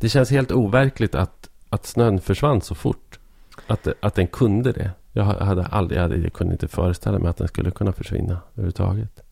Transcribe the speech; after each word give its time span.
Det 0.00 0.08
känns 0.08 0.30
helt 0.30 0.52
overkligt 0.52 1.14
att, 1.14 1.48
att 1.68 1.86
snön 1.86 2.20
försvann 2.20 2.60
så 2.60 2.74
fort. 2.74 3.18
Att, 3.66 3.88
att 4.00 4.14
den 4.14 4.26
kunde 4.26 4.72
det. 4.72 4.90
Jag 5.12 5.24
hade 5.24 5.66
aldrig, 5.66 5.98
jag, 5.98 6.02
hade, 6.02 6.16
jag 6.16 6.32
kunde 6.32 6.52
inte 6.52 6.68
föreställa 6.68 7.18
mig 7.18 7.28
att 7.28 7.36
den 7.36 7.48
skulle 7.48 7.70
kunna 7.70 7.92
försvinna 7.92 8.40
överhuvudtaget. 8.52 9.22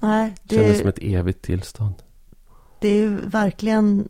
Nej, 0.00 0.34
det 0.42 0.56
kändes 0.56 0.78
som 0.78 0.88
ett 0.88 0.98
evigt 1.02 1.42
tillstånd. 1.42 1.94
Det 2.80 2.88
är 2.88 3.08
verkligen 3.24 4.08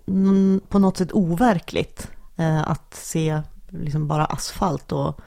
på 0.68 0.78
något 0.78 0.96
sätt 0.96 1.12
overkligt 1.12 2.10
eh, 2.36 2.70
att 2.70 2.94
se 2.94 3.40
liksom 3.68 4.08
bara 4.08 4.24
asfalt 4.24 4.92
och, 4.92 5.20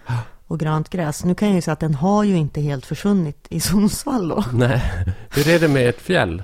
och 0.47 0.59
grönt 0.59 0.89
gräs. 0.89 1.23
Nu 1.23 1.35
kan 1.35 1.47
jag 1.47 1.55
ju 1.55 1.61
säga 1.61 1.73
att 1.73 1.79
den 1.79 1.95
har 1.95 2.23
ju 2.23 2.37
inte 2.37 2.61
helt 2.61 2.85
försvunnit 2.85 3.47
i 3.49 3.59
Sundsvall 3.59 4.27
då. 4.27 4.43
Nej, 4.53 4.81
hur 5.29 5.47
är 5.47 5.59
det 5.59 5.67
med 5.67 5.89
ett 5.89 6.01
fjäll? 6.01 6.43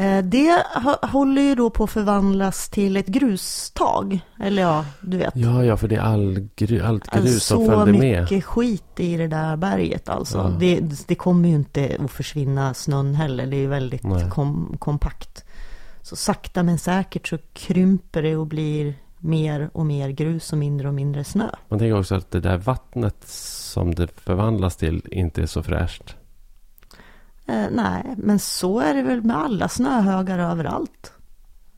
Eh, 0.00 0.24
det 0.24 0.64
håller 1.02 1.42
ju 1.42 1.54
då 1.54 1.70
på 1.70 1.84
att 1.84 1.90
förvandlas 1.90 2.68
till 2.68 2.96
ett 2.96 3.06
grustag. 3.06 4.20
Eller 4.38 4.62
ja, 4.62 4.84
du 5.00 5.16
vet. 5.16 5.36
Ja, 5.36 5.64
ja, 5.64 5.76
för 5.76 5.88
det 5.88 5.96
är 5.96 6.00
all 6.00 6.48
gru, 6.56 6.82
allt 6.82 7.10
grus 7.10 7.24
alltså, 7.24 7.56
som 7.56 7.66
följde 7.66 7.98
med. 7.98 8.28
Så 8.28 8.34
mycket 8.34 8.44
skit 8.44 9.00
i 9.00 9.16
det 9.16 9.26
där 9.26 9.56
berget 9.56 10.08
alltså. 10.08 10.38
Ja. 10.38 10.56
Det, 10.60 10.80
det, 11.08 11.14
kommer 11.14 11.48
ju 11.48 11.54
inte 11.54 11.96
att 12.04 12.10
försvinna 12.10 12.74
snön 12.74 13.14
heller. 13.14 13.46
Det 13.46 13.56
är 13.56 13.60
ju 13.60 13.66
väldigt 13.66 14.02
kom, 14.30 14.76
kompakt. 14.78 15.44
Så 16.02 16.16
sakta 16.16 16.62
men 16.62 16.78
säkert 16.78 17.28
så 17.28 17.38
krymper 17.52 18.22
det 18.22 18.36
och 18.36 18.46
blir 18.46 18.94
mer 19.18 19.70
och 19.72 19.86
mer 19.86 20.08
grus 20.08 20.52
och 20.52 20.58
mindre 20.58 20.88
och 20.88 20.94
mindre 20.94 21.24
snö. 21.24 21.48
Man 21.68 21.78
tänker 21.78 21.98
också 21.98 22.14
att 22.14 22.30
det 22.30 22.40
där 22.40 22.56
vattnet 22.56 23.28
som 23.28 23.94
det 23.94 24.20
förvandlas 24.20 24.76
till 24.76 25.02
inte 25.10 25.42
är 25.42 25.46
så 25.46 25.62
fräscht. 25.62 26.16
Eh, 27.50 27.66
nej, 27.70 28.14
men 28.16 28.38
så 28.38 28.80
är 28.80 28.94
det 28.94 29.02
väl 29.02 29.22
med 29.22 29.36
alla 29.36 29.68
snöhögar 29.68 30.38
överallt? 30.38 31.12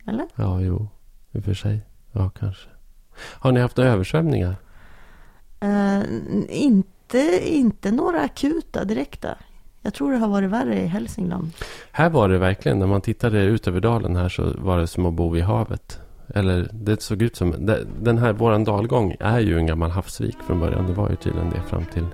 Eller? 0.06 0.26
Ja, 0.34 0.60
jo, 0.60 0.88
i 1.32 1.38
och 1.38 1.44
för 1.44 1.54
sig. 1.54 1.80
Ja, 2.12 2.30
kanske. 2.30 2.68
Har 3.14 3.52
ni 3.52 3.60
haft 3.60 3.78
översvämningar? 3.78 4.56
Eh, 5.60 6.00
inte, 6.48 7.48
inte 7.52 7.90
några 7.90 8.20
akuta 8.20 8.84
direkta. 8.84 9.28
Jag 9.82 9.94
tror 9.94 10.12
det 10.12 10.18
har 10.18 10.28
varit 10.28 10.50
värre 10.50 10.80
i 10.80 10.86
Hälsingland. 10.86 11.50
Här 11.92 12.10
var 12.10 12.28
det 12.28 12.38
verkligen, 12.38 12.78
när 12.78 12.86
man 12.86 13.00
tittade 13.00 13.42
ut 13.42 13.68
över 13.68 13.80
dalen 13.80 14.16
här 14.16 14.28
så 14.28 14.52
var 14.58 14.78
det 14.78 14.86
som 14.86 15.06
att 15.06 15.14
bo 15.14 15.30
vid 15.30 15.44
havet. 15.44 16.00
Eller 16.34 16.68
det 16.72 17.02
såg 17.02 17.22
ut 17.22 17.36
som, 17.36 17.70
den 18.00 18.18
här, 18.18 18.32
våran 18.32 18.64
dalgång 18.64 19.16
är 19.20 19.40
ju 19.40 19.58
en 19.58 19.66
gammal 19.66 19.90
havsvik 19.90 20.36
från 20.46 20.60
början. 20.60 20.86
Det 20.86 20.92
var 20.92 21.10
ju 21.10 21.16
tydligen 21.16 21.50
det 21.50 21.60
fram 21.60 21.84
till 21.84 22.06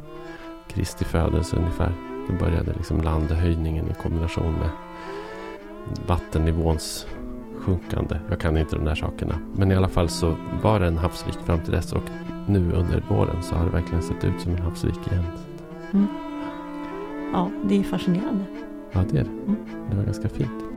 Kristi 0.68 1.04
födelse 1.04 1.56
ungefär. 1.56 2.07
Då 2.28 2.34
började 2.34 2.72
liksom 2.72 3.00
landhöjningen 3.00 3.90
i 3.90 3.94
kombination 3.94 4.52
med 4.52 4.70
vattennivåns 6.06 7.06
sjunkande. 7.56 8.18
Jag 8.28 8.40
kan 8.40 8.56
inte 8.56 8.76
de 8.76 8.84
där 8.84 8.94
sakerna. 8.94 9.38
Men 9.56 9.72
i 9.72 9.74
alla 9.74 9.88
fall 9.88 10.08
så 10.08 10.36
var 10.62 10.80
det 10.80 10.86
en 10.86 10.98
havsvik 10.98 11.34
fram 11.34 11.60
till 11.60 11.72
dess. 11.72 11.92
Och 11.92 12.02
nu 12.46 12.72
under 12.72 13.04
våren 13.08 13.42
så 13.42 13.54
har 13.54 13.64
det 13.64 13.70
verkligen 13.70 14.02
sett 14.02 14.24
ut 14.24 14.40
som 14.40 14.52
en 14.52 14.62
havsvik 14.62 15.06
igen. 15.06 15.24
Mm. 15.92 16.06
Ja, 17.32 17.50
det 17.64 17.78
är 17.78 17.82
fascinerande. 17.82 18.44
Ja, 18.92 19.04
det 19.10 19.18
är 19.18 19.24
det. 19.24 19.30
Mm. 19.30 19.56
Det 19.90 19.96
var 19.96 20.04
ganska 20.04 20.28
fint. 20.28 20.67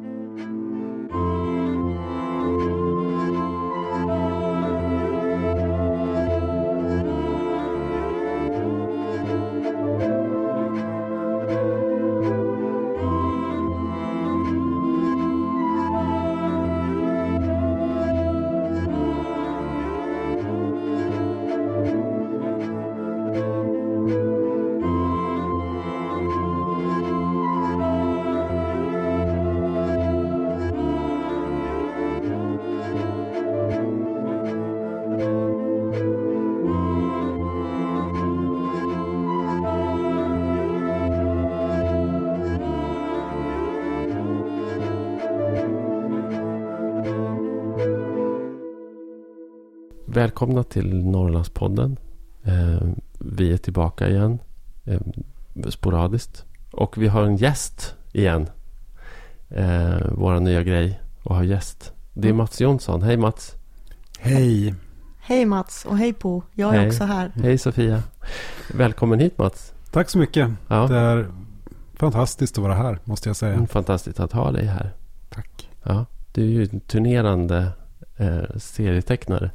Välkomna 50.21 50.63
till 50.63 51.05
Norrlandspodden. 51.05 51.97
Eh, 52.43 52.81
vi 53.19 53.53
är 53.53 53.57
tillbaka 53.57 54.09
igen. 54.09 54.39
Eh, 54.85 54.99
sporadiskt. 55.69 56.45
Och 56.71 56.97
vi 56.97 57.07
har 57.07 57.23
en 57.23 57.35
gäst 57.35 57.95
igen. 58.13 58.49
Eh, 59.49 60.11
våra 60.11 60.39
nya 60.39 60.63
grej 60.63 61.01
att 61.23 61.35
ha 61.35 61.43
gäst. 61.43 61.93
Det 62.13 62.27
är 62.27 62.31
mm. 62.31 62.37
Mats 62.37 62.61
Jonsson. 62.61 63.01
Hej 63.01 63.17
Mats. 63.17 63.55
Hej. 64.19 64.75
Hej 65.21 65.45
Mats 65.45 65.85
och 65.85 65.97
hej 65.97 66.13
Po. 66.13 66.43
Jag 66.53 66.75
är 66.75 66.79
hej. 66.79 66.87
också 66.87 67.03
här. 67.03 67.31
Hej 67.35 67.57
Sofia. 67.57 68.03
Välkommen 68.73 69.19
hit 69.19 69.37
Mats. 69.37 69.73
Tack 69.91 70.09
så 70.09 70.17
mycket. 70.17 70.49
Ja. 70.67 70.87
Det 70.87 70.97
är 70.97 71.27
fantastiskt 71.93 72.57
att 72.57 72.63
vara 72.63 72.75
här 72.75 72.99
måste 73.03 73.29
jag 73.29 73.35
säga. 73.35 73.53
Mm, 73.53 73.67
fantastiskt 73.67 74.19
att 74.19 74.31
ha 74.31 74.51
dig 74.51 74.65
här. 74.65 74.93
Tack. 75.29 75.69
Ja, 75.83 76.05
du 76.33 76.41
är 76.41 76.47
ju 76.47 76.63
en 76.63 76.79
turnerande 76.79 77.67
eh, 78.17 78.57
serietecknare. 78.57 79.51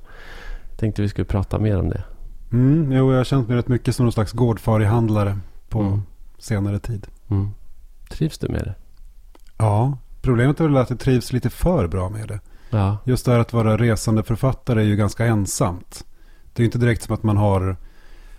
Tänkte 0.77 1.03
vi 1.03 1.09
skulle 1.09 1.25
prata 1.25 1.59
mer 1.59 1.79
om 1.79 1.89
det. 1.89 2.05
Mm, 2.53 2.93
jo, 2.93 3.11
jag 3.11 3.19
har 3.19 3.25
känt 3.25 3.49
mig 3.49 3.57
rätt 3.57 3.69
mycket 3.69 3.97
som 3.97 4.05
någon 4.05 4.13
slags 4.13 4.33
gårdfarihandlare 4.33 5.39
på 5.69 5.81
mm. 5.81 6.03
senare 6.39 6.79
tid. 6.79 7.07
Mm. 7.29 7.51
Trivs 8.09 8.39
du 8.39 8.49
med 8.49 8.65
det? 8.65 8.75
Ja, 9.59 9.99
problemet 10.23 10.61
är 10.61 10.65
väl 10.65 10.77
att 10.77 10.91
jag 10.91 10.99
trivs 10.99 11.33
lite 11.33 11.51
för 11.51 11.87
bra 11.87 12.09
med 12.09 12.29
det. 12.29 12.41
Ja. 12.71 12.99
Just 13.05 13.25
det 13.25 13.33
här 13.33 13.39
att 13.39 13.53
vara 13.53 13.77
resande 13.77 14.23
författare 14.23 14.81
är 14.81 14.85
ju 14.85 14.97
ganska 14.97 15.27
ensamt. 15.27 16.05
Det 16.53 16.61
är 16.61 16.63
ju 16.63 16.67
inte 16.67 16.79
direkt 16.79 17.03
som 17.03 17.15
att 17.15 17.23
man 17.23 17.37
har 17.37 17.77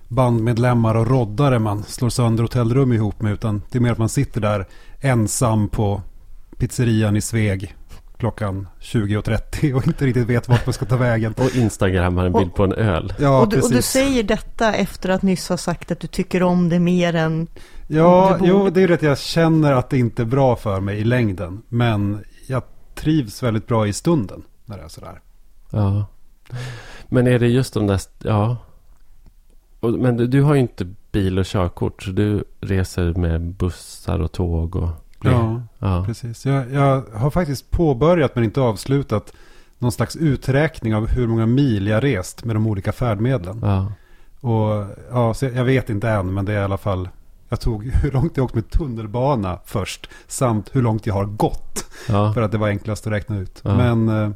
bandmedlemmar 0.08 0.96
och 0.96 1.08
roddare 1.08 1.59
man 1.59 1.84
slår 1.84 2.09
sönder 2.09 2.44
hotellrum 2.44 2.94
ihop 2.94 3.22
med. 3.22 3.34
Utan 3.34 3.62
det 3.72 3.78
är 3.78 3.81
mer 3.81 3.92
att 3.92 3.98
man 3.98 4.09
sitter 4.09 4.42
där 4.42 4.66
ensam 5.00 5.69
på 5.69 6.02
pizzerian 6.58 7.16
i 7.16 7.22
Sveg 7.22 7.75
klockan 8.17 8.67
20.30 8.81 9.73
och 9.73 9.88
inte 9.88 10.05
riktigt 10.05 10.28
vet 10.28 10.50
vart 10.50 10.66
man 10.66 10.73
ska 10.73 10.85
ta 10.85 10.97
vägen. 10.97 11.33
Och 11.38 11.55
instagrammar 11.55 12.25
en 12.25 12.33
bild 12.33 12.50
och, 12.50 12.55
på 12.55 12.63
en 12.63 12.73
öl. 12.73 13.13
Ja, 13.19 13.41
och, 13.41 13.50
du, 13.50 13.61
och, 13.61 13.72
du, 13.72 13.81
säger 13.81 14.23
detta 14.23 14.73
efter 14.73 15.09
att 15.09 15.22
nyss 15.22 15.50
ha 15.50 15.57
sagt 15.57 15.91
att 15.91 16.00
du 16.00 16.07
tycker 16.07 16.44
om 16.44 16.69
det 16.69 16.79
mer 16.79 17.16
än 17.16 17.47
Ja, 17.88 18.38
jo, 18.41 18.69
det 18.69 18.79
är 18.79 18.81
ju 18.81 18.88
det 18.88 18.94
att 18.94 19.01
jag 19.01 19.19
känner 19.19 19.73
att 19.73 19.89
det 19.89 19.97
inte 19.97 20.22
är 20.22 20.25
bra 20.25 20.56
för 20.56 20.79
mig 20.79 20.97
i 20.97 21.03
längden. 21.03 21.61
Men 21.69 22.23
jag 22.47 22.63
trivs 22.95 23.44
väldigt 23.44 23.67
bra 23.67 23.88
i 23.88 23.94
stunden 23.94 24.44
när 24.66 24.77
det 24.77 24.83
är 24.83 24.88
sådär. 24.88 25.22
Ja. 25.69 26.06
Men 27.07 27.27
är 27.27 27.39
det 27.39 27.47
just 27.47 27.73
de 27.73 27.88
där, 27.88 28.01
ja. 28.23 28.57
Men 29.81 30.17
du, 30.17 30.27
du 30.27 30.41
har 30.41 30.53
ju 30.53 30.61
inte 30.61 30.94
bil 31.11 31.39
och 31.39 31.45
körkort. 31.45 32.03
Så 32.03 32.11
du 32.11 32.44
reser 32.61 33.13
med 33.13 33.41
bussar 33.41 34.19
och 34.19 34.31
tåg 34.31 34.75
och... 34.75 34.89
Ja, 35.22 35.61
ja, 35.79 36.03
precis. 36.05 36.45
Jag, 36.45 36.72
jag 36.72 37.03
har 37.13 37.29
faktiskt 37.29 37.72
påbörjat 37.72 38.35
men 38.35 38.44
inte 38.44 38.61
avslutat 38.61 39.33
någon 39.79 39.91
slags 39.91 40.16
uträkning 40.16 40.95
av 40.95 41.07
hur 41.07 41.28
många 41.28 41.45
mil 41.45 41.88
jag 41.88 42.03
rest 42.03 42.45
med 42.45 42.55
de 42.55 42.67
olika 42.67 42.91
färdmedlen. 42.91 43.59
Ja. 43.61 43.91
Och 44.41 44.85
ja, 45.11 45.33
så 45.33 45.45
jag 45.45 45.66
vet 45.66 45.89
inte 45.89 46.09
än, 46.09 46.33
men 46.33 46.45
det 46.45 46.53
är 46.53 46.61
i 46.61 46.63
alla 46.63 46.77
fall 46.77 47.09
jag 47.50 47.59
tog 47.59 47.83
hur 48.03 48.11
långt 48.11 48.38
jag 48.38 48.44
åkt 48.44 48.56
med 48.56 48.69
tunnelbana 48.69 49.59
först. 49.66 50.09
Samt 50.27 50.75
hur 50.75 50.81
långt 50.81 51.06
jag 51.06 51.13
har 51.13 51.25
gått. 51.25 51.85
Ja. 52.09 52.33
För 52.33 52.41
att 52.41 52.51
det 52.51 52.57
var 52.57 52.67
enklast 52.67 53.07
att 53.07 53.13
räkna 53.13 53.38
ut. 53.38 53.61
Ja. 53.63 53.77
Men 53.77 54.09
eh, 54.09 54.31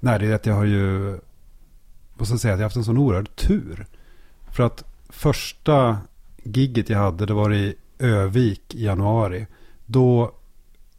nej, 0.00 0.18
det 0.18 0.26
är 0.26 0.34
att 0.34 0.46
jag 0.46 0.54
har 0.54 0.64
ju... 0.64 1.18
Måste 2.14 2.38
säga 2.38 2.54
att 2.54 2.60
jag 2.60 2.64
har 2.64 2.68
haft 2.68 2.76
en 2.76 2.84
sån 2.84 2.98
oerhörd 2.98 3.36
tur. 3.36 3.86
För 4.50 4.62
att 4.62 4.84
första 5.08 5.98
gigget 6.42 6.88
jag 6.88 6.98
hade, 6.98 7.26
det 7.26 7.34
var 7.34 7.54
i 7.54 7.74
Övik 7.98 8.74
i 8.74 8.84
januari. 8.84 9.46
Då 9.90 10.32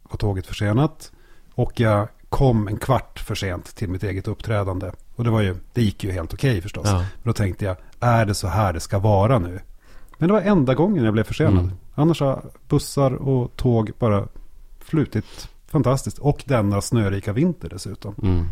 var 0.02 0.16
tåget 0.16 0.46
försenat. 0.46 1.12
Och 1.54 1.80
jag 1.80 2.08
kom 2.28 2.68
en 2.68 2.76
kvart 2.76 3.18
för 3.20 3.34
sent 3.34 3.76
till 3.76 3.88
mitt 3.88 4.02
eget 4.02 4.28
uppträdande. 4.28 4.90
Och 5.16 5.24
det, 5.24 5.30
var 5.30 5.40
ju, 5.40 5.56
det 5.72 5.82
gick 5.82 6.04
ju 6.04 6.12
helt 6.12 6.34
okej 6.34 6.50
okay 6.50 6.60
förstås. 6.60 6.86
Ja. 6.86 6.98
Men 6.98 7.06
då 7.22 7.32
tänkte 7.32 7.64
jag, 7.64 7.76
är 8.00 8.26
det 8.26 8.34
så 8.34 8.48
här 8.48 8.72
det 8.72 8.80
ska 8.80 8.98
vara 8.98 9.38
nu? 9.38 9.60
Men 10.18 10.28
det 10.28 10.32
var 10.32 10.40
enda 10.40 10.74
gången 10.74 11.04
jag 11.04 11.12
blev 11.12 11.24
försenad. 11.24 11.64
Mm. 11.64 11.76
Annars 11.94 12.20
har 12.20 12.44
bussar 12.68 13.14
och 13.14 13.56
tåg 13.56 13.90
bara 13.98 14.28
flutit 14.78 15.48
fantastiskt. 15.66 16.18
Och 16.18 16.44
denna 16.46 16.80
snörika 16.80 17.32
vinter 17.32 17.68
dessutom. 17.68 18.14
Mm. 18.22 18.48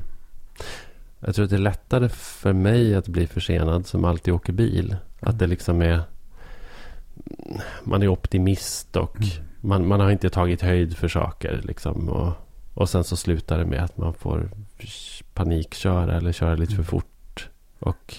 Jag 1.20 1.34
tror 1.34 1.44
att 1.44 1.50
det 1.50 1.56
är 1.56 1.61
lättare 1.61 2.08
för 2.08 2.52
mig 2.52 2.94
att 2.94 3.08
bli 3.08 3.26
försenad 3.26 3.87
som 3.87 4.05
alltid 4.05 4.34
åker 4.34 4.52
bil. 4.52 4.96
Att 5.20 5.38
det 5.38 5.46
liksom 5.46 5.82
är... 5.82 6.02
Man 7.84 8.02
är 8.02 8.08
optimist 8.08 8.96
och 8.96 9.17
mm 9.20 9.47
man, 9.60 9.87
man 9.87 10.00
har 10.00 10.10
inte 10.10 10.31
tagit 10.31 10.62
höjd 10.62 10.96
för 10.96 11.08
saker. 11.08 11.60
Liksom, 11.64 12.08
och, 12.08 12.32
Och 12.75 12.88
sen 12.88 13.05
så 13.05 13.16
slutar 13.16 13.58
det 13.58 13.64
med 13.64 13.84
att 13.84 13.96
man 13.96 14.14
får 14.14 14.50
panikköra 15.34 16.16
eller 16.16 16.32
köra 16.32 16.55
lite 16.55 16.75
för 16.75 16.82
mm. 16.82 16.87
fort. 16.87 17.49
Och 17.78 18.14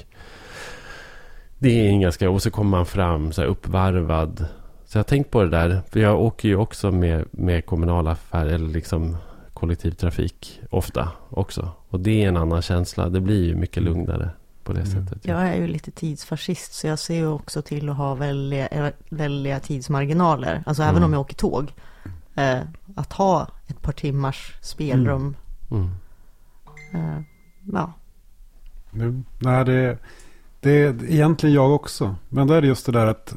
det 1.60 1.70
är 1.70 1.90
en 1.90 2.02
ganska... 2.02 2.30
Och 2.30 2.42
så 2.42 2.52
kommer 2.52 2.72
man 2.72 2.86
fram 2.86 3.32
så 3.32 3.42
här 3.42 3.48
uppvarvad. 3.48 4.46
Så 4.86 4.98
jag 4.98 5.04
har 5.04 5.08
tänkt 5.08 5.32
på 5.32 5.44
det 5.44 5.50
där. 5.50 5.82
För 5.90 6.00
jag 6.00 6.22
åker 6.22 6.50
ju 6.50 6.56
också 6.56 6.92
med, 6.92 7.26
med 7.32 7.66
kommunala 7.66 8.12
affärer. 8.12 8.54
Eller 8.54 8.70
liksom 8.70 9.18
kollektivtrafik 9.54 10.62
ofta 10.70 11.10
också. 11.30 11.72
Och 11.90 12.00
det 12.00 12.24
är 12.24 12.28
en 12.28 12.38
annan 12.38 12.62
känsla. 12.62 13.10
Det 13.10 13.22
blir 13.22 13.46
ju 13.46 13.56
mycket 13.56 13.78
mm. 13.78 13.94
lugnare 13.94 14.30
på 14.70 14.74
det 14.74 14.82
mm. 14.82 15.06
sättet. 15.06 15.26
Jag 15.26 15.42
är 15.48 15.56
ju 15.56 15.68
lite 15.68 15.92
tidsfascist. 15.92 16.74
Så 16.74 16.88
jag 16.88 17.00
ser 17.00 17.16
ju 17.16 17.28
också 17.28 17.62
till 17.62 17.90
att 17.90 17.98
ha 17.98 18.16
väldiga, 18.16 18.92
väldiga 19.10 19.60
tidsmarginaler. 19.60 20.64
Alltså 20.66 20.84
mm. 20.84 20.96
även 20.96 21.04
om 21.04 21.14
jag 21.14 21.22
åker 21.22 21.36
tåg. 21.36 21.74
Eh, 22.36 22.60
att 22.96 23.14
ha 23.14 23.48
ett 23.68 23.82
par 23.82 23.92
timmars 23.92 24.56
spelrum. 24.62 25.36
Mm. 25.72 25.90
Eh, 26.94 27.22
ja. 27.74 27.94
Mm. 28.94 29.26
Nej, 29.40 29.66
det, 29.66 29.98
det 30.60 30.72
är 30.72 31.04
egentligen 31.04 31.56
jag 31.56 31.72
också. 31.72 32.16
Men 32.30 32.48
det 32.48 32.56
är 32.56 32.62
just 32.62 32.86
det 32.86 32.92
där 32.92 33.08
att 33.08 33.36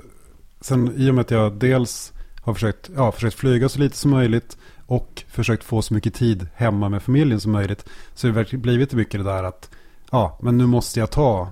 sen 0.61 0.93
i 0.96 1.11
och 1.11 1.14
med 1.14 1.23
att 1.23 1.31
jag 1.31 1.52
dels 1.52 2.12
har 2.43 2.55
försökt, 2.55 2.90
ja, 2.96 3.12
försökt 3.12 3.37
flyga 3.37 3.69
så 3.69 3.78
lite 3.78 3.96
som 3.96 4.11
möjligt 4.11 4.56
och 4.87 5.25
försökt 5.28 5.64
få 5.64 5.82
så 5.82 5.94
mycket 5.94 6.14
tid 6.14 6.49
hemma 6.55 6.88
med 6.88 7.02
familjen 7.02 7.40
som 7.40 7.52
möjligt. 7.52 7.88
Så 8.14 8.26
det 8.26 8.32
har 8.32 8.56
blivit 8.56 8.93
mycket 8.93 9.20
det 9.20 9.25
där 9.25 9.44
att 9.44 9.70
ja, 10.12 10.38
men 10.43 10.59
nu 10.59 10.67
måste 10.67 11.00
jag 11.00 11.11
ta 11.11 11.49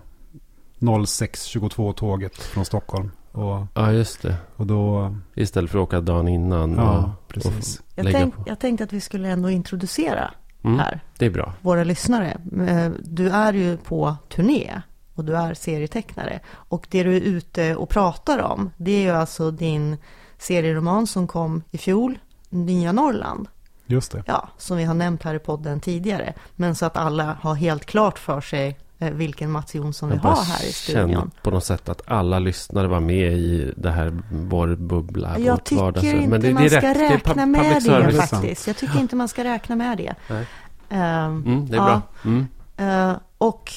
06.22 0.78 1.92
tåget 1.92 2.36
från 2.36 2.64
Stockholm. 2.64 3.10
Och, 3.32 3.66
ja, 3.74 3.92
just 3.92 4.22
det. 4.22 4.36
Och 4.56 4.66
då... 4.66 5.14
Istället 5.34 5.70
för 5.70 5.78
att 5.78 5.82
åka 5.82 6.00
dagen 6.00 6.28
innan. 6.28 6.74
Ja, 6.74 6.98
och, 6.98 7.28
precis. 7.28 7.78
Och 7.78 7.84
jag, 7.94 8.12
tänk, 8.12 8.34
jag 8.46 8.58
tänkte 8.58 8.84
att 8.84 8.92
vi 8.92 9.00
skulle 9.00 9.28
ändå 9.28 9.50
introducera 9.50 10.30
mm, 10.62 10.78
här. 10.78 11.00
Det 11.18 11.26
är 11.26 11.30
bra. 11.30 11.52
Våra 11.60 11.84
lyssnare. 11.84 12.40
Eh, 12.68 12.90
du 13.02 13.30
är 13.30 13.52
ju 13.52 13.76
på 13.76 14.16
turné 14.28 14.82
och 15.14 15.24
du 15.24 15.36
är 15.36 15.54
serietecknare. 15.54 16.40
Och 16.50 16.86
det 16.90 17.02
du 17.02 17.16
är 17.16 17.20
ute 17.20 17.76
och 17.76 17.88
pratar 17.88 18.38
om, 18.38 18.70
det 18.76 18.90
är 18.90 19.02
ju 19.02 19.10
alltså 19.10 19.50
din 19.50 19.96
serieroman 20.38 21.06
som 21.06 21.26
kom 21.26 21.62
i 21.70 21.78
fjol, 21.78 22.18
Nya 22.48 22.92
Norrland. 22.92 23.48
Just 23.90 24.12
det. 24.12 24.22
Ja, 24.26 24.48
som 24.56 24.76
vi 24.76 24.84
har 24.84 24.94
nämnt 24.94 25.22
här 25.22 25.34
i 25.34 25.38
podden 25.38 25.80
tidigare. 25.80 26.34
Men 26.56 26.74
så 26.74 26.86
att 26.86 26.96
alla 26.96 27.36
har 27.40 27.54
helt 27.54 27.86
klart 27.86 28.18
för 28.18 28.40
sig 28.40 28.78
eh, 28.98 29.10
vilken 29.10 29.50
Mats 29.50 29.74
Jonsson 29.74 30.10
vi 30.10 30.16
har 30.16 30.44
här 30.44 30.68
i 30.68 30.72
studion. 30.72 31.10
Jag 31.10 31.42
på 31.42 31.50
något 31.50 31.64
sätt 31.64 31.88
att 31.88 32.02
alla 32.06 32.38
lyssnare 32.38 32.88
var 32.88 33.00
med 33.00 33.32
i 33.32 33.72
det 33.76 33.90
här, 33.90 34.18
vår 34.32 34.74
bubbla. 34.74 35.38
Jag 35.38 35.64
tycker 35.64 35.82
vardagsrum. 35.82 36.16
inte 36.16 36.30
Men 36.30 36.40
det, 36.40 36.54
man 36.54 36.62
det 36.62 36.70
ska 36.70 36.94
räkna 36.94 37.46
med 37.46 37.82
det, 37.82 38.06
det 38.06 38.12
faktiskt. 38.12 38.66
Jag 38.66 38.76
tycker 38.76 38.98
inte 38.98 39.16
man 39.16 39.28
ska 39.28 39.44
räkna 39.44 39.76
med 39.76 39.98
det. 39.98 40.14
Nej. 40.28 40.46
Uh, 40.92 41.24
mm, 41.24 41.66
det 41.66 41.76
är 41.76 41.80
ja. 41.80 41.84
bra. 41.84 42.02
Mm. 42.24 43.10
Uh, 43.10 43.16
och... 43.38 43.72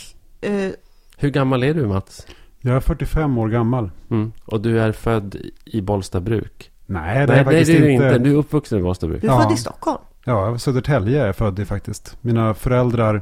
Uh, 0.45 0.71
Hur 1.18 1.30
gammal 1.30 1.63
är 1.63 1.74
du 1.74 1.88
Mats? 1.88 2.27
Jag 2.62 2.75
är 2.75 2.80
45 2.80 3.38
år 3.38 3.50
gammal. 3.50 3.92
Mm. 4.10 4.31
Och 4.45 4.62
du 4.62 4.80
är 4.80 4.92
född 4.92 5.36
i 5.65 5.81
Bollstabruk? 5.81 6.71
Nej, 6.86 7.28
det 7.28 7.34
är 7.34 7.44
faktiskt 7.44 7.70
nej, 7.72 7.82
det 7.82 7.88
är 7.88 7.90
inte. 7.90 8.06
inte. 8.06 8.18
Du 8.18 8.32
är 8.32 8.36
uppvuxen 8.36 8.80
i 8.80 8.82
Bollstabruk. 8.82 9.22
Du 9.22 9.28
är 9.28 9.32
ja. 9.32 9.42
född 9.42 9.52
i 9.52 9.58
Stockholm? 9.58 10.02
Ja, 10.26 10.58
Södertälje 10.58 11.22
är 11.22 11.26
jag 11.26 11.36
född 11.36 11.60
i 11.60 11.66
faktiskt. 11.66 12.18
Mina 12.22 12.54
föräldrar 12.54 13.22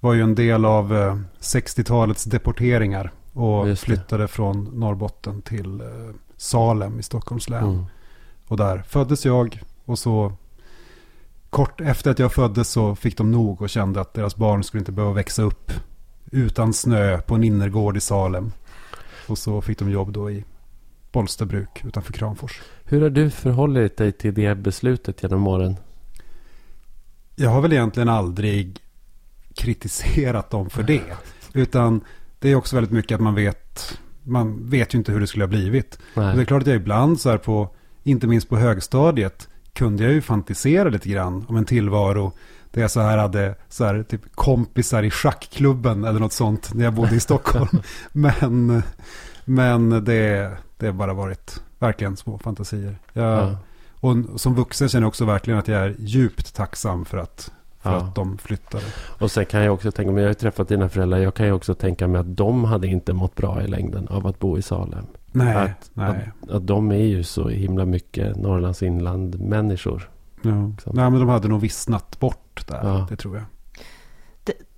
var 0.00 0.14
ju 0.14 0.22
en 0.22 0.34
del 0.34 0.64
av 0.64 0.92
60-talets 1.40 2.26
eh, 2.26 2.30
deporteringar. 2.30 3.12
Och 3.32 3.78
flyttade 3.78 4.28
från 4.28 4.64
Norrbotten 4.64 5.42
till 5.42 5.80
eh, 5.80 5.86
Salem 6.36 6.98
i 6.98 7.02
Stockholms 7.02 7.48
län. 7.48 7.64
Mm. 7.64 7.84
Och 8.46 8.56
där 8.56 8.82
föddes 8.88 9.24
jag. 9.24 9.62
Och 9.84 9.98
så 9.98 10.32
kort 11.50 11.80
efter 11.80 12.10
att 12.10 12.18
jag 12.18 12.32
föddes 12.32 12.68
så 12.68 12.94
fick 12.94 13.16
de 13.16 13.30
nog 13.30 13.62
och 13.62 13.70
kände 13.70 14.00
att 14.00 14.14
deras 14.14 14.36
barn 14.36 14.64
skulle 14.64 14.78
inte 14.78 14.92
behöva 14.92 15.14
växa 15.14 15.42
upp 15.42 15.72
utan 16.30 16.72
snö 16.72 17.20
på 17.20 17.34
en 17.34 17.44
innergård 17.44 17.96
i 17.96 18.00
Salem. 18.00 18.52
Och 19.28 19.38
så 19.38 19.60
fick 19.60 19.78
de 19.78 19.90
jobb 19.90 20.12
då 20.12 20.30
i 20.30 20.44
Bollstabruk 21.12 21.84
utanför 21.84 22.12
Kramfors. 22.12 22.60
Hur 22.84 23.00
har 23.02 23.10
du 23.10 23.30
förhållit 23.30 23.96
dig 23.96 24.12
till 24.12 24.34
det 24.34 24.54
beslutet 24.54 25.22
genom 25.22 25.46
åren? 25.46 25.76
Jag 27.36 27.50
har 27.50 27.60
väl 27.60 27.72
egentligen 27.72 28.08
aldrig 28.08 28.78
kritiserat 29.54 30.50
dem 30.50 30.70
för 30.70 30.82
det. 30.82 31.02
Utan 31.52 32.00
det 32.38 32.50
är 32.50 32.54
också 32.54 32.76
väldigt 32.76 32.92
mycket 32.92 33.14
att 33.14 33.20
man 33.20 33.34
vet, 33.34 33.98
man 34.22 34.70
vet 34.70 34.94
ju 34.94 34.98
inte 34.98 35.12
hur 35.12 35.20
det 35.20 35.26
skulle 35.26 35.44
ha 35.44 35.48
blivit. 35.48 35.98
Det 36.14 36.20
är 36.20 36.44
klart 36.44 36.62
att 36.62 36.68
jag 36.68 36.76
ibland 36.76 37.20
så 37.20 37.30
här 37.30 37.38
på, 37.38 37.74
inte 38.02 38.26
minst 38.26 38.48
på 38.48 38.56
högstadiet, 38.56 39.48
kunde 39.72 40.02
jag 40.04 40.12
ju 40.12 40.20
fantisera 40.20 40.88
lite 40.88 41.08
grann 41.08 41.44
om 41.48 41.56
en 41.56 41.64
tillvaro 41.64 42.32
där 42.70 42.80
jag 42.80 42.90
så 42.90 43.00
här 43.00 43.18
hade 43.18 43.54
så 43.68 43.84
här, 43.84 44.02
typ 44.02 44.20
kompisar 44.34 45.02
i 45.02 45.10
schackklubben 45.10 46.04
eller 46.04 46.20
något 46.20 46.32
sånt 46.32 46.74
när 46.74 46.84
jag 46.84 46.94
bodde 46.94 47.14
i 47.14 47.20
Stockholm. 47.20 47.82
men 48.12 48.82
men 49.44 50.04
det, 50.04 50.50
det 50.80 50.86
har 50.86 50.92
bara 50.92 51.14
varit 51.14 51.62
verkligen 51.78 52.16
små 52.16 52.38
fantasier. 52.38 52.98
Jag, 53.12 53.24
ja. 53.24 53.56
Och 54.00 54.16
som 54.36 54.54
vuxen 54.54 54.88
känner 54.88 55.02
jag 55.02 55.08
också 55.08 55.24
verkligen 55.24 55.58
att 55.58 55.68
jag 55.68 55.80
är 55.80 55.94
djupt 55.98 56.54
tacksam 56.54 57.04
för 57.04 57.18
att 57.18 57.52
för 57.80 57.90
ja. 57.90 57.96
att 57.96 58.14
de 58.14 58.38
flyttade. 58.38 58.84
Och 59.18 59.30
sen 59.30 59.46
kan 59.46 59.62
jag 59.62 59.74
också 59.74 59.92
tänka 59.92 60.12
mig, 60.12 60.22
jag 60.22 60.28
har 60.28 60.30
ju 60.30 60.34
träffat 60.34 60.68
dina 60.68 60.88
föräldrar, 60.88 61.18
jag 61.18 61.34
kan 61.34 61.46
ju 61.46 61.52
också 61.52 61.74
tänka 61.74 62.08
mig 62.08 62.20
att 62.20 62.36
de 62.36 62.64
hade 62.64 62.86
inte 62.86 63.12
mått 63.12 63.34
bra 63.34 63.62
i 63.62 63.68
längden 63.68 64.08
av 64.08 64.26
att 64.26 64.38
bo 64.38 64.58
i 64.58 64.62
Salem. 64.62 65.06
Nej, 65.32 65.56
att, 65.56 65.90
nej. 65.94 66.30
Att, 66.42 66.50
att 66.50 66.66
de 66.66 66.90
är 66.90 67.04
ju 67.04 67.22
så 67.22 67.48
himla 67.48 67.84
mycket 67.84 68.36
Norrlands 68.36 68.82
inland-människor. 68.82 70.10
Ja. 70.42 70.50
Nej, 70.86 71.10
men 71.10 71.18
de 71.18 71.28
hade 71.28 71.48
nog 71.48 71.60
vissnat 71.60 72.20
bort 72.20 72.64
där, 72.68 72.80
ja. 72.82 73.06
det 73.10 73.16
tror 73.16 73.36
jag. 73.36 73.44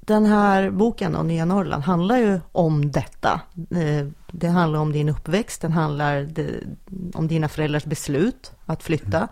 Den 0.06 0.26
här 0.26 0.70
boken, 0.70 1.12
då, 1.12 1.22
Nya 1.22 1.44
Norrland, 1.44 1.84
handlar 1.84 2.16
ju 2.16 2.40
om 2.52 2.90
detta. 2.90 3.40
Eh, 3.70 4.06
det 4.32 4.48
handlar 4.48 4.80
om 4.80 4.92
din 4.92 5.08
uppväxt, 5.08 5.60
den 5.60 5.72
handlar 5.72 6.28
om 7.14 7.28
dina 7.28 7.48
föräldrars 7.48 7.84
beslut 7.84 8.52
att 8.66 8.82
flytta. 8.82 9.28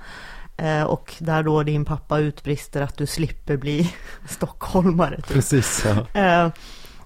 Mm. 0.57 0.87
Och 0.87 1.15
där 1.19 1.43
då 1.43 1.63
din 1.63 1.85
pappa 1.85 2.19
utbrister 2.19 2.83
att 2.83 2.97
du 2.97 3.07
slipper 3.07 3.57
bli 3.57 3.95
stockholmare. 4.29 5.17
Typ. 5.17 5.27
Precis. 5.27 5.87
Ja. 6.15 6.51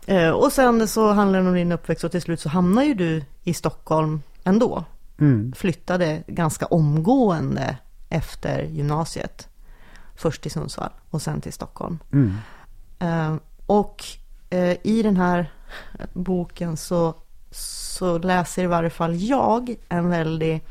Eh, 0.07 0.31
och 0.31 0.53
sen 0.53 0.89
så 0.89 1.13
handlar 1.13 1.43
det 1.43 1.49
om 1.49 1.55
din 1.55 1.73
uppväxt 1.73 2.05
och 2.05 2.11
till 2.11 2.23
slut 2.23 2.41
så 2.41 2.49
hamnar 2.49 2.83
ju 2.83 2.95
du 2.95 3.25
i 3.43 3.55
Stockholm 3.55 4.23
ändå. 4.45 4.85
Mm. 5.21 5.53
Flyttade 5.57 6.23
ganska 6.27 6.67
omgående 6.67 7.77
efter 8.09 8.63
gymnasiet. 8.63 9.49
Först 10.17 10.43
till 10.43 10.51
Sundsvall 10.51 10.91
och 11.11 11.23
sen 11.23 11.41
till 11.41 11.53
Stockholm. 11.53 11.99
Mm. 12.13 12.37
Och 13.67 14.05
eh, 14.51 14.77
i 14.83 15.03
den 15.03 15.17
här 15.17 15.53
boken 16.13 16.77
så 16.77 17.15
så 17.55 18.19
läser 18.19 18.65
i 18.65 18.67
varje 18.67 18.91
fall 18.91 19.17
jag 19.17 19.75
en 19.89 20.11
väldig 20.11 20.65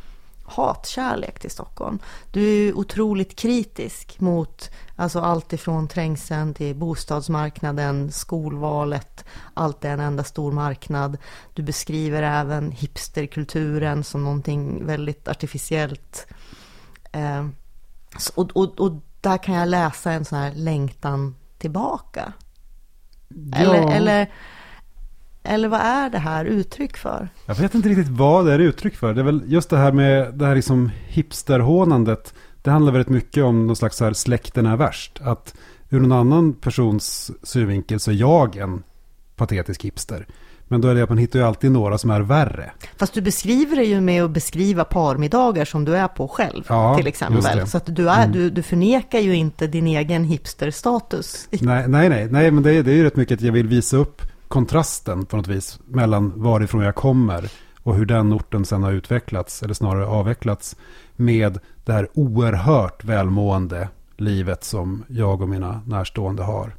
hatkärlek 0.46 1.40
till 1.40 1.52
Stockholm. 1.52 2.00
Du 2.32 2.68
är 2.68 2.78
otroligt 2.78 3.36
kritisk 3.36 4.20
mot 4.20 4.72
alltså 4.96 5.20
allt 5.20 5.54
ifrån 5.54 5.88
trängseln 5.88 6.54
till 6.54 6.76
bostadsmarknaden, 6.76 8.12
skolvalet, 8.12 9.26
allt 9.54 9.86
är 9.86 9.90
en 9.90 10.00
enda 10.00 10.24
stor 10.24 10.52
marknad. 10.52 11.18
Du 11.54 11.64
beskriver 11.64 12.24
även 12.24 12.72
hipsterkulturen 12.72 14.04
som 14.04 14.24
någonting 14.24 14.86
väldigt 14.86 15.28
artificiellt. 15.28 16.28
Eh, 17.12 17.48
och, 18.36 18.52
och, 18.54 18.80
och, 18.80 18.92
där 19.22 19.38
kan 19.38 19.56
jag 19.56 19.70
läsa 19.70 20.12
en 20.12 20.26
sån 20.26 20.38
här 20.38 20.52
längtan 20.56 21.36
tillbaka. 21.58 22.34
Ja. 23.52 23.58
Eller, 23.58 23.96
eller 23.96 24.28
eller 25.44 25.68
vad 25.68 25.80
är 25.80 26.10
det 26.10 26.18
här 26.18 26.46
uttryck 26.46 26.98
för? 26.98 27.30
Jag 27.46 27.56
vet 27.56 27.76
inte 27.76 27.90
riktigt 27.90 28.08
vad 28.08 28.46
det 28.46 28.54
är 28.54 28.60
uttryck 28.60 28.96
för. 28.96 29.14
Det 29.14 29.22
är 29.22 29.26
väl 29.26 29.42
just 29.46 29.70
det 29.70 29.78
här 29.78 29.92
med 29.92 30.34
det 30.34 30.46
här 30.46 30.56
liksom 30.56 30.92
hipsterhånandet. 31.08 32.34
Det 32.62 32.72
handlar 32.72 32.92
väldigt 32.92 33.10
mycket 33.10 33.44
om 33.44 33.68
någon 33.68 33.76
slags 33.76 34.00
här 34.00 34.14
släkten 34.14 34.66
är 34.66 34.78
värst. 34.78 35.20
Att 35.22 35.56
ur 35.90 36.00
någon 36.00 36.12
annan 36.12 36.54
persons 36.54 37.32
synvinkel 37.44 38.00
så 38.00 38.12
är 38.12 38.16
jag 38.16 38.56
en 38.56 38.84
patetisk 39.36 39.84
hipster. 39.84 40.28
Men 40.74 40.82
då 40.82 40.88
är 40.88 40.96
det 40.96 41.04
att 41.04 41.10
man 41.10 41.18
hittar 41.18 41.40
ju 41.40 41.46
alltid 41.46 41.72
några 41.72 41.98
som 41.98 42.10
är 42.10 42.22
värre. 42.22 42.72
Fast 42.98 43.14
du 43.14 43.22
beskriver 43.22 43.76
det 43.76 43.84
ju 43.84 44.02
med 44.02 44.24
att 44.24 44.32
beskriva 44.32 44.84
parmiddagar 44.84 45.66
som 45.66 45.86
du 45.86 45.96
är 45.96 46.08
på 46.08 46.28
själv. 46.28 46.64
Ja, 46.68 46.98
till 46.98 47.08
exempel. 47.08 47.68
Så 47.68 47.78
att 47.78 47.96
du, 47.96 48.10
är, 48.10 48.24
mm. 48.24 48.32
du, 48.32 48.50
du 48.50 48.64
förnekar 48.64 49.20
ju 49.20 49.36
inte 49.36 49.68
din 49.68 49.88
egen 49.88 50.24
hipsterstatus. 50.24 51.48
Nej, 51.52 51.88
nej, 51.88 52.10
nej, 52.10 52.28
nej 52.32 52.52
men 52.52 52.64
det 52.64 52.74
är, 52.74 52.84
det 52.84 52.92
är 52.92 52.96
ju 52.96 53.04
rätt 53.04 53.16
mycket 53.16 53.40
att 53.40 53.42
jag 53.42 53.52
vill 53.52 53.68
visa 53.68 53.98
upp 53.98 54.22
kontrasten 54.48 55.26
på 55.26 55.38
något 55.38 55.48
vis 55.48 55.80
mellan 55.86 56.34
varifrån 56.36 56.84
jag 56.84 56.96
kommer 56.96 57.52
och 57.84 57.96
hur 57.96 58.06
den 58.06 58.34
orten 58.34 58.66
sen 58.66 58.84
har 58.84 58.92
utvecklats, 58.92 59.64
eller 59.64 59.74
snarare 59.74 60.06
avvecklats, 60.06 60.76
med 61.16 61.60
det 61.86 61.94
här 61.94 62.08
oerhört 62.14 63.04
välmående 63.04 63.90
livet 64.18 64.64
som 64.64 65.04
jag 65.08 65.42
och 65.42 65.50
mina 65.50 65.82
närstående 65.88 66.44
har 66.44 66.76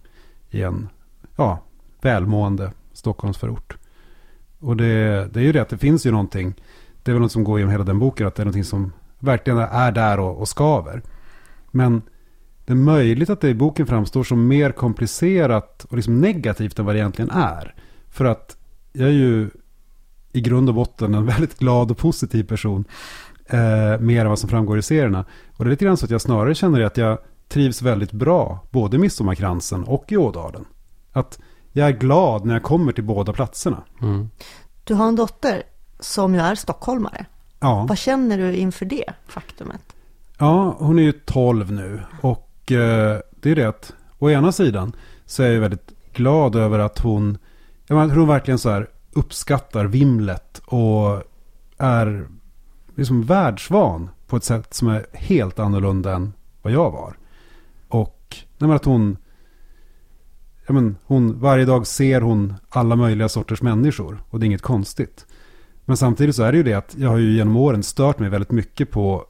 i 0.51 0.63
en 0.63 0.89
ja, 1.37 1.59
välmående 2.01 2.73
Stockholmsförort. 2.93 3.77
Och 4.65 4.77
det, 4.77 5.29
det 5.33 5.41
är 5.41 5.45
ju 5.45 5.53
det 5.53 5.63
att 5.63 5.69
det 5.69 5.79
finns 5.79 6.07
ju 6.07 6.11
någonting, 6.11 6.55
det 7.03 7.11
är 7.11 7.13
väl 7.13 7.23
något 7.23 7.33
som 7.33 7.45
går 7.45 7.59
genom 7.59 7.73
hela 7.73 7.85
den 7.85 7.99
boken, 7.99 8.27
att 8.27 8.35
det 8.35 8.43
är 8.43 8.45
någonting 8.45 8.65
som 8.65 8.93
verkligen 9.19 9.59
är 9.59 9.93
där 9.93 10.21
och, 10.21 10.41
och 10.41 10.49
skaver. 10.49 11.03
Men 11.71 12.03
det 12.65 12.73
är 12.73 12.77
möjligt 12.77 13.31
att 13.31 13.41
det 13.41 13.49
i 13.49 13.55
boken 13.55 13.87
framstår 13.87 14.25
som 14.25 14.49
mer 14.49 14.73
komplicerat 14.73 15.85
och 15.85 15.97
liksom 15.97 16.21
negativt 16.21 16.79
än 16.79 16.87
vad 16.87 16.95
det 16.95 16.99
egentligen 16.99 17.31
är. 17.31 17.75
För 18.09 18.25
att 18.25 18.57
jag 18.93 19.09
är 19.09 19.13
ju 19.13 19.51
i 20.33 20.41
grund 20.41 20.69
och 20.69 20.75
botten 20.75 21.15
en 21.15 21.27
väldigt 21.35 21.59
glad 21.59 21.91
och 21.91 21.99
positiv 21.99 22.45
person. 22.45 22.85
Eh, 23.47 24.01
mer 24.01 24.21
än 24.21 24.29
vad 24.29 24.39
som 24.39 24.49
framgår 24.49 24.79
i 24.79 24.83
serierna. 24.83 25.25
Och 25.57 25.65
det 25.65 25.69
är 25.69 25.71
lite 25.71 25.85
grann 25.85 25.97
så 25.97 26.05
att 26.05 26.11
jag 26.11 26.21
snarare 26.21 26.55
känner 26.55 26.81
att 26.81 26.97
jag 26.97 27.19
trivs 27.49 27.83
väldigt 27.83 28.13
bra 28.13 28.67
både 28.71 28.97
i 28.97 29.01
Midsommarkransen 29.01 29.85
och 29.85 30.13
i 30.13 30.17
Ådalen. 30.17 30.65
Att 31.13 31.39
jag 31.77 31.89
är 31.89 31.93
glad 31.93 32.45
när 32.45 32.55
jag 32.55 32.63
kommer 32.63 32.93
till 32.93 33.05
båda 33.05 33.33
platserna. 33.33 33.83
Mm. 34.03 34.31
Du 34.85 34.95
har 34.95 35.09
en 35.09 35.17
dotter 35.17 35.63
som 36.01 36.35
ju 36.35 36.41
är 36.41 36.55
stockholmare. 36.55 37.27
Ja. 37.61 37.87
Vad 37.89 37.99
känner 37.99 38.39
du 38.39 38.57
inför 38.57 38.87
det 38.87 39.13
faktumet? 39.27 39.81
Ja, 40.39 40.77
hon 40.79 40.99
är 40.99 41.03
ju 41.03 41.13
12 41.13 41.73
nu. 41.73 42.03
Och 42.21 42.73
eh, 42.73 43.19
det 43.31 43.51
är 43.51 43.57
det 43.57 43.65
att 43.65 43.93
å 44.19 44.31
ena 44.31 44.53
sidan 44.53 44.93
så 45.27 45.43
är 45.43 45.51
jag 45.51 45.61
väldigt 45.61 45.93
glad 46.13 46.57
över 46.57 46.79
att 46.79 46.99
hon, 46.99 47.39
jag 47.87 47.97
menar, 47.97 48.15
hon 48.15 48.29
verkligen 48.29 48.59
så 48.59 48.71
här 48.71 48.91
uppskattar 49.13 49.85
vimlet 49.85 50.59
och 50.67 51.23
är 51.79 52.29
liksom 52.95 53.23
världsvan 53.23 54.11
på 54.27 54.37
ett 54.37 54.45
sätt 54.45 54.75
som 54.75 54.89
är 54.89 55.07
helt 55.13 55.59
annorlunda 55.59 56.15
än 56.15 56.33
vad 56.63 56.73
jag 56.73 56.91
var. 56.91 57.17
Och 57.89 58.37
nej 58.59 58.73
att 58.73 58.85
hon, 58.85 59.17
ja 60.67 60.73
men, 60.73 60.97
hon, 61.05 61.41
varje 61.41 61.65
dag 61.65 61.87
ser 61.87 62.21
hon 62.21 62.55
alla 62.69 62.97
möjliga 62.97 63.29
sorters 63.29 63.63
människor 63.63 64.23
och 64.31 64.41
det 64.41 64.45
är 64.45 64.47
inget 64.47 64.63
konstigt. 64.63 65.27
Men 65.85 65.97
samtidigt 65.97 66.37
så 66.37 66.43
är 66.43 66.53
det 66.53 66.59
ju 66.59 66.65
det 66.65 66.75
att 66.75 66.95
jag 66.99 67.09
har 67.09 67.19
ju 67.19 67.37
genom 67.37 67.57
åren 67.57 67.83
stört 67.83 68.19
mig 68.19 68.29
väldigt 68.29 68.51
mycket 68.51 68.91
på 68.91 69.27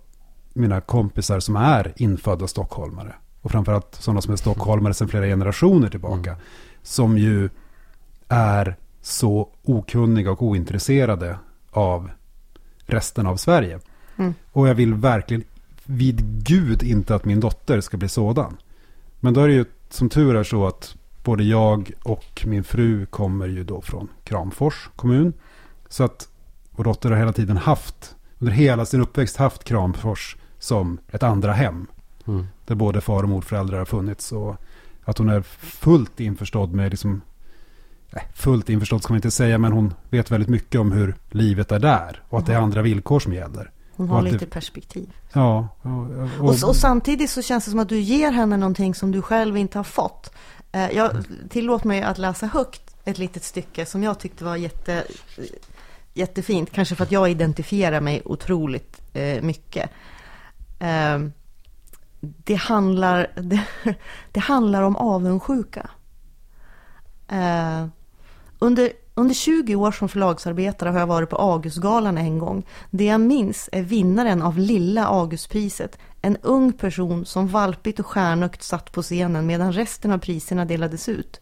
mina 0.53 0.81
kompisar 0.81 1.41
som 1.41 1.57
är 1.57 1.93
infödda 1.97 2.47
stockholmare. 2.47 3.15
Och 3.41 3.51
framförallt 3.51 3.95
sådana 3.95 4.21
som 4.21 4.33
är 4.33 4.37
stockholmare 4.37 4.95
sedan 4.95 5.09
flera 5.09 5.27
generationer 5.27 5.89
tillbaka. 5.89 6.31
Mm. 6.31 6.43
Som 6.83 7.19
ju 7.19 7.49
är 8.29 8.77
så 9.01 9.49
okunniga 9.63 10.31
och 10.31 10.43
ointresserade 10.43 11.39
av 11.71 12.11
resten 12.87 13.27
av 13.27 13.37
Sverige. 13.37 13.81
Mm. 14.17 14.35
Och 14.53 14.69
jag 14.69 14.75
vill 14.75 14.95
verkligen 14.95 15.45
vid 15.85 16.45
gud 16.45 16.83
inte 16.83 17.15
att 17.15 17.25
min 17.25 17.41
dotter 17.41 17.81
ska 17.81 17.97
bli 17.97 18.09
sådan. 18.09 18.57
Men 19.21 19.35
då 19.35 19.41
är 19.41 19.49
det 19.49 19.55
ju 19.55 19.65
som 19.91 20.09
tur 20.09 20.37
är 20.37 20.45
så 20.45 20.67
att 20.67 20.97
både 21.25 21.45
jag 21.45 21.93
och 22.03 22.45
min 22.47 22.65
fru 22.65 23.07
kommer 23.07 23.49
ju 23.49 23.65
då 23.65 23.81
från 23.81 24.09
Kramfors 24.25 24.89
kommun. 24.97 25.33
Så 25.89 26.05
att 26.05 26.29
vår 26.71 26.85
dotter 26.85 27.11
har 27.11 27.17
hela 27.17 27.33
tiden 27.33 27.57
haft, 27.57 28.17
under 28.39 28.53
hela 28.53 28.87
sin 28.87 29.01
uppväxt 29.01 29.37
haft 29.37 29.65
Kramfors 29.65 30.37
som 30.59 30.99
ett 31.11 31.23
andra 31.23 31.53
hem. 31.53 31.87
Mm. 32.27 32.47
Där 32.67 32.75
både 32.75 33.01
far 33.01 33.23
och 33.23 33.29
morföräldrar 33.29 33.79
har 33.79 33.85
funnits. 33.85 34.33
Och 34.33 34.57
att 35.05 35.19
hon 35.19 35.29
är 35.29 35.43
fullt 35.43 36.21
införstådd 36.21 36.73
med, 36.73 36.91
liksom, 36.91 37.21
fullt 38.35 38.69
införstådd 38.69 39.03
ska 39.03 39.13
man 39.13 39.19
inte 39.19 39.31
säga, 39.31 39.59
men 39.59 39.73
hon 39.73 39.95
vet 40.11 40.31
väldigt 40.31 40.49
mycket 40.49 40.81
om 40.81 40.93
hur 40.93 41.15
livet 41.31 41.73
är 41.73 41.79
där. 41.79 42.23
Och 42.29 42.39
att 42.39 42.47
det 42.47 42.55
är 42.55 42.59
andra 42.59 42.83
villkor 42.83 43.21
som 43.21 43.33
gäller. 43.33 43.71
Hon 43.97 44.09
har 44.09 44.23
lite 44.23 44.37
det, 44.37 44.47
perspektiv. 44.47 45.13
Ja. 45.33 45.69
Och, 45.83 45.91
och, 45.91 46.49
och, 46.49 46.69
och, 46.69 46.77
samtidigt 46.77 47.31
så 47.31 47.43
känns 47.43 47.65
det 47.65 47.71
som 47.71 47.81
att 47.81 47.89
du 47.89 48.01
ger 48.01 48.33
henne 48.33 48.57
någonting 48.57 48.95
som 48.95 49.13
du 49.13 49.23
själv 49.23 49.57
inte 49.57 49.79
har 49.79 49.85
fått. 49.85 50.33
Eh, 50.75 50.91
jag, 50.91 51.25
tillåt 51.49 51.85
mig 51.85 52.03
att 52.03 52.19
läsa 52.19 52.47
högt 52.47 52.97
ett 53.05 53.19
litet 53.19 53.45
stycke 53.45 53.87
som 53.87 54.03
jag 54.03 54.19
tyckte 54.19 54.45
var 54.45 54.57
jätte, 54.57 55.05
jättefint. 56.15 56.73
Kanske 56.73 56.95
för 56.95 57.05
att 57.05 57.13
jag 57.13 57.31
identifierar 57.31 58.01
mig 58.01 58.23
otroligt 58.25 59.03
eh, 59.13 59.43
mycket. 59.43 59.91
Eh, 60.79 61.19
det, 62.21 62.55
handlar, 62.55 63.31
det, 63.37 63.63
det, 64.33 64.41
handlar 64.41 64.83
om 64.83 64.97
avundsjuka. 64.97 65.91
under 68.59 68.93
under 69.17 69.35
20 69.35 69.75
år 69.75 69.93
som 69.93 70.09
förlagsarbetare 70.09 70.91
har 70.91 70.99
jag 70.99 71.07
varit 71.07 71.31
på 71.31 71.37
Augustgalan 71.37 72.19
en 72.19 72.39
gång. 72.39 72.67
Det 72.91 73.05
jag 73.05 73.21
minns 73.21 73.69
är 73.73 73.83
vinnaren 73.83 74.43
av 74.43 74.59
Lilla 74.59 75.07
Augustpriset. 75.07 75.99
En 76.25 76.37
ung 76.43 76.73
person 76.73 77.25
som 77.25 77.49
valpigt 77.49 78.01
och 78.01 78.07
stjärnögt 78.07 78.63
satt 78.63 78.93
på 78.93 79.03
scenen 79.03 79.47
medan 79.47 79.73
resten 79.73 80.13
av 80.13 80.19
priserna 80.19 80.65
delades 80.65 81.09
ut. 81.09 81.41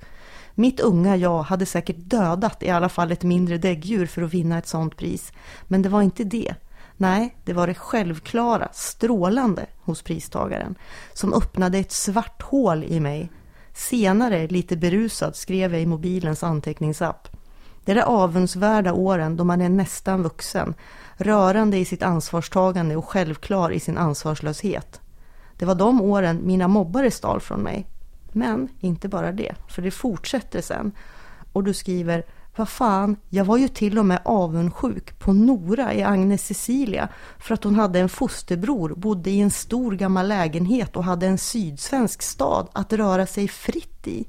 Mitt 0.55 0.81
unga 0.81 1.17
jag 1.17 1.43
hade 1.43 1.67
säkert 1.67 1.97
dödat 1.99 2.63
i 2.63 2.71
alla 2.71 2.89
fall 2.89 3.13
ett 3.13 3.23
mindre 3.23 3.59
däggdjur 3.59 4.07
för 4.07 4.23
att 4.23 4.35
vinna 4.35 4.59
ett 4.59 4.67
sånt 4.67 4.97
pris. 4.97 5.33
Men 5.63 5.83
det 5.83 5.89
var 5.89 6.03
inte 6.03 6.25
det. 6.25 6.55
Nej, 6.97 7.37
det 7.45 7.53
var 7.53 7.67
det 7.67 7.75
självklara, 7.75 8.69
strålande 8.73 9.67
hos 9.83 10.03
pristagaren 10.03 10.75
som 11.13 11.35
öppnade 11.35 11.79
ett 11.79 11.93
svart 11.93 12.43
hål 12.43 12.85
i 12.85 13.01
mig. 13.01 13.31
Senare, 13.75 14.47
lite 14.47 14.77
berusad, 14.77 15.37
skrev 15.37 15.73
jag 15.73 15.83
i 15.83 15.87
mobilens 15.87 16.43
anteckningsapp. 16.43 17.29
Det 17.85 17.93
är 17.93 17.97
de 17.97 18.03
avundsvärda 18.03 18.93
åren 18.93 19.37
då 19.37 19.45
man 19.45 19.61
är 19.61 19.69
nästan 19.69 20.23
vuxen, 20.23 20.75
rörande 21.17 21.79
i 21.79 21.85
sitt 21.85 22.03
ansvarstagande 22.03 22.97
och 22.97 23.09
självklar 23.09 23.71
i 23.71 23.81
sin 23.81 23.99
ansvarslöshet. 23.99 25.01
Det 25.57 25.65
var 25.65 25.75
de 25.75 26.01
åren 26.01 26.41
mina 26.43 26.69
mobbare 26.69 27.11
stal 27.11 27.41
från 27.41 27.61
mig. 27.61 27.87
Men 28.33 28.69
inte 28.81 29.09
bara 29.09 29.33
det, 29.33 29.55
för 29.69 29.83
det 29.83 29.91
fortsätter 29.91 30.61
sen. 30.61 30.93
Och 31.53 31.65
du 31.65 31.75
skriver 31.75 32.25
vad 32.57 32.69
fan, 32.69 33.17
jag 33.29 33.45
var 33.45 33.57
ju 33.57 33.69
till 33.69 33.99
och 33.99 34.07
med 34.07 34.21
avundsjuk 34.25 35.19
på 35.19 35.33
Nora 35.33 35.95
i 35.95 36.03
Agnes 36.03 36.47
Cecilia 36.47 37.09
för 37.39 37.55
att 37.55 37.65
hon 37.65 37.75
hade 37.75 38.01
en 38.01 38.09
fosterbror, 38.09 38.95
bodde 38.97 39.31
i 39.31 39.41
en 39.41 39.51
stor 39.51 39.93
gammal 39.93 40.29
lägenhet 40.29 40.97
och 40.97 41.05
hade 41.05 41.27
en 41.27 41.39
sydsvensk 41.39 42.23
stad 42.23 42.69
att 42.73 42.93
röra 42.93 43.27
sig 43.27 43.49
fritt 43.49 44.07
i. 44.07 44.27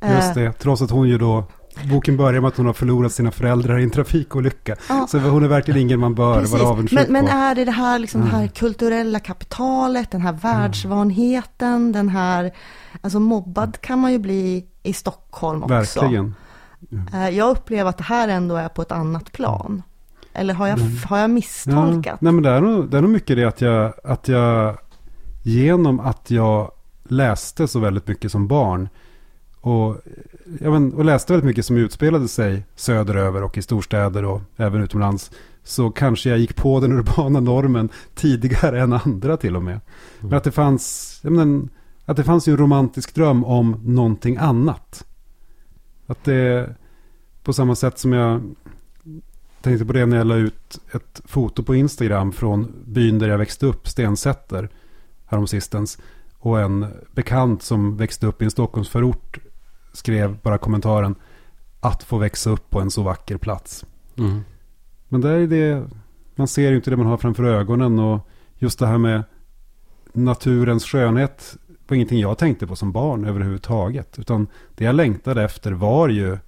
Just 0.00 0.34
det, 0.34 0.52
trots 0.52 0.82
att 0.82 0.90
hon 0.90 1.08
ju 1.08 1.18
då 1.18 1.44
Boken 1.84 2.16
börjar 2.16 2.40
med 2.40 2.48
att 2.48 2.56
hon 2.56 2.66
har 2.66 2.72
förlorat 2.72 3.12
sina 3.12 3.30
föräldrar 3.30 3.78
i 3.78 3.82
en 3.82 3.90
trafikolycka. 3.90 4.76
Ja. 4.88 5.06
Så 5.08 5.18
hon 5.18 5.44
är 5.44 5.48
verkligen 5.48 5.80
ingen 5.80 6.00
man 6.00 6.14
bör 6.14 6.40
Precis. 6.40 6.52
vara 6.52 6.68
avundsjuk 6.68 7.08
men, 7.08 7.12
men 7.12 7.28
är 7.28 7.54
det 7.54 7.64
det 7.64 7.70
här, 7.70 7.98
liksom, 7.98 8.20
mm. 8.20 8.32
det 8.32 8.38
här 8.38 8.46
kulturella 8.46 9.20
kapitalet, 9.20 10.10
den 10.10 10.20
här 10.20 10.32
världsvanheten, 10.32 11.74
mm. 11.74 11.92
den 11.92 12.08
här... 12.08 12.52
Alltså 13.00 13.20
mobbad 13.20 13.80
kan 13.80 13.98
man 13.98 14.12
ju 14.12 14.18
bli 14.18 14.66
i 14.82 14.92
Stockholm 14.92 15.62
också. 15.62 15.74
Verkligen. 15.74 16.34
Mm. 16.92 17.34
Jag 17.34 17.50
upplever 17.50 17.90
att 17.90 17.98
det 17.98 18.04
här 18.04 18.28
ändå 18.28 18.56
är 18.56 18.68
på 18.68 18.82
ett 18.82 18.92
annat 18.92 19.32
plan. 19.32 19.82
Eller 20.32 20.54
har 20.54 20.66
jag, 20.66 20.78
mm. 20.78 20.92
har 21.08 21.18
jag 21.18 21.30
misstolkat? 21.30 22.06
Ja. 22.06 22.16
Nej, 22.20 22.32
men 22.32 22.42
det 22.42 22.50
är, 22.50 22.60
nog, 22.60 22.90
det 22.90 22.98
är 22.98 23.02
nog 23.02 23.10
mycket 23.10 23.36
det 23.36 23.44
att 23.44 23.60
jag, 23.60 23.92
att 24.04 24.28
jag 24.28 24.78
genom 25.42 26.00
att 26.00 26.30
jag 26.30 26.70
läste 27.04 27.68
så 27.68 27.78
väldigt 27.78 28.08
mycket 28.08 28.32
som 28.32 28.48
barn 28.48 28.88
och, 29.60 29.96
ja, 30.60 30.70
men, 30.70 30.94
och 30.94 31.04
läste 31.04 31.32
väldigt 31.32 31.46
mycket 31.46 31.66
som 31.66 31.76
utspelade 31.76 32.28
sig 32.28 32.62
söderöver 32.74 33.42
och 33.42 33.58
i 33.58 33.62
storstäder 33.62 34.24
och 34.24 34.40
även 34.56 34.82
utomlands. 34.82 35.30
Så 35.62 35.90
kanske 35.90 36.28
jag 36.28 36.38
gick 36.38 36.56
på 36.56 36.80
den 36.80 36.92
urbana 36.98 37.40
normen 37.40 37.88
tidigare 38.14 38.80
än 38.80 38.92
andra 38.92 39.36
till 39.36 39.56
och 39.56 39.62
med. 39.62 39.72
Mm. 39.72 39.82
Men 40.20 40.34
att 40.34 40.44
det 40.44 40.52
fanns, 40.52 41.18
ja, 41.24 41.30
men, 41.30 41.68
att 42.04 42.16
det 42.16 42.24
fanns 42.24 42.48
ju 42.48 42.50
en 42.50 42.56
romantisk 42.56 43.14
dröm 43.14 43.44
om 43.44 43.80
någonting 43.84 44.36
annat. 44.36 45.06
Att 46.06 46.24
det, 46.24 46.74
på 47.42 47.52
samma 47.52 47.74
sätt 47.74 47.98
som 47.98 48.12
jag 48.12 48.54
tänkte 49.60 49.86
på 49.86 49.92
det 49.92 50.06
när 50.06 50.16
jag 50.16 50.26
la 50.26 50.36
ut 50.36 50.80
ett 50.92 51.22
foto 51.24 51.62
på 51.62 51.74
Instagram 51.74 52.32
från 52.32 52.72
byn 52.84 53.18
där 53.18 53.28
jag 53.28 53.38
växte 53.38 53.66
upp, 53.66 53.88
Stensätter, 53.88 54.68
häromsistens. 55.26 55.98
Och 56.38 56.60
en 56.60 56.86
bekant 57.14 57.62
som 57.62 57.96
växte 57.96 58.26
upp 58.26 58.42
i 58.42 58.44
en 58.44 58.50
Stockholmsförort 58.50 59.38
skrev 59.96 60.38
bara 60.42 60.58
kommentaren 60.58 61.14
att 61.80 62.02
få 62.02 62.18
växa 62.18 62.50
upp 62.50 62.70
på 62.70 62.80
en 62.80 62.90
så 62.90 63.02
vacker 63.02 63.36
plats. 63.36 63.84
Mm. 64.18 64.40
Men 65.08 65.20
det 65.20 65.30
är 65.30 65.46
det, 65.46 65.88
man 66.34 66.48
ser 66.48 66.70
ju 66.70 66.76
inte 66.76 66.90
det 66.90 66.96
man 66.96 67.06
har 67.06 67.16
framför 67.16 67.44
ögonen 67.44 67.98
och 67.98 68.28
just 68.58 68.78
det 68.78 68.86
här 68.86 68.98
med 68.98 69.24
naturens 70.12 70.84
skönhet 70.84 71.56
var 71.88 71.94
ingenting 71.94 72.20
jag 72.20 72.38
tänkte 72.38 72.66
på 72.66 72.76
som 72.76 72.92
barn 72.92 73.24
överhuvudtaget. 73.24 74.18
Utan 74.18 74.46
det 74.74 74.84
jag 74.84 74.94
längtade 74.94 75.44
efter 75.44 75.72
var 75.72 76.08
ju 76.08 76.38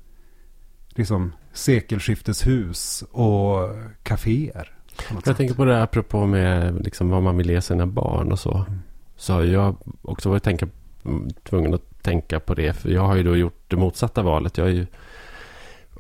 liksom 0.89 1.33
sekelskifteshus 1.53 3.05
och 3.11 3.71
kaféer. 4.03 4.73
Jag 5.11 5.25
sätt. 5.25 5.37
tänker 5.37 5.55
på 5.55 5.65
det 5.65 5.83
apropå 5.83 6.27
med 6.27 6.85
liksom 6.85 7.11
vad 7.11 7.23
man 7.23 7.37
vill 7.37 7.51
ge 7.51 7.61
sina 7.61 7.87
barn 7.87 8.33
och 8.33 8.39
så. 8.39 8.55
Mm. 8.55 8.79
Så 9.17 9.33
har 9.33 9.43
jag 9.43 9.77
också 10.03 10.31
varit 10.31 10.43
tänka, 10.43 10.69
tvungen 11.45 11.75
att 11.75 11.88
tänka 12.03 12.41
på 12.41 12.55
det. 12.55 12.73
För 12.73 12.91
jag 12.91 13.03
har 13.03 13.17
ju 13.17 13.23
då 13.23 13.37
gjort 13.37 13.63
det 13.69 13.77
motsatta 13.77 14.23
valet. 14.23 14.59
Jag 14.59 14.65
har 14.65 14.71
ju, 14.71 14.87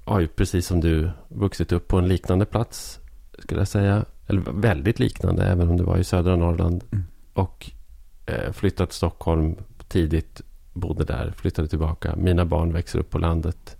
har 0.04 0.20
ju 0.20 0.28
precis 0.28 0.66
som 0.66 0.80
du 0.80 1.10
vuxit 1.28 1.72
upp 1.72 1.88
på 1.88 1.98
en 1.98 2.08
liknande 2.08 2.44
plats. 2.44 3.00
Skulle 3.38 3.60
jag 3.60 3.68
säga. 3.68 4.04
Eller 4.26 4.40
väldigt 4.40 4.98
liknande. 4.98 5.46
Även 5.46 5.68
om 5.68 5.76
det 5.76 5.82
var 5.82 5.96
i 5.96 6.04
södra 6.04 6.36
Norrland. 6.36 6.84
Mm. 6.92 7.04
Och 7.32 7.70
eh, 8.26 8.52
flyttat 8.52 8.88
till 8.88 8.96
Stockholm 8.96 9.56
tidigt. 9.88 10.40
Bodde 10.72 11.04
där. 11.04 11.32
Flyttade 11.36 11.68
tillbaka. 11.68 12.16
Mina 12.16 12.44
barn 12.44 12.72
växer 12.72 12.98
upp 12.98 13.10
på 13.10 13.18
landet. 13.18 13.76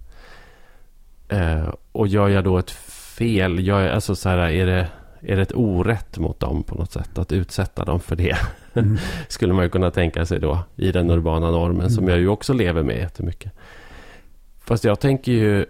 Eh, 1.28 1.74
och 1.92 2.08
gör 2.08 2.28
jag 2.28 2.44
då 2.44 2.58
ett 2.58 2.70
fel. 2.70 3.66
Jag, 3.66 3.88
alltså 3.88 4.16
så 4.16 4.28
här, 4.28 4.38
är 4.38 4.66
det, 4.66 4.88
är 5.20 5.36
det 5.36 5.42
ett 5.42 5.54
orätt 5.54 6.18
mot 6.18 6.40
dem 6.40 6.62
på 6.62 6.74
något 6.74 6.92
sätt 6.92 7.18
att 7.18 7.32
utsätta 7.32 7.84
dem 7.84 8.00
för 8.00 8.16
det? 8.16 8.36
Mm. 8.74 8.98
Skulle 9.28 9.52
man 9.52 9.64
ju 9.64 9.70
kunna 9.70 9.90
tänka 9.90 10.26
sig 10.26 10.40
då 10.40 10.58
i 10.76 10.92
den 10.92 11.10
urbana 11.10 11.50
normen 11.50 11.80
mm. 11.80 11.90
som 11.90 12.08
jag 12.08 12.18
ju 12.18 12.28
också 12.28 12.52
lever 12.52 12.82
med 12.82 12.96
jättemycket. 12.96 13.52
Fast 14.60 14.84
jag 14.84 15.00
tänker 15.00 15.32
ju 15.32 15.66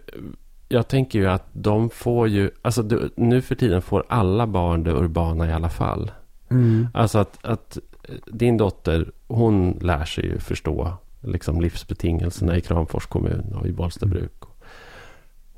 jag 0.69 0.89
tänker 0.89 1.19
ju 1.19 1.27
att 1.27 1.47
de 1.53 1.91
får 1.91 2.29
ju, 2.29 2.51
alltså 2.63 2.83
nu 3.17 3.43
för 3.43 3.55
tiden 3.55 3.83
får 3.83 4.05
alla 4.09 4.47
barn 4.47 4.85
det 4.85 4.93
urbana 4.93 5.49
i 5.49 5.53
alla 5.53 5.69
fall. 5.69 6.11
Mm. 6.51 6.89
Alltså 6.95 7.19
att, 7.19 7.45
att 7.45 7.79
din 8.27 8.57
dotter, 8.57 9.13
hon 9.27 9.79
lär 9.83 10.05
sig 10.05 10.25
ju 10.25 10.39
förstå 10.39 10.93
liksom 11.21 11.61
livsbetingelserna 11.61 12.57
i 12.57 12.61
Kramfors 12.61 13.07
kommun 13.07 13.55
och 13.61 13.67
i 13.67 13.73
Bollstabruk. 13.73 14.43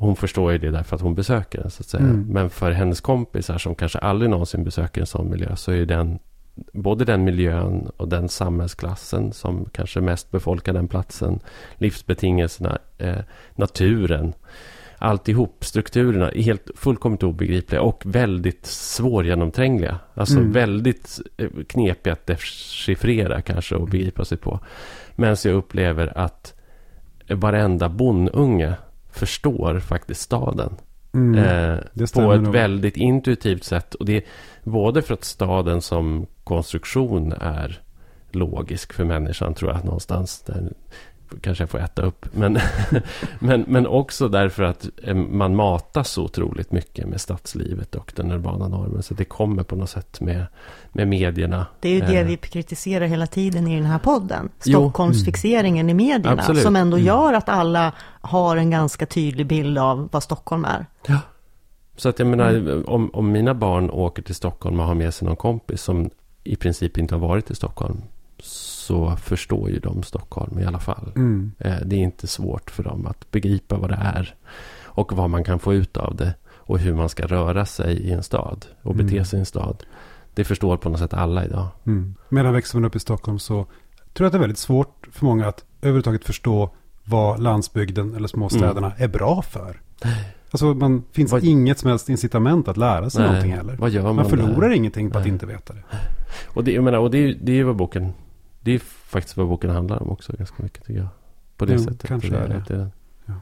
Hon 0.00 0.16
förstår 0.16 0.52
ju 0.52 0.58
det 0.58 0.70
därför 0.70 0.96
att 0.96 1.02
hon 1.02 1.14
besöker 1.14 1.60
den 1.60 1.70
så 1.70 1.80
att 1.80 1.86
säga. 1.86 2.04
Mm. 2.04 2.26
Men 2.28 2.50
för 2.50 2.70
hennes 2.70 3.00
kompisar 3.00 3.58
som 3.58 3.74
kanske 3.74 3.98
aldrig 3.98 4.30
någonsin 4.30 4.64
besöker 4.64 5.00
en 5.00 5.06
sån 5.06 5.30
miljö 5.30 5.56
så 5.56 5.72
är 5.72 5.86
den 5.86 6.18
både 6.72 7.04
den 7.04 7.24
miljön 7.24 7.90
och 7.96 8.08
den 8.08 8.28
samhällsklassen 8.28 9.32
som 9.32 9.68
kanske 9.72 10.00
mest 10.00 10.30
befolkar 10.30 10.72
den 10.72 10.88
platsen, 10.88 11.40
livsbetingelserna, 11.74 12.78
eh, 12.98 13.18
naturen, 13.54 14.32
alltihop, 14.98 15.64
strukturerna, 15.64 16.30
är 16.30 16.42
helt 16.42 16.70
fullkomligt 16.74 17.22
obegripliga 17.22 17.82
och 17.82 18.02
väldigt 18.06 18.66
svårgenomträngliga. 18.66 19.98
Alltså 20.14 20.38
mm. 20.38 20.52
väldigt 20.52 21.20
eh, 21.36 21.48
knepiga 21.68 22.12
att 22.12 22.26
dechiffrera 22.26 23.42
kanske 23.42 23.74
och 23.74 23.88
begripa 23.88 24.24
sig 24.24 24.38
på. 24.38 24.60
Medan 25.16 25.36
jag 25.44 25.54
upplever 25.54 26.18
att 26.18 26.54
varenda 27.28 27.88
bondunge 27.88 28.74
förstår 29.12 29.80
faktiskt 29.80 30.20
staden. 30.20 30.76
Mm, 31.12 31.38
eh, 31.38 31.78
på 32.14 32.32
ett 32.32 32.42
nog. 32.42 32.52
väldigt 32.52 32.96
intuitivt 32.96 33.64
sätt. 33.64 33.94
Och 33.94 34.04
det 34.04 34.16
är 34.16 34.22
både 34.64 35.02
för 35.02 35.14
att 35.14 35.24
staden 35.24 35.82
som 35.82 36.26
konstruktion 36.44 37.32
är 37.32 37.82
logisk 38.30 38.92
för 38.92 39.04
människan 39.04 39.54
tror 39.54 39.70
jag 39.72 39.84
någonstans. 39.84 40.42
Där 40.42 40.72
kanske 41.40 41.62
jag 41.62 41.70
får 41.70 41.78
äta 41.78 42.02
upp. 42.02 42.26
Men, 42.32 42.58
men, 43.38 43.64
men 43.68 43.86
också 43.86 44.28
därför 44.28 44.62
att 44.62 44.88
eh, 45.02 45.14
man 45.14 45.56
matas 45.56 46.10
så 46.10 46.24
otroligt 46.24 46.72
mycket 46.72 47.08
med 47.08 47.20
stadslivet 47.20 47.94
och 47.94 48.12
den 48.16 48.32
urbana 48.32 48.68
normen. 48.68 49.02
Så 49.02 49.14
det 49.14 49.24
kommer 49.24 49.62
på 49.62 49.76
något 49.76 49.90
sätt 49.90 50.20
med, 50.20 50.46
med 50.92 51.08
medierna. 51.08 51.66
Det 51.80 51.88
är 51.88 51.94
ju 51.94 52.00
det 52.00 52.18
eh. 52.18 52.26
vi 52.26 52.36
kritiserar 52.36 53.06
hela 53.06 53.26
tiden 53.26 53.68
i 53.68 53.76
den 53.76 53.86
här 53.86 53.98
podden. 53.98 54.48
Stockholmsfixeringen 54.58 55.90
mm. 55.90 56.00
i 56.00 56.04
medierna. 56.04 56.40
Absolut. 56.42 56.62
Som 56.62 56.76
ändå 56.76 56.96
mm. 56.96 57.06
gör 57.06 57.32
att 57.32 57.48
alla 57.48 57.92
har 58.20 58.56
en 58.56 58.70
ganska 58.70 59.06
tydlig 59.06 59.46
bild 59.46 59.78
av 59.78 60.08
vad 60.12 60.22
Stockholm 60.22 60.64
är. 60.64 60.86
Ja. 61.06 61.18
Så 61.96 62.08
att 62.08 62.18
jag 62.18 62.28
menar, 62.28 62.82
om, 62.90 63.10
om 63.12 63.32
mina 63.32 63.54
barn 63.54 63.90
åker 63.90 64.22
till 64.22 64.34
Stockholm 64.34 64.80
och 64.80 64.86
har 64.86 64.94
med 64.94 65.14
sig 65.14 65.26
någon 65.26 65.36
kompis 65.36 65.82
som 65.82 66.10
i 66.44 66.56
princip 66.56 66.98
inte 66.98 67.14
har 67.14 67.20
varit 67.20 67.50
i 67.50 67.54
Stockholm 67.54 68.02
så 68.90 69.16
förstår 69.16 69.70
ju 69.70 69.78
de 69.78 70.02
Stockholm 70.02 70.58
i 70.58 70.64
alla 70.64 70.78
fall. 70.78 71.12
Mm. 71.16 71.52
Eh, 71.58 71.76
det 71.84 71.96
är 71.96 72.00
inte 72.00 72.26
svårt 72.26 72.70
för 72.70 72.82
dem 72.82 73.06
att 73.06 73.30
begripa 73.30 73.76
vad 73.76 73.90
det 73.90 73.98
är 74.02 74.34
och 74.82 75.12
vad 75.12 75.30
man 75.30 75.44
kan 75.44 75.58
få 75.58 75.74
ut 75.74 75.96
av 75.96 76.16
det 76.16 76.34
och 76.48 76.78
hur 76.78 76.94
man 76.94 77.08
ska 77.08 77.26
röra 77.26 77.66
sig 77.66 77.96
i 77.96 78.12
en 78.12 78.22
stad 78.22 78.66
och 78.82 78.94
bete 78.94 79.12
mm. 79.12 79.24
sig 79.24 79.36
i 79.36 79.40
en 79.40 79.46
stad. 79.46 79.84
Det 80.34 80.44
förstår 80.44 80.76
på 80.76 80.88
något 80.88 80.98
sätt 80.98 81.14
alla 81.14 81.44
idag. 81.44 81.68
Mm. 81.86 82.14
Medan 82.28 82.52
växer 82.52 82.78
man 82.78 82.84
upp 82.84 82.96
i 82.96 83.00
Stockholm 83.00 83.38
så 83.38 83.54
tror 83.54 83.68
jag 84.14 84.26
att 84.26 84.32
det 84.32 84.38
är 84.38 84.40
väldigt 84.40 84.58
svårt 84.58 85.08
för 85.12 85.24
många 85.24 85.48
att 85.48 85.64
överhuvudtaget 85.80 86.24
förstå 86.24 86.70
vad 87.04 87.40
landsbygden 87.40 88.14
eller 88.14 88.28
småstäderna 88.28 88.86
mm. 88.86 89.02
är 89.02 89.08
bra 89.08 89.42
för. 89.42 89.80
Alltså 90.50 90.74
man 90.74 91.04
finns 91.12 91.32
vad, 91.32 91.44
inget 91.44 91.78
som 91.78 91.90
helst 91.90 92.08
incitament 92.08 92.68
att 92.68 92.76
lära 92.76 93.10
sig 93.10 93.20
nej, 93.20 93.28
någonting 93.28 93.52
heller. 93.52 93.76
Vad 93.76 93.90
gör 93.90 94.02
man, 94.02 94.16
man 94.16 94.30
förlorar 94.30 94.68
där? 94.68 94.76
ingenting 94.76 95.10
på 95.10 95.18
nej. 95.18 95.22
att 95.22 95.28
inte 95.28 95.46
veta 95.46 95.72
det. 95.74 95.82
Och 96.46 96.64
det, 96.64 96.72
jag 96.72 96.84
menar, 96.84 96.98
och 96.98 97.10
det, 97.10 97.32
det 97.32 97.58
är 97.58 97.64
vad 97.64 97.76
boken 97.76 98.12
det 98.60 98.72
är 98.72 98.78
faktiskt 98.78 99.36
vad 99.36 99.48
boken 99.48 99.70
handlar 99.70 100.02
om 100.02 100.10
också 100.10 100.32
ganska 100.36 100.62
mycket 100.62 100.84
tycker 100.84 101.00
jag. 101.00 101.08
På 101.56 101.64
det 101.64 101.72
jo, 101.72 101.78
sättet. 101.78 102.08
Kanske 102.08 102.36
är 102.36 102.48
det. 102.48 102.74
det. 102.74 102.90
Ja. 103.26 103.34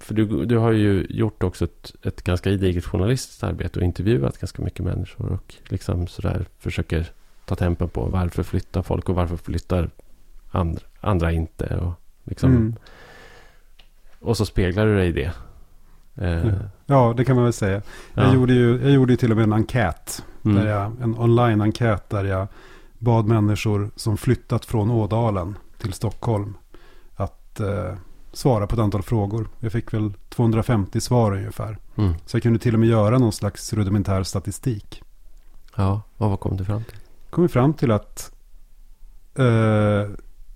För 0.00 0.14
du, 0.14 0.46
du 0.46 0.56
har 0.56 0.72
ju 0.72 1.06
gjort 1.10 1.42
också 1.42 1.64
ett, 1.64 1.94
ett 2.02 2.22
ganska 2.22 2.50
gediget 2.50 2.84
journalistiskt 2.84 3.42
arbete 3.42 3.78
och 3.78 3.84
intervjuat 3.84 4.38
ganska 4.38 4.62
mycket 4.62 4.84
människor. 4.84 5.32
Och 5.32 5.54
liksom 5.68 6.06
sådär 6.06 6.46
försöker 6.58 7.06
ta 7.44 7.54
tempen 7.54 7.88
på 7.88 8.04
varför 8.04 8.42
flyttar 8.42 8.82
folk 8.82 9.08
och 9.08 9.14
varför 9.14 9.36
flyttar 9.36 9.90
andra, 10.50 10.82
andra 11.00 11.32
inte. 11.32 11.76
Och, 11.76 11.92
liksom, 12.24 12.50
mm. 12.50 12.76
och 14.18 14.36
så 14.36 14.46
speglar 14.46 14.86
du 14.86 14.96
dig 14.96 15.08
i 15.08 15.12
det. 15.12 15.32
Eh. 16.14 16.54
Ja, 16.86 17.14
det 17.16 17.24
kan 17.24 17.36
man 17.36 17.44
väl 17.44 17.52
säga. 17.52 17.82
Jag, 18.14 18.26
ja. 18.26 18.34
gjorde 18.34 18.52
ju, 18.52 18.80
jag 18.82 18.90
gjorde 18.90 19.12
ju 19.12 19.16
till 19.16 19.30
och 19.30 19.36
med 19.36 19.44
en 19.44 19.52
enkät. 19.52 20.24
Mm. 20.44 20.56
Där 20.56 20.70
jag, 20.70 20.92
en 21.02 21.18
online-enkät 21.18 22.10
där 22.10 22.24
jag 22.24 22.48
bad 22.98 23.26
människor 23.26 23.90
som 23.96 24.16
flyttat 24.16 24.64
från 24.64 24.90
Ådalen 24.90 25.58
till 25.78 25.92
Stockholm 25.92 26.56
att 27.14 27.60
eh, 27.60 27.94
svara 28.32 28.66
på 28.66 28.74
ett 28.74 28.80
antal 28.80 29.02
frågor. 29.02 29.48
Jag 29.60 29.72
fick 29.72 29.94
väl 29.94 30.12
250 30.28 31.00
svar 31.00 31.32
ungefär. 31.32 31.78
Mm. 31.96 32.14
Så 32.26 32.36
jag 32.36 32.42
kunde 32.42 32.58
till 32.58 32.74
och 32.74 32.80
med 32.80 32.88
göra 32.88 33.18
någon 33.18 33.32
slags 33.32 33.72
rudimentär 33.72 34.22
statistik. 34.22 35.02
Ja, 35.76 36.02
och 36.16 36.30
vad 36.30 36.40
kom 36.40 36.56
du 36.56 36.64
fram 36.64 36.84
till? 36.84 36.96
kom 37.30 37.48
fram 37.48 37.74
till 37.74 37.90
att, 37.90 38.32
eh, 39.34 40.10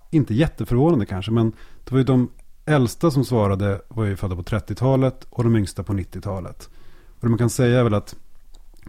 inte 0.09 0.33
jätteförvånande 0.33 1.05
kanske, 1.05 1.31
men 1.31 1.51
det 1.83 1.91
var 1.91 1.97
ju 1.97 2.03
de 2.03 2.29
äldsta 2.65 3.11
som 3.11 3.25
svarade 3.25 3.81
var 3.87 4.05
ju 4.05 4.15
födda 4.15 4.35
på 4.35 4.43
30-talet 4.43 5.27
och 5.29 5.43
de 5.43 5.55
yngsta 5.55 5.83
på 5.83 5.93
90-talet. 5.93 6.69
Och 7.07 7.19
det 7.21 7.29
man 7.29 7.37
kan 7.37 7.49
säga 7.49 7.79
är 7.79 7.83
väl 7.83 7.93
att 7.93 8.15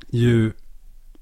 ju 0.09 0.53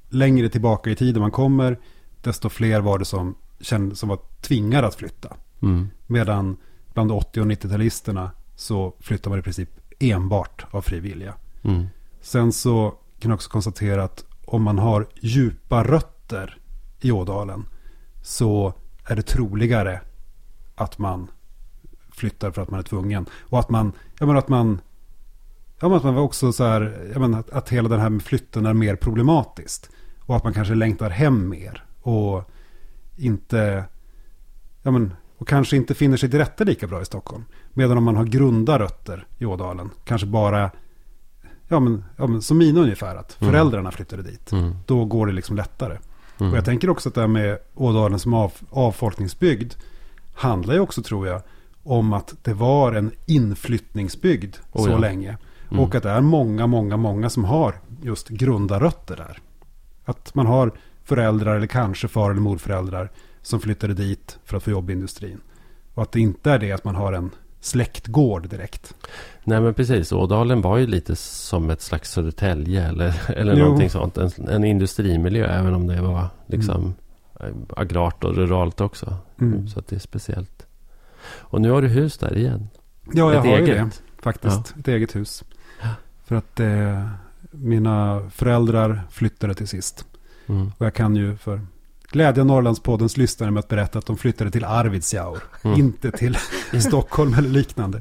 längre 0.09 0.49
tillbaka 0.49 0.91
i 0.91 0.97
tiden 0.97 1.23
man 1.23 1.31
kommer, 1.31 1.79
desto 2.23 2.49
fler 2.49 2.81
var 2.81 2.99
det 2.99 3.05
som, 3.05 3.35
kände, 3.61 3.97
som 3.97 4.09
var 4.09 4.19
tvingade 4.41 4.87
att 4.87 4.95
flytta. 4.95 5.37
Mm. 5.63 5.91
Medan 6.07 6.57
bland 6.95 7.13
80 7.13 7.41
och 7.41 7.47
90-talisterna 7.47 8.31
så 8.57 8.95
flyttar 9.01 9.31
man 9.31 9.39
i 9.39 9.43
princip 9.43 9.71
enbart 9.99 10.67
av 10.71 10.83
fri 10.83 11.01
vilja. 11.01 11.35
Mm. 11.63 11.87
Sen 12.21 12.53
så 12.53 12.95
kan 13.21 13.31
jag 13.31 13.37
också 13.37 13.51
konstatera 13.51 14.05
att 14.05 14.25
om 14.45 14.63
man 14.63 14.79
har 14.79 15.07
djupa 15.21 15.85
rötter 15.85 16.59
i 17.01 17.13
Ådalen 17.13 17.65
så 18.23 18.75
är 19.05 19.17
det 19.17 19.23
troligare 19.23 20.01
att 20.75 20.99
man 20.99 21.31
flyttar 22.11 22.51
för 22.51 22.63
att 22.63 22.71
man 22.71 22.81
är 22.81 22.85
tvungen. 22.85 23.27
Och 23.41 23.59
att 23.59 23.71
man, 23.71 23.93
jag 24.19 24.27
menar 24.27 24.39
att 24.39 24.49
man, 24.49 24.81
ja 25.81 25.89
men 25.89 25.97
att 25.97 26.05
man 26.05 26.19
också 26.19 26.53
så 26.53 26.65
här, 26.65 27.11
jag 27.13 27.21
menar 27.21 27.39
att, 27.39 27.51
att 27.51 27.69
hela 27.69 27.89
den 27.89 28.01
här 28.01 28.11
med 28.11 28.23
flytten 28.23 28.67
är 28.67 28.75
mer 28.75 28.97
problematiskt. 28.97 29.91
Och 30.21 30.37
att 30.37 30.45
man 30.45 30.55
kanske 30.55 30.75
längtar 30.75 31.11
hem 31.11 31.49
mer. 31.49 31.85
Och 32.03 32.51
inte, 33.17 33.85
ja 34.83 34.91
men, 34.91 35.15
och 35.39 35.49
kanske 35.49 35.77
inte 35.77 35.95
finner 35.95 36.17
sig 36.17 36.31
till 36.31 36.39
rätta 36.39 36.65
lika 36.65 36.87
bra 36.87 37.03
i 37.03 37.05
Stockholm. 37.05 37.45
Medan 37.73 37.99
om 37.99 38.05
man 38.05 38.17
har 38.17 38.25
grunda 38.25 38.79
rötter 38.79 39.27
i 39.39 39.45
Ådalen, 39.45 39.91
kanske 40.05 40.27
bara, 40.27 40.71
ja 41.69 41.81
men, 41.81 42.05
ja 42.17 42.27
men 42.27 42.43
som 42.43 42.59
mina 42.59 42.81
ungefär, 42.81 43.17
att 43.17 43.41
mm. 43.41 43.53
föräldrarna 43.53 43.91
flyttade 43.91 44.23
dit. 44.23 44.53
Mm. 44.53 44.75
Då 44.87 45.05
går 45.05 45.27
det 45.27 45.33
liksom 45.33 45.57
lättare. 45.57 45.99
Mm. 46.39 46.53
Och 46.53 46.59
jag 46.59 46.65
tänker 46.65 46.91
också 46.91 47.09
att 47.09 47.15
det 47.15 47.21
här 47.21 47.29
med 47.29 47.59
Ådalen 47.75 48.19
som 48.19 48.35
av, 48.35 48.53
avfolkningsbygd 48.71 49.75
handlar 50.35 50.75
ju 50.75 50.81
också 50.81 51.03
tror 51.03 51.27
jag 51.27 51.43
om 51.83 52.13
att 52.13 52.35
det 52.43 52.55
var 52.55 52.93
en 52.93 53.11
inflyttningsbygd 53.27 54.57
oh, 54.73 54.85
så 54.85 54.91
ja. 54.91 54.99
länge. 54.99 55.39
Mm. 55.71 55.85
Och 55.85 55.95
att 55.95 56.03
det 56.03 56.11
är 56.11 56.21
många, 56.21 56.67
många, 56.67 56.97
många 56.97 57.31
som 57.31 57.45
har 57.45 57.75
just 58.03 58.29
grunda 58.29 58.81
rötter 58.81 59.17
där. 59.17 59.39
Att 60.05 60.35
man 60.35 60.47
har 60.47 60.73
föräldrar 61.13 61.57
eller 61.57 61.67
kanske 61.67 62.09
far 62.09 62.31
eller 62.31 62.41
morföräldrar 62.41 63.11
som 63.43 63.61
flyttade 63.61 63.95
dit 63.95 64.39
för 64.45 64.57
att 64.57 64.63
få 64.63 64.71
jobb 64.71 64.91
i 64.91 64.93
industrin. 64.93 65.41
Och 65.95 66.03
att 66.03 66.13
det 66.13 66.21
inte 66.21 66.51
är 66.51 66.59
det 66.59 66.73
att 66.73 66.85
man 66.85 66.95
har 66.95 67.13
en 67.13 67.31
släktgård 67.61 68.49
direkt. 68.49 68.95
Nej 69.45 69.61
men 69.61 69.75
precis, 69.75 70.13
Ådalen 70.13 70.61
var 70.61 70.79
ju 70.79 70.87
lite 70.87 71.17
som 71.17 71.71
ett 71.71 71.83
slags 71.83 72.11
Södertälje 72.11 72.89
eller, 72.89 73.31
eller 73.31 73.57
någonting 73.57 73.91
sånt. 73.91 74.19
En, 74.19 74.31
en 74.49 74.65
industrimiljö 74.65 75.47
även 75.47 75.75
om 75.75 75.87
det 75.87 76.01
var 76.01 76.27
liksom 76.47 76.95
mm. 77.41 77.67
agrart 77.77 78.25
och 78.25 78.35
ruralt 78.35 78.81
också. 78.81 79.17
Mm. 79.41 79.69
Så 79.69 79.79
att 79.79 79.89
det 79.89 79.97
är 79.97 80.01
speciellt. 80.01 80.67
Och 81.25 81.61
nu 81.61 81.71
har 81.71 81.83
du 81.83 81.89
hus 81.89 82.19
där 82.19 82.37
igen. 82.37 82.69
Ja, 83.13 83.33
jag 83.33 83.47
ett 83.47 83.51
har 83.51 83.59
eget. 83.59 83.69
ju 83.69 83.75
det 83.75 83.91
faktiskt. 84.23 84.73
Ja. 84.75 84.81
Ett 84.81 84.89
eget 84.89 85.17
hus. 85.17 85.45
För 86.25 86.37
att 86.37 86.61
eh, 86.61 87.07
mina 87.51 88.31
föräldrar 88.31 89.03
flyttade 89.11 89.55
till 89.55 89.69
sist. 89.69 90.07
Mm. 90.47 90.73
Och 90.79 90.87
jag 90.87 90.95
kan 90.95 91.17
ju 91.17 91.37
för 91.37 91.61
glädja 92.11 92.45
Norrlandspoddens 92.45 93.17
lyssnare 93.17 93.51
med 93.51 93.61
att 93.61 93.69
berätta 93.69 93.99
att 93.99 94.07
de 94.07 94.17
flyttade 94.17 94.51
till 94.51 94.65
Arvidsjaur. 94.65 95.39
Mm. 95.63 95.79
Inte 95.79 96.11
till 96.11 96.37
Stockholm 96.81 97.35
eller 97.35 97.49
liknande. 97.49 98.01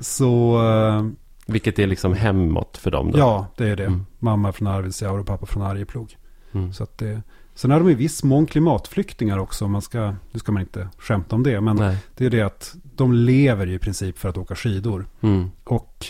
Så... 0.00 0.62
Eh, 0.68 1.06
Vilket 1.46 1.78
är 1.78 1.86
liksom 1.86 2.14
hemåt 2.14 2.76
för 2.76 2.90
dem 2.90 3.10
då? 3.10 3.18
Ja, 3.18 3.46
det 3.56 3.68
är 3.68 3.76
det. 3.76 3.84
Mm. 3.86 4.06
Mamma 4.18 4.52
från 4.52 4.68
Arvidsjaur 4.68 5.18
och 5.18 5.26
pappa 5.26 5.46
från 5.46 5.62
Arjeplog. 5.62 6.16
Mm. 6.52 6.72
Så 6.72 6.82
att 6.82 6.98
det... 6.98 7.22
Sen 7.54 7.70
är 7.70 7.78
de 7.78 7.88
i 7.88 7.94
viss 7.94 8.24
mån 8.24 8.46
klimatflyktingar 8.46 9.38
också. 9.38 9.68
Man 9.68 9.82
ska, 9.82 10.14
nu 10.30 10.40
ska 10.40 10.52
man 10.52 10.62
inte 10.62 10.88
skämta 10.98 11.36
om 11.36 11.42
det. 11.42 11.60
Men 11.60 11.76
Nej. 11.76 11.96
det 12.16 12.26
är 12.26 12.30
det 12.30 12.42
att 12.42 12.74
de 12.96 13.12
lever 13.12 13.66
ju 13.66 13.74
i 13.74 13.78
princip 13.78 14.18
för 14.18 14.28
att 14.28 14.38
åka 14.38 14.54
skidor. 14.54 15.06
Mm. 15.20 15.50
Och 15.64 16.06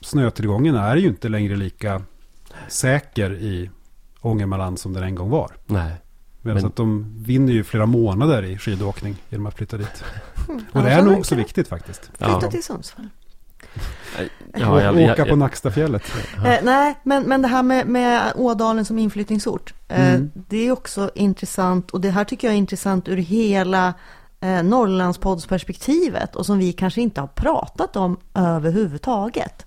snötillgången 0.00 0.74
är 0.74 0.96
ju 0.96 1.08
inte 1.08 1.28
längre 1.28 1.56
lika 1.56 2.02
säker 2.68 3.32
i 3.34 3.70
Ångermanland 4.20 4.78
som 4.78 4.92
den 4.92 5.02
en 5.02 5.14
gång 5.14 5.30
var. 5.30 5.52
Nej. 5.66 5.92
Men... 6.42 6.66
att 6.66 6.76
de 6.76 7.14
vinner 7.18 7.52
ju 7.52 7.64
flera 7.64 7.86
månader 7.86 8.42
i 8.42 8.58
skidåkning 8.58 9.16
genom 9.28 9.46
att 9.46 9.54
flytta 9.54 9.76
dit. 9.76 10.04
Och 10.72 10.82
det 10.82 10.90
är 10.90 11.02
nog 11.02 11.26
så 11.26 11.34
viktigt 11.34 11.68
faktiskt. 11.68 12.04
Flytta 12.06 12.38
ja. 12.42 12.50
till 12.50 12.64
Sundsvall. 12.64 13.08
Ja, 14.54 14.82
jag, 14.82 15.10
åka 15.10 15.24
på 15.24 15.36
Nackstafjället. 15.36 16.02
Eh, 16.44 16.58
nej, 16.62 16.98
men, 17.02 17.22
men 17.22 17.42
det 17.42 17.48
här 17.48 17.62
med, 17.62 17.86
med 17.86 18.32
Ådalen 18.34 18.84
som 18.84 18.98
inflyttningsort. 18.98 19.74
Eh, 19.88 20.14
mm. 20.14 20.30
Det 20.34 20.56
är 20.56 20.72
också 20.72 21.10
intressant 21.14 21.90
och 21.90 22.00
det 22.00 22.10
här 22.10 22.24
tycker 22.24 22.48
jag 22.48 22.54
är 22.54 22.58
intressant 22.58 23.08
ur 23.08 23.16
hela 23.16 23.94
eh, 24.40 24.62
Norrlandspoddsperspektivet 24.62 26.36
och 26.36 26.46
som 26.46 26.58
vi 26.58 26.72
kanske 26.72 27.00
inte 27.00 27.20
har 27.20 27.28
pratat 27.28 27.96
om 27.96 28.16
överhuvudtaget. 28.34 29.66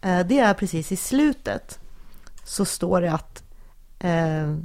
Eh, 0.00 0.20
det 0.20 0.38
är 0.38 0.54
precis 0.54 0.92
i 0.92 0.96
slutet 0.96 1.78
så 2.44 2.64
står 2.64 3.00
det 3.00 3.12
att 3.12 3.41
eh, 4.02 4.56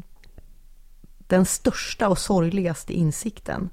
den 1.17 1.45
största 1.45 2.09
och 2.09 2.17
sorgligaste 2.17 2.93
insikten 2.93 3.69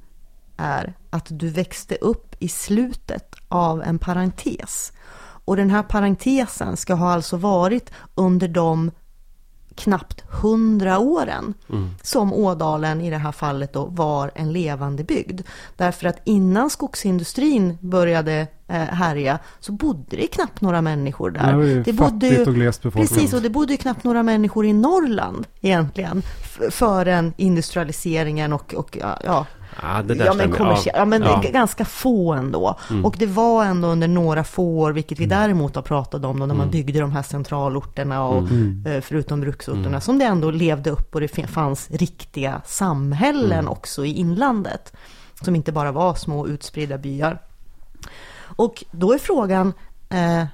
är 0.56 0.94
att 1.10 1.26
du 1.30 1.48
växte 1.48 1.94
upp 1.94 2.36
i 2.38 2.48
slutet 2.48 3.34
av 3.48 3.82
en 3.82 3.98
parentes. 3.98 4.92
Och 5.46 5.56
den 5.56 5.70
här 5.70 5.82
parentesen 5.82 6.76
ska 6.76 6.94
ha 6.94 7.12
alltså 7.12 7.36
varit 7.36 7.90
under 8.14 8.48
de 8.48 8.90
knappt 9.76 10.24
hundra 10.42 10.98
åren 10.98 11.54
mm. 11.70 11.90
som 12.02 12.32
Ådalen 12.32 13.00
i 13.00 13.10
det 13.10 13.16
här 13.16 13.32
fallet 13.32 13.72
då 13.72 13.84
var 13.84 14.30
en 14.34 14.52
levande 14.52 15.04
bygd. 15.04 15.40
Därför 15.76 16.06
att 16.06 16.20
innan 16.24 16.70
skogsindustrin 16.70 17.78
började 17.80 18.46
eh, 18.68 18.76
härja 18.76 19.38
så 19.60 19.72
bodde 19.72 20.16
det 20.16 20.26
knappt 20.26 20.60
några 20.60 20.82
människor 20.82 21.30
där. 21.30 21.52
Det, 21.52 21.56
var 21.56 21.64
ju 21.64 21.82
det 21.82 21.92
bodde 21.92 22.28
ju, 22.28 22.44
och 22.44 22.54
glest 22.54 22.82
Precis, 22.82 23.32
och 23.32 23.42
det 23.42 23.50
bodde 23.50 23.72
ju 23.72 23.76
knappt 23.76 24.04
några 24.04 24.22
människor 24.22 24.66
i 24.66 24.72
Norrland 24.72 25.46
egentligen 25.60 26.22
förrän 26.70 27.32
industrialiseringen 27.36 28.52
och, 28.52 28.74
och 28.74 28.98
ja, 29.24 29.46
Ja, 29.84 30.02
det 30.02 30.14
där 30.14 30.24
ja, 30.24 30.34
men, 30.34 30.52
kommersie- 30.52 30.90
ja. 30.94 31.04
men 31.04 31.22
ja. 31.22 31.42
ganska 31.52 31.84
få 31.84 32.32
ändå. 32.32 32.78
Mm. 32.90 33.04
Och 33.04 33.16
det 33.18 33.26
var 33.26 33.64
ändå 33.64 33.88
under 33.88 34.08
några 34.08 34.44
få 34.44 34.78
år, 34.78 34.92
vilket 34.92 35.20
vi 35.20 35.24
mm. 35.24 35.38
däremot 35.38 35.74
har 35.74 35.82
pratat 35.82 36.24
om 36.24 36.40
då, 36.40 36.46
när 36.46 36.54
man 36.54 36.68
mm. 36.68 36.70
byggde 36.70 37.00
de 37.00 37.12
här 37.12 37.22
centralorterna 37.22 38.24
och 38.24 38.38
mm. 38.38 38.84
eh, 38.86 39.00
förutom 39.00 39.40
bruksorterna, 39.40 39.88
mm. 39.88 40.00
som 40.00 40.18
det 40.18 40.24
ändå 40.24 40.50
levde 40.50 40.90
upp 40.90 41.14
och 41.14 41.20
det 41.20 41.28
fanns 41.46 41.90
riktiga 41.90 42.62
samhällen 42.64 43.58
mm. 43.58 43.72
också 43.72 44.04
i 44.04 44.12
inlandet. 44.12 44.92
Som 45.42 45.56
inte 45.56 45.72
bara 45.72 45.92
var 45.92 46.14
små 46.14 46.46
utspridda 46.46 46.98
byar. 46.98 47.38
Och 48.56 48.84
då 48.90 49.12
är 49.12 49.18
frågan, 49.18 49.72
eh, 50.10 50.44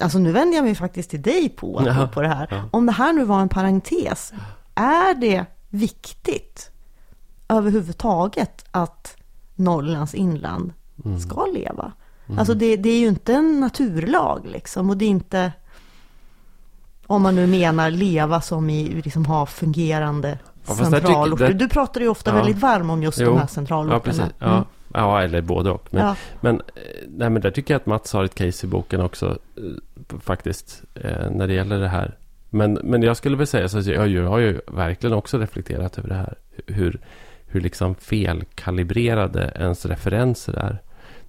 alltså 0.00 0.18
nu 0.18 0.32
vänder 0.32 0.56
jag 0.56 0.64
mig 0.64 0.74
faktiskt 0.74 1.10
till 1.10 1.22
dig 1.22 1.48
på, 1.48 1.94
på 2.14 2.22
det 2.22 2.28
här. 2.28 2.62
Om 2.70 2.86
det 2.86 2.92
här 2.92 3.12
nu 3.12 3.24
var 3.24 3.40
en 3.40 3.48
parentes, 3.48 4.32
är 4.74 5.14
det 5.14 5.44
viktigt 5.68 6.70
överhuvudtaget 7.48 8.64
att 8.70 9.16
Norrlands 9.54 10.14
inland 10.14 10.72
mm. 11.04 11.20
ska 11.20 11.46
leva. 11.46 11.92
Mm. 12.26 12.38
Alltså 12.38 12.54
det, 12.54 12.76
det, 12.76 12.88
är 12.88 13.00
ju 13.00 13.08
inte 13.08 13.34
en 13.34 13.60
naturlag 13.60 14.46
liksom 14.46 14.90
och 14.90 14.96
det 14.96 15.04
är 15.04 15.08
inte 15.08 15.52
om 17.06 17.22
man 17.22 17.34
nu 17.34 17.46
menar 17.46 17.90
leva 17.90 18.40
som 18.40 18.70
i 18.70 18.88
liksom 18.88 19.24
ha 19.24 19.46
fungerande 19.46 20.38
ja, 20.66 20.74
centralorter. 20.74 21.48
Det... 21.48 21.54
Du 21.54 21.68
pratar 21.68 22.00
ju 22.00 22.08
ofta 22.08 22.30
ja. 22.30 22.36
väldigt 22.36 22.58
varm 22.58 22.90
om 22.90 23.02
just 23.02 23.20
jo. 23.20 23.26
de 23.26 23.38
här 23.38 23.46
centralorterna. 23.46 24.30
Ja. 24.38 24.46
Mm. 24.46 24.64
ja, 24.94 25.22
eller 25.22 25.40
både 25.40 25.70
och. 25.70 25.88
Men, 25.90 26.14
men, 26.40 26.54
eh, 26.54 26.62
nej, 27.08 27.30
men 27.30 27.42
där 27.42 27.50
tycker 27.50 27.74
jag 27.74 27.80
att 27.80 27.86
Mats 27.86 28.12
har 28.12 28.24
ett 28.24 28.34
case 28.34 28.66
i 28.66 28.68
boken 28.68 29.00
också 29.00 29.38
eh, 29.56 30.18
faktiskt 30.20 30.82
eh, 30.94 31.30
när 31.30 31.46
det 31.46 31.54
gäller 31.54 31.78
det 31.78 31.88
här. 31.88 32.16
Men, 32.50 32.78
men 32.82 33.02
jag 33.02 33.16
skulle 33.16 33.36
väl 33.36 33.46
säga 33.46 33.68
så 33.68 33.78
att 33.78 33.86
jag, 33.86 34.08
jag 34.08 34.28
har 34.28 34.38
ju 34.38 34.60
verkligen 34.66 35.16
också 35.16 35.38
reflekterat 35.38 35.98
över 35.98 36.08
det 36.08 36.14
här. 36.14 36.34
Hur, 36.66 37.00
hur 37.48 37.60
liksom 37.60 37.94
felkalibrerade 37.94 39.52
ens 39.56 39.86
referenser 39.86 40.52
är. 40.52 40.82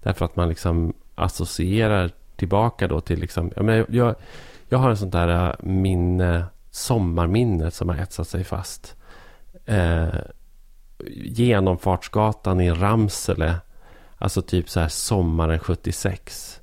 Därför 0.04 0.26
att 0.26 0.36
man 0.36 0.50
liksom 0.50 0.94
associerar 1.16 2.12
tillbaka 2.36 2.88
då 2.88 3.02
till 3.02 3.20
liksom, 3.20 3.52
jag, 3.56 3.66
menar, 3.66 3.86
jag, 3.90 4.16
jag 4.70 4.78
har 4.78 4.90
en 4.90 4.98
sån 4.98 5.10
där 5.10 5.48
äh, 5.48 5.54
minne, 5.60 6.46
sommarminne 6.72 7.72
som 7.72 7.90
har 7.90 7.96
etsat 7.96 8.28
sig 8.28 8.44
fast. 8.44 8.96
Eh, 9.66 10.08
genomfartsgatan 11.16 12.62
i 12.62 12.72
Ramsele, 12.72 13.56
alltså 14.18 14.42
typ 14.42 14.70
så 14.70 14.80
här 14.80 14.88
sommaren 14.88 15.60
76. 15.60 16.62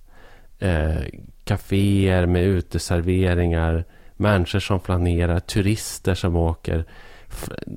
Eh, 0.59 0.97
äh, 0.97 1.05
kaféer 1.45 2.27
med 2.27 2.43
uteserveringar, 2.43 3.85
människor 4.17 4.59
som 4.59 4.81
flanerar, 4.81 5.41
turister 5.41 6.15
som 6.15 6.37
åker 6.37 6.85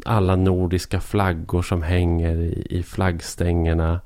alla 0.05 0.35
nordiska 0.35 0.99
flaggor 0.99 1.61
som 1.61 1.83
hänger 1.83 2.35
i, 2.35 2.67
i 2.69 2.83
flaggstängerna. 2.83 4.01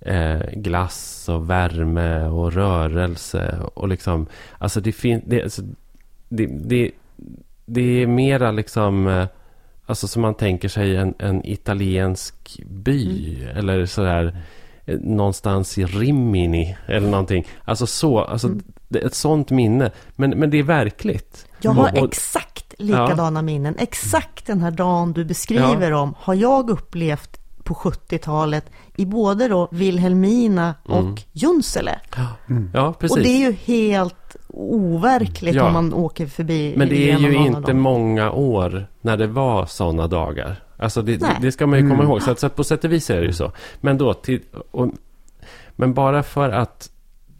Eh, 0.00 0.40
glass 0.52 1.28
och 1.28 1.50
värme 1.50 2.26
och 2.26 2.52
rörelse. 2.52 3.58
Och 3.74 3.88
liksom, 3.88 4.26
alltså 4.58 4.80
det 4.80 4.92
finns, 4.92 5.22
det, 5.26 5.42
alltså, 5.42 5.62
det, 6.28 6.46
det, 6.46 6.90
det 7.66 8.02
är 8.02 8.06
mera 8.06 8.50
liksom, 8.50 9.06
eh, 9.06 9.26
alltså 9.86 10.08
som 10.08 10.22
man 10.22 10.34
tänker 10.34 10.68
sig 10.68 10.96
en, 10.96 11.14
en 11.18 11.46
italiensk 11.46 12.60
by. 12.66 13.36
Mm. 13.42 13.56
Eller 13.56 13.86
sådär, 13.86 14.38
eh, 14.84 14.98
någonstans 14.98 15.78
i 15.78 15.84
Rimini 15.84 16.76
eller 16.86 17.08
någonting. 17.08 17.46
Alltså 17.64 17.86
så, 17.86 18.18
alltså 18.18 18.46
mm. 18.46 18.62
ett 18.90 19.14
sånt 19.14 19.50
minne. 19.50 19.90
Men, 20.16 20.30
men 20.30 20.50
det 20.50 20.58
är 20.58 20.62
verkligt. 20.62 21.46
Jag 21.60 21.70
har 21.70 21.92
och, 21.92 21.98
och, 21.98 22.08
exakt 22.08 22.65
likadana 22.76 23.38
ja. 23.38 23.42
minnen. 23.42 23.74
Exakt 23.78 24.46
den 24.46 24.60
här 24.60 24.70
dagen 24.70 25.12
du 25.12 25.24
beskriver 25.24 25.90
ja. 25.90 25.98
om 25.98 26.14
har 26.18 26.34
jag 26.34 26.70
upplevt 26.70 27.40
på 27.66 27.74
70-talet 27.74 28.70
i 28.96 29.06
både 29.06 29.48
då 29.48 29.68
Vilhelmina 29.70 30.74
och 30.82 30.98
mm. 30.98 31.16
Junsele. 31.32 32.00
Mm. 32.48 32.70
Ja, 32.74 32.92
precis. 32.92 33.16
Och 33.16 33.22
det 33.22 33.28
är 33.28 33.38
ju 33.38 33.52
helt 33.52 34.36
overkligt 34.48 35.54
ja. 35.54 35.66
om 35.66 35.72
man 35.72 35.94
åker 35.94 36.26
förbi. 36.26 36.74
Men 36.76 36.88
det 36.88 37.10
är 37.10 37.18
ju 37.18 37.36
inte 37.36 37.74
många 37.74 38.30
år 38.30 38.86
när 39.00 39.16
det 39.16 39.26
var 39.26 39.66
sådana 39.66 40.06
dagar. 40.06 40.62
Alltså 40.76 41.02
det, 41.02 41.22
det 41.40 41.52
ska 41.52 41.66
man 41.66 41.78
ju 41.78 41.82
komma 41.82 41.94
mm. 41.94 42.06
ihåg. 42.06 42.22
Så, 42.22 42.30
att, 42.30 42.40
så 42.40 42.46
att 42.46 42.56
på 42.56 42.64
sätt 42.64 42.84
och 42.84 42.92
vis 42.92 43.10
är 43.10 43.20
det 43.20 43.26
ju 43.26 43.32
så. 43.32 43.52
Men 43.80 43.98
då 43.98 44.14
till, 44.14 44.40
och, 44.70 44.88
men 45.76 45.94
bara 45.94 46.22
för 46.22 46.50
att 46.50 46.90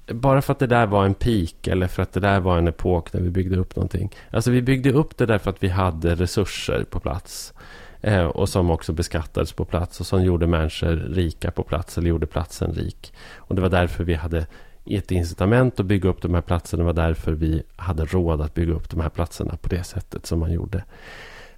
bara 0.07 0.43
för 0.43 0.53
att 0.53 0.59
det 0.59 0.67
där 0.67 0.87
var 0.87 1.05
en 1.05 1.15
peak 1.15 1.67
eller 1.67 1.87
för 1.87 2.03
att 2.03 2.13
det 2.13 2.21
där 2.21 2.41
var 2.41 2.59
en 2.59 2.69
epok 2.69 3.13
där 3.13 3.21
vi 3.21 3.31
byggde 3.31 3.57
upp 3.57 3.77
någonting. 3.77 4.15
Alltså 4.31 4.51
vi 4.51 4.63
byggde 4.63 4.93
upp 4.93 5.17
det 5.17 5.27
därför 5.27 5.51
att 5.51 5.63
vi 5.63 5.69
hade 5.69 6.15
resurser 6.15 6.85
på 6.91 7.01
plats. 7.01 7.55
Eh, 8.01 8.25
och 8.25 8.49
som 8.49 8.71
också 8.71 8.93
beskattades 8.93 9.53
på 9.53 9.65
plats 9.65 10.01
och 10.01 10.07
som 10.07 10.25
gjorde 10.25 10.47
människor 10.47 10.97
rika 10.97 11.51
på 11.51 11.63
plats 11.63 11.99
eller 11.99 12.09
gjorde 12.09 12.27
platsen 12.27 12.73
rik. 12.73 13.13
Och 13.37 13.55
det 13.55 13.63
var 13.63 13.69
därför 13.69 14.05
vi 14.05 14.15
hade 14.15 14.47
ett 14.87 15.11
incitament 15.11 15.81
att 15.81 15.87
bygga 15.87 16.09
upp 16.09 16.23
de 16.23 16.35
här 16.35 16.41
platserna. 16.41 16.83
Det 16.83 16.87
var 16.87 17.07
därför 17.07 17.33
vi 17.33 17.63
hade 17.77 18.05
råd 18.05 18.41
att 18.41 18.55
bygga 18.55 18.73
upp 18.73 18.91
de 18.91 19.01
här 19.01 19.09
platserna 19.09 19.57
på 19.57 19.69
det 19.69 19.85
sättet 19.85 20.27
som 20.27 20.39
man 20.39 20.53
gjorde. 20.53 20.85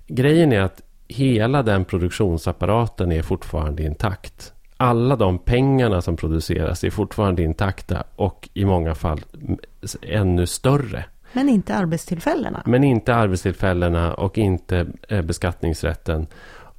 Grejen 0.06 0.52
är 0.52 0.60
att 0.60 0.82
hela 1.08 1.62
den 1.62 1.84
produktionsapparaten 1.84 3.12
är 3.12 3.22
fortfarande 3.22 3.82
intakt 3.82 4.52
alla 4.80 5.16
de 5.16 5.38
pengarna 5.38 6.02
som 6.02 6.16
produceras 6.16 6.84
är 6.84 6.90
fortfarande 6.90 7.42
intakta 7.42 8.04
och 8.16 8.48
i 8.54 8.64
många 8.64 8.94
fall 8.94 9.20
ännu 10.02 10.46
större. 10.46 11.04
Men 11.32 11.48
inte 11.48 11.74
arbetstillfällena? 11.74 12.62
Men 12.66 12.84
inte 12.84 13.14
arbetstillfällena 13.14 14.14
och 14.14 14.38
inte 14.38 14.86
eh, 15.08 15.22
beskattningsrätten. 15.22 16.26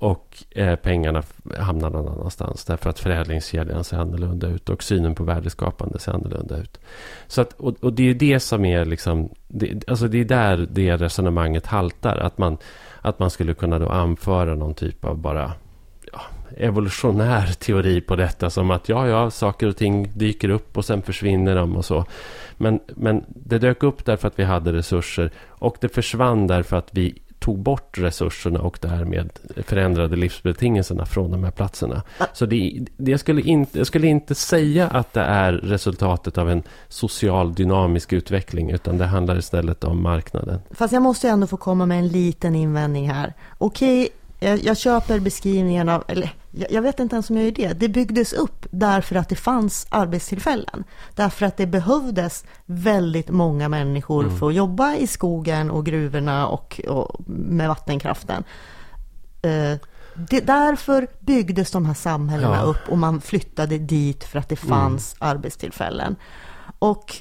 Och 0.01 0.43
eh, 0.51 0.75
pengarna 0.75 1.23
hamnar 1.57 1.89
någon 1.89 2.07
annanstans. 2.07 2.65
Därför 2.65 2.89
att 2.89 2.99
förädlingskedjan 2.99 3.83
ser 3.83 3.97
annorlunda 3.97 4.47
ut. 4.47 4.69
Och 4.69 4.83
synen 4.83 5.15
på 5.15 5.23
värdeskapande 5.23 5.99
ser 5.99 6.11
annorlunda 6.11 6.57
ut. 6.57 6.79
Så 7.27 7.41
att, 7.41 7.53
och, 7.53 7.83
och 7.83 7.93
det 7.93 8.09
är 8.09 8.13
det 8.13 8.39
som 8.39 8.65
är 8.65 8.85
liksom... 8.85 9.29
Det, 9.47 9.89
alltså 9.89 10.07
det 10.07 10.19
är 10.19 10.25
där 10.25 10.67
det 10.71 10.97
resonemanget 10.97 11.65
haltar. 11.65 12.17
Att 12.17 12.37
man, 12.37 12.57
att 13.01 13.19
man 13.19 13.29
skulle 13.29 13.53
kunna 13.53 13.79
då 13.79 13.89
anföra 13.89 14.55
någon 14.55 14.73
typ 14.73 15.05
av 15.05 15.17
bara 15.17 15.53
evolutionär 16.57 17.47
teori 17.59 18.01
på 18.01 18.15
detta. 18.15 18.49
Som 18.49 18.71
att 18.71 18.89
ja, 18.89 19.07
ja, 19.07 19.31
saker 19.31 19.67
och 19.67 19.77
ting 19.77 20.11
dyker 20.13 20.49
upp 20.49 20.77
och 20.77 20.85
sen 20.85 21.01
försvinner 21.01 21.55
de 21.55 21.75
och 21.75 21.85
så. 21.85 22.05
Men, 22.57 22.79
men 22.87 23.23
det 23.27 23.59
dök 23.59 23.83
upp 23.83 24.05
därför 24.05 24.27
att 24.27 24.39
vi 24.39 24.43
hade 24.43 24.73
resurser. 24.73 25.31
Och 25.47 25.77
det 25.81 25.89
försvann 25.89 26.47
därför 26.47 26.77
att 26.77 26.89
vi 26.91 27.21
tog 27.39 27.59
bort 27.59 27.97
resurserna 27.97 28.59
och 28.59 28.77
därmed 28.81 29.29
förändrade 29.65 30.15
livsbetingelserna 30.15 31.05
från 31.05 31.31
de 31.31 31.43
här 31.43 31.51
platserna. 31.51 32.03
Så 32.33 32.45
det, 32.45 32.79
det 32.97 33.11
jag, 33.11 33.19
skulle 33.19 33.41
inte, 33.41 33.77
jag 33.77 33.87
skulle 33.87 34.07
inte 34.07 34.35
säga 34.35 34.87
att 34.87 35.13
det 35.13 35.21
är 35.21 35.51
resultatet 35.53 36.37
av 36.37 36.49
en 36.49 36.63
social 36.87 37.53
dynamisk 37.53 38.13
utveckling 38.13 38.71
utan 38.71 38.97
det 38.97 39.05
handlar 39.05 39.37
istället 39.37 39.83
om 39.83 40.03
marknaden. 40.03 40.59
Fast 40.71 40.93
jag 40.93 41.01
måste 41.01 41.29
ändå 41.29 41.47
få 41.47 41.57
komma 41.57 41.85
med 41.85 41.99
en 41.99 42.07
liten 42.07 42.55
invändning 42.55 43.09
här. 43.09 43.33
Okej, 43.57 44.09
jag, 44.39 44.63
jag 44.63 44.77
köper 44.77 45.19
beskrivningen 45.19 45.89
av, 45.89 46.03
eller 46.07 46.33
jag 46.51 46.81
vet 46.81 46.99
inte 46.99 47.15
ens 47.15 47.29
om 47.29 47.37
jag 47.37 47.45
gör 47.45 47.51
det. 47.51 47.73
Det 47.73 47.89
byggdes 47.89 48.33
upp 48.33 48.65
därför 48.71 49.15
att 49.15 49.29
det 49.29 49.35
fanns 49.35 49.87
arbetstillfällen. 49.89 50.83
Därför 51.15 51.45
att 51.45 51.57
det 51.57 51.67
behövdes 51.67 52.45
väldigt 52.65 53.29
många 53.29 53.69
människor 53.69 54.23
mm. 54.23 54.37
för 54.37 54.47
att 54.47 54.55
jobba 54.55 54.95
i 54.95 55.07
skogen 55.07 55.71
och 55.71 55.85
gruvorna 55.85 56.47
och, 56.47 56.81
och 56.87 57.21
med 57.27 57.67
vattenkraften. 57.67 58.43
Eh, 59.41 59.77
det, 60.29 60.39
därför 60.39 61.07
byggdes 61.19 61.71
de 61.71 61.85
här 61.85 61.93
samhällena 61.93 62.55
ja. 62.55 62.61
upp 62.61 62.89
och 62.89 62.97
man 62.97 63.21
flyttade 63.21 63.77
dit 63.77 64.23
för 64.23 64.39
att 64.39 64.49
det 64.49 64.63
mm. 64.63 64.69
fanns 64.69 65.15
mm. 65.21 65.31
arbetstillfällen. 65.31 66.15
Och 66.79 67.15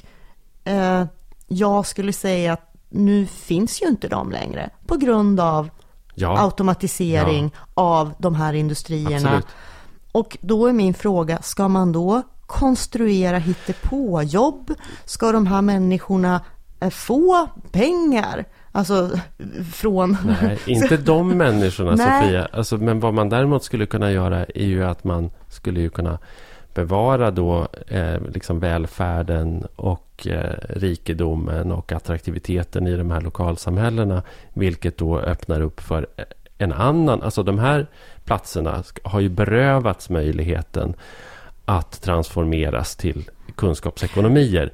eh, 0.63 1.05
jag 1.47 1.85
skulle 1.85 2.13
säga 2.13 2.53
att 2.53 2.73
nu 2.89 3.25
finns 3.25 3.81
ju 3.81 3.87
inte 3.87 4.07
de 4.07 4.31
längre 4.31 4.69
på 4.87 4.95
grund 4.95 5.39
av 5.39 5.69
ja. 6.19 6.37
automatisering 6.39 7.51
ja. 7.53 7.59
av 7.73 8.13
de 8.17 8.35
här 8.35 8.53
industrierna. 8.53 9.15
Absolut. 9.15 9.47
Och 10.11 10.37
då 10.41 10.67
är 10.67 10.73
min 10.73 10.93
fråga, 10.93 11.41
ska 11.41 11.67
man 11.67 11.91
då 11.91 12.21
konstruera 12.45 13.37
hittepåjobb? 13.37 14.73
Ska 15.05 15.31
de 15.31 15.47
här 15.47 15.61
människorna 15.61 16.41
eh, 16.79 16.89
få 16.89 17.47
pengar? 17.71 18.45
Alltså 18.71 19.09
från... 19.73 20.17
Nej, 20.41 20.59
inte 20.65 20.97
de 20.97 21.37
människorna 21.37 21.97
Sofia. 21.97 22.47
Alltså, 22.53 22.77
men 22.77 22.99
vad 22.99 23.13
man 23.13 23.29
däremot 23.29 23.63
skulle 23.63 23.85
kunna 23.85 24.11
göra 24.11 24.45
är 24.45 24.65
ju 24.65 24.83
att 24.83 25.03
man 25.03 25.31
skulle 25.47 25.81
ju 25.81 25.89
kunna 25.89 26.19
bevara 26.73 27.31
då 27.31 27.67
eh, 27.87 28.21
liksom 28.33 28.59
välfärden 28.59 29.67
och 29.75 30.27
eh, 30.27 30.53
rikedomen 30.69 31.71
och 31.71 31.91
attraktiviteten 31.91 32.87
i 32.87 32.97
de 32.97 33.11
här 33.11 33.21
lokalsamhällena. 33.21 34.23
Vilket 34.53 34.97
då 34.97 35.19
öppnar 35.19 35.61
upp 35.61 35.79
för 35.79 36.07
eh, 36.15 36.25
en 36.57 36.71
annan, 36.71 37.21
alltså 37.21 37.43
de 37.43 37.59
här 37.59 37.87
platserna 38.25 38.83
har 39.03 39.19
ju 39.19 39.29
berövats 39.29 40.09
möjligheten 40.09 40.93
att 41.65 42.01
transformeras 42.01 42.95
till 42.95 43.29
kunskapsekonomier 43.55 44.73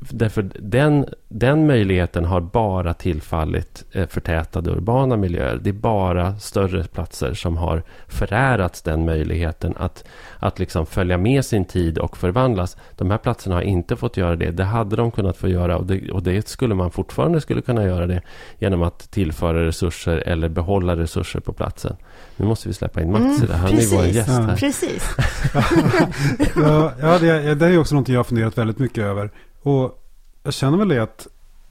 Därför 0.00 0.50
den, 0.58 1.06
den 1.28 1.66
möjligheten 1.66 2.24
har 2.24 2.40
bara 2.40 2.94
tillfallit 2.94 3.84
eh, 3.92 4.06
förtätade 4.06 4.70
urbana 4.70 5.16
miljöer. 5.16 5.60
Det 5.62 5.70
är 5.70 5.74
bara 5.74 6.38
större 6.38 6.84
platser 6.84 7.34
som 7.34 7.56
har 7.56 7.82
förärats 8.08 8.82
den 8.82 9.04
möjligheten 9.04 9.74
att, 9.76 10.04
att 10.38 10.58
liksom 10.58 10.86
följa 10.86 11.18
med 11.18 11.44
sin 11.44 11.64
tid 11.64 11.98
och 11.98 12.16
förvandlas. 12.16 12.76
De 12.96 13.10
här 13.10 13.18
platserna 13.18 13.54
har 13.54 13.62
inte 13.62 13.96
fått 13.96 14.16
göra 14.16 14.36
det. 14.36 14.50
Det 14.50 14.64
hade 14.64 14.96
de 14.96 15.10
kunnat 15.10 15.36
få 15.36 15.48
göra 15.48 15.76
och 15.76 15.86
det, 15.86 16.10
och 16.10 16.22
det 16.22 16.48
skulle 16.48 16.74
man 16.74 16.90
fortfarande 16.90 17.40
skulle 17.40 17.62
kunna 17.62 17.84
göra 17.84 18.06
det 18.06 18.22
genom 18.58 18.82
att 18.82 19.10
tillföra 19.10 19.66
resurser 19.66 20.16
eller 20.16 20.48
behålla 20.48 20.96
resurser 20.96 21.40
på 21.40 21.52
platsen. 21.52 21.96
Nu 22.36 22.46
måste 22.46 22.68
vi 22.68 22.74
släppa 22.74 23.02
in 23.02 23.12
Mats 23.12 23.42
mm, 23.42 23.60
Han 23.60 23.72
är 23.72 23.96
vår 23.96 24.04
gäst 24.04 24.28
här. 24.28 24.56
Precis. 24.56 25.10
ja, 27.00 27.18
det, 27.20 27.54
det 27.54 27.66
är 27.66 27.78
också 27.78 27.94
någonting 27.94 28.12
jag 28.12 28.18
har 28.18 28.24
funderat 28.24 28.58
väldigt 28.58 28.78
mycket 28.78 29.04
över. 29.04 29.30
Och 29.64 30.02
jag 30.42 30.54
känner 30.54 30.78
väl 30.78 30.88
det 30.88 31.02
att 31.02 31.26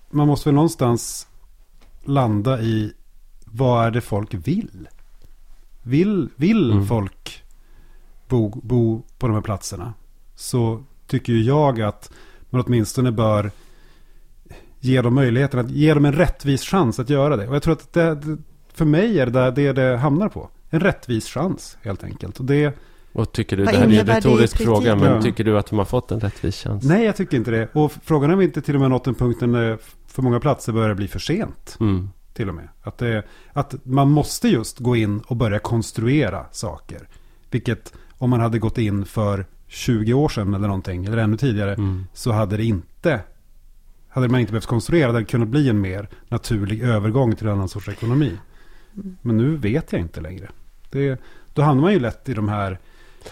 man 0.09 0.27
måste 0.27 0.49
väl 0.49 0.55
någonstans 0.55 1.27
landa 2.03 2.61
i 2.61 2.93
vad 3.45 3.85
är 3.85 3.91
det 3.91 4.01
folk 4.01 4.33
vill? 4.33 4.87
Vill, 5.83 6.29
vill 6.35 6.71
mm. 6.71 6.85
folk 6.85 7.43
bo, 8.27 8.61
bo 8.63 9.03
på 9.17 9.27
de 9.27 9.33
här 9.33 9.41
platserna? 9.41 9.93
Så 10.35 10.83
tycker 11.07 11.33
ju 11.33 11.43
jag 11.43 11.81
att 11.81 12.11
man 12.49 12.63
åtminstone 12.65 13.11
bör 13.11 13.51
ge 14.79 15.01
dem 15.01 15.15
möjligheten 15.15 15.59
att 15.59 15.71
ge 15.71 15.93
dem 15.93 16.05
en 16.05 16.13
rättvis 16.13 16.63
chans 16.63 16.99
att 16.99 17.09
göra 17.09 17.37
det. 17.37 17.47
Och 17.47 17.55
jag 17.55 17.63
tror 17.63 17.73
att 17.73 17.93
det, 17.93 18.37
för 18.73 18.85
mig 18.85 19.19
är 19.19 19.25
det 19.25 19.51
det 19.51 19.73
det 19.73 19.97
hamnar 19.97 20.29
på. 20.29 20.49
En 20.69 20.79
rättvis 20.79 21.27
chans 21.27 21.77
helt 21.81 22.03
enkelt. 22.03 22.39
Och 22.39 22.45
det 22.45 22.77
och 23.13 23.31
tycker 23.31 23.57
du, 23.57 23.63
Vad 23.63 23.73
det 23.73 23.77
här 23.77 23.87
är 23.87 23.99
en 23.99 24.05
retorisk 24.05 24.57
fråga, 24.57 24.95
men 24.95 25.11
ja. 25.11 25.21
tycker 25.21 25.43
du 25.43 25.57
att 25.57 25.67
de 25.67 25.77
har 25.77 25.85
fått 25.85 26.11
en 26.11 26.19
rättvis 26.19 26.63
chans? 26.63 26.83
Nej, 26.83 27.05
jag 27.05 27.15
tycker 27.15 27.37
inte 27.37 27.51
det. 27.51 27.69
Och 27.73 27.91
frågan 28.03 28.29
är 28.29 28.33
om 28.33 28.41
inte 28.41 28.61
till 28.61 28.75
och 28.75 28.81
med 28.81 28.89
nått 28.89 29.07
en 29.07 29.15
punkt 29.15 29.41
när 29.41 29.77
för 30.07 30.21
många 30.21 30.39
platser 30.39 30.73
börjar 30.73 30.95
bli 30.95 31.07
för 31.07 31.19
sent. 31.19 31.77
Mm. 31.79 32.09
Till 32.33 32.49
och 32.49 32.55
med. 32.55 32.67
Att, 32.81 32.97
det, 32.97 33.23
att 33.53 33.85
man 33.85 34.11
måste 34.11 34.47
just 34.47 34.79
gå 34.79 34.95
in 34.95 35.19
och 35.19 35.35
börja 35.35 35.59
konstruera 35.59 36.45
saker. 36.51 37.07
Vilket 37.51 37.93
om 38.17 38.29
man 38.29 38.39
hade 38.39 38.59
gått 38.59 38.77
in 38.77 39.05
för 39.05 39.45
20 39.67 40.13
år 40.13 40.29
sedan 40.29 40.53
eller 40.53 40.67
någonting, 40.67 41.05
eller 41.05 41.17
ännu 41.17 41.37
tidigare, 41.37 41.73
mm. 41.73 42.05
så 42.13 42.31
hade 42.31 42.57
det 42.57 42.63
inte 42.63 43.21
hade 44.13 44.29
man 44.29 44.39
inte 44.39 44.51
behövt 44.51 44.65
konstruera, 44.65 45.07
det 45.07 45.13
hade 45.13 45.25
kunnat 45.25 45.47
bli 45.47 45.69
en 45.69 45.81
mer 45.81 46.09
naturlig 46.27 46.81
övergång 46.81 47.35
till 47.35 47.47
en 47.47 47.53
annan 47.53 47.69
sorts 47.69 47.89
ekonomi. 47.89 48.37
Mm. 48.95 49.17
Men 49.21 49.37
nu 49.37 49.55
vet 49.55 49.91
jag 49.91 50.01
inte 50.01 50.21
längre. 50.21 50.49
Det, 50.89 51.21
då 51.53 51.61
hamnar 51.61 51.81
man 51.81 51.93
ju 51.93 51.99
lätt 51.99 52.29
i 52.29 52.33
de 52.33 52.49
här 52.49 52.79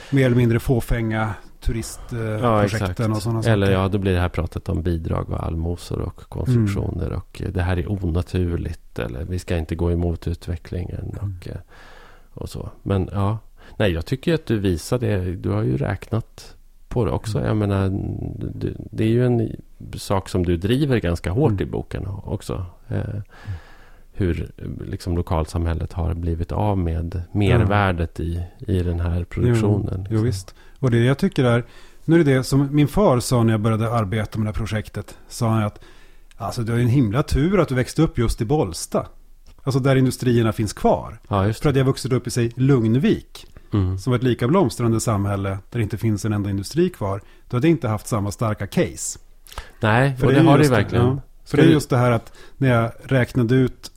mer 0.10 0.26
eller 0.26 0.36
mindre 0.36 0.60
fåfänga 0.60 1.34
turistprojekten 1.62 3.12
ja, 3.12 3.16
och 3.16 3.24
sådana 3.24 3.44
saker. 3.44 3.54
Eller 3.54 3.72
ja, 3.72 3.88
då 3.88 3.98
blir 3.98 4.14
det 4.14 4.20
här 4.20 4.30
pratet 4.30 4.70
om 4.70 4.82
bidrag 4.82 5.30
och 5.30 5.46
allmosor 5.46 6.00
och 6.00 6.16
konstruktioner. 6.16 7.06
Mm. 7.06 7.18
Och 7.18 7.42
det 7.50 7.62
här 7.62 7.78
är 7.78 7.92
onaturligt. 7.92 9.00
Eller 9.00 9.26
vi 9.26 9.40
ska 9.40 9.58
inte 9.58 9.76
gå 9.76 9.92
emot 9.92 10.28
utvecklingen. 10.28 11.16
Mm. 11.22 11.38
Och, 11.38 11.48
eh, 11.48 11.58
och 12.34 12.50
så. 12.50 12.70
Men 12.84 13.10
ja, 13.12 13.38
nej, 13.78 13.92
jag 13.92 14.06
tycker 14.06 14.34
att 14.34 14.46
du 14.46 14.60
visar 14.60 15.00
det. 15.00 15.36
Du 15.36 15.50
har 15.50 15.64
ju 15.64 15.78
räknat 15.78 16.56
på 16.88 17.06
det 17.06 17.12
också. 17.12 17.38
Mm. 17.38 17.48
Jag 17.48 17.58
menar, 17.58 17.90
det 18.92 19.04
är 19.04 19.08
ju 19.08 19.26
en 19.26 19.56
sak 19.96 20.30
som 20.30 20.46
du 20.46 20.58
driver 20.58 20.98
ganska 20.98 21.32
hårt 21.32 21.52
mm. 21.52 21.64
i 21.64 21.66
boken 21.66 22.08
också. 22.08 22.66
Hur 24.22 24.52
liksom, 24.86 25.18
lokalsamhället 25.18 25.94
har 25.94 26.14
blivit 26.14 26.52
av 26.52 26.78
med 26.78 27.22
mervärdet 27.32 28.20
ja. 28.20 28.26
i, 28.26 28.44
i 28.68 28.84
den 28.84 29.00
här 29.00 29.24
produktionen. 29.24 29.90
Jo, 29.92 29.98
liksom. 29.98 30.18
jo, 30.18 30.22
visst. 30.22 30.56
Och 30.80 30.92
det 30.92 30.98
jag 30.98 31.18
tycker 31.18 31.44
är, 31.44 31.66
nu 32.06 32.20
är 32.20 32.24
det 32.24 32.34
det 32.34 32.44
som 32.44 32.76
min 32.76 32.88
far 32.88 33.20
sa 33.20 33.44
när 33.44 33.54
jag 33.54 33.62
började 33.62 33.92
arbeta 33.92 34.40
med 34.40 34.46
det 34.46 34.50
här 34.50 34.58
projektet. 34.58 35.18
Sa 35.28 35.50
han 35.50 35.64
att 35.64 35.80
alltså, 36.38 36.62
det 36.62 36.74
är 36.74 36.78
en 36.78 36.88
himla 36.88 37.24
tur 37.24 37.60
att 37.60 37.68
du 37.68 37.76
växte 37.76 38.02
upp 38.02 38.18
just 38.18 38.42
i 38.42 38.46
Bollsta. 38.46 39.08
Alltså 39.64 39.80
där 39.80 39.96
industrierna 39.96 40.54
finns 40.54 40.74
kvar. 40.74 41.20
Ja, 41.28 41.54
För 41.54 41.70
att 41.70 41.76
jag 41.76 41.86
vuxit 41.86 42.14
upp 42.14 42.28
i 42.28 42.32
sig 42.32 42.52
Lugnvik. 42.56 43.46
Mm. 43.74 43.98
Som 43.98 44.12
var 44.12 44.18
ett 44.18 44.24
lika 44.24 44.48
blomstrande 44.48 45.00
samhälle 45.00 45.50
där 45.50 45.80
det 45.80 45.82
inte 45.82 45.98
finns 45.98 46.26
en 46.26 46.34
enda 46.34 46.50
industri 46.50 46.90
kvar. 46.90 47.22
Då 47.50 47.58
hade 47.58 47.68
jag 47.68 47.72
inte 47.72 47.88
haft 47.88 48.08
samma 48.08 48.32
starka 48.32 48.68
case. 48.68 49.20
Nej, 49.80 50.16
för 50.18 50.26
och 50.26 50.34
det, 50.34 50.40
det 50.40 50.46
har 50.46 50.58
det 50.58 50.70
verkligen. 50.70 51.06
Ja, 51.06 51.22
för 51.46 51.58
det 51.58 51.64
är 51.64 51.68
just 51.68 51.90
det 51.90 51.98
här 51.98 52.12
att 52.12 52.34
när 52.58 52.70
jag 52.70 52.92
räknade 53.04 53.56
ut 53.56 53.92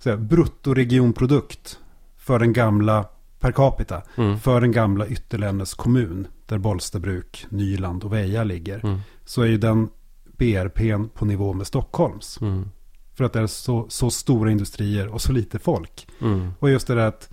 så 0.00 0.16
bruttoregionprodukt 0.16 1.78
för 2.16 2.38
den 2.38 2.52
gamla 2.52 3.04
per 3.40 3.52
capita. 3.52 4.02
Mm. 4.16 4.38
För 4.38 4.60
den 4.60 4.72
gamla 4.72 5.06
Ytterlännäs 5.06 5.74
kommun. 5.74 6.26
Där 6.46 6.58
Bollstabruk, 6.58 7.46
Nyland 7.48 8.04
och 8.04 8.12
Väja 8.12 8.44
ligger. 8.44 8.84
Mm. 8.84 9.00
Så 9.24 9.42
är 9.42 9.46
ju 9.46 9.58
den 9.58 9.88
BRP 10.36 10.80
på 11.14 11.24
nivå 11.24 11.52
med 11.52 11.66
Stockholms. 11.66 12.40
Mm. 12.40 12.68
För 13.14 13.24
att 13.24 13.32
det 13.32 13.40
är 13.40 13.46
så, 13.46 13.86
så 13.88 14.10
stora 14.10 14.50
industrier 14.50 15.08
och 15.08 15.22
så 15.22 15.32
lite 15.32 15.58
folk. 15.58 16.08
Mm. 16.20 16.52
Och 16.58 16.70
just 16.70 16.86
det 16.86 16.94
där 16.94 17.06
att 17.06 17.30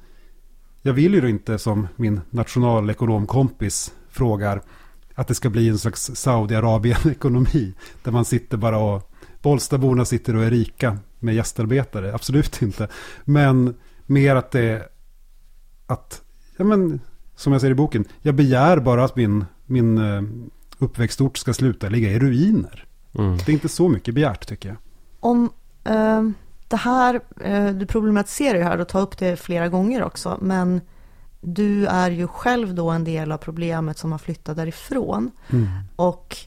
jag 0.82 0.94
vill 0.94 1.14
ju 1.14 1.30
inte 1.30 1.60
som 1.60 1.88
min 1.96 2.22
nationalekonomkompis 2.30 3.94
frågar 4.10 4.62
att 5.16 5.28
det 5.28 5.36
ska 5.36 5.50
bli 5.50 5.70
en 5.70 5.80
slags 5.80 6.12
Saudiarabien-ekonomi. 6.16 7.74
Där 8.04 8.12
man 8.12 8.26
sitter 8.26 8.58
bara 8.58 8.78
och 8.78 9.12
Bollstaborna 9.42 10.06
sitter 10.06 10.36
och 10.36 10.44
är 10.44 10.52
rika 10.52 10.98
med 11.20 11.36
gästarbetare. 11.36 12.14
Absolut 12.14 12.62
inte. 12.62 12.88
Men 13.26 13.76
mer 14.06 14.36
att 14.36 14.52
det 14.52 14.90
att, 15.88 16.22
ja 16.58 16.66
men, 16.66 17.00
som 17.36 17.52
jag 17.54 17.62
säger 17.62 17.72
i 17.72 17.76
boken, 17.76 18.06
jag 18.22 18.36
begär 18.36 18.80
bara 18.80 19.04
att 19.04 19.16
min, 19.16 19.46
min 19.66 19.98
eh, 19.98 20.22
uppväxtort 20.78 21.38
ska 21.38 21.54
sluta 21.54 21.90
ligga 21.90 22.12
i 22.12 22.20
ruiner. 22.20 22.86
Mm. 23.16 23.38
Det 23.38 23.50
är 23.50 23.54
inte 23.54 23.70
så 23.70 23.90
mycket 23.90 24.14
begärt 24.14 24.48
tycker 24.48 24.70
jag. 24.70 24.78
Om 25.20 25.50
eh, 25.84 26.24
det 26.68 26.76
här, 26.76 27.22
eh, 27.42 27.70
du 27.70 27.86
problematiserar 27.86 28.58
ju 28.58 28.64
här 28.64 28.82
och 28.82 28.88
tar 28.88 29.02
upp 29.02 29.18
det 29.18 29.38
flera 29.38 29.68
gånger 29.68 30.04
också, 30.04 30.38
men 30.42 30.82
du 31.42 31.86
är 31.86 32.12
ju 32.12 32.28
själv 32.28 32.76
då 32.76 32.90
en 32.90 33.04
del 33.04 33.32
av 33.32 33.38
problemet 33.38 33.98
som 33.98 34.12
har 34.12 34.20
flyttat 34.20 34.58
därifrån. 34.58 35.32
Mm. 35.50 35.68
Och 35.96 36.38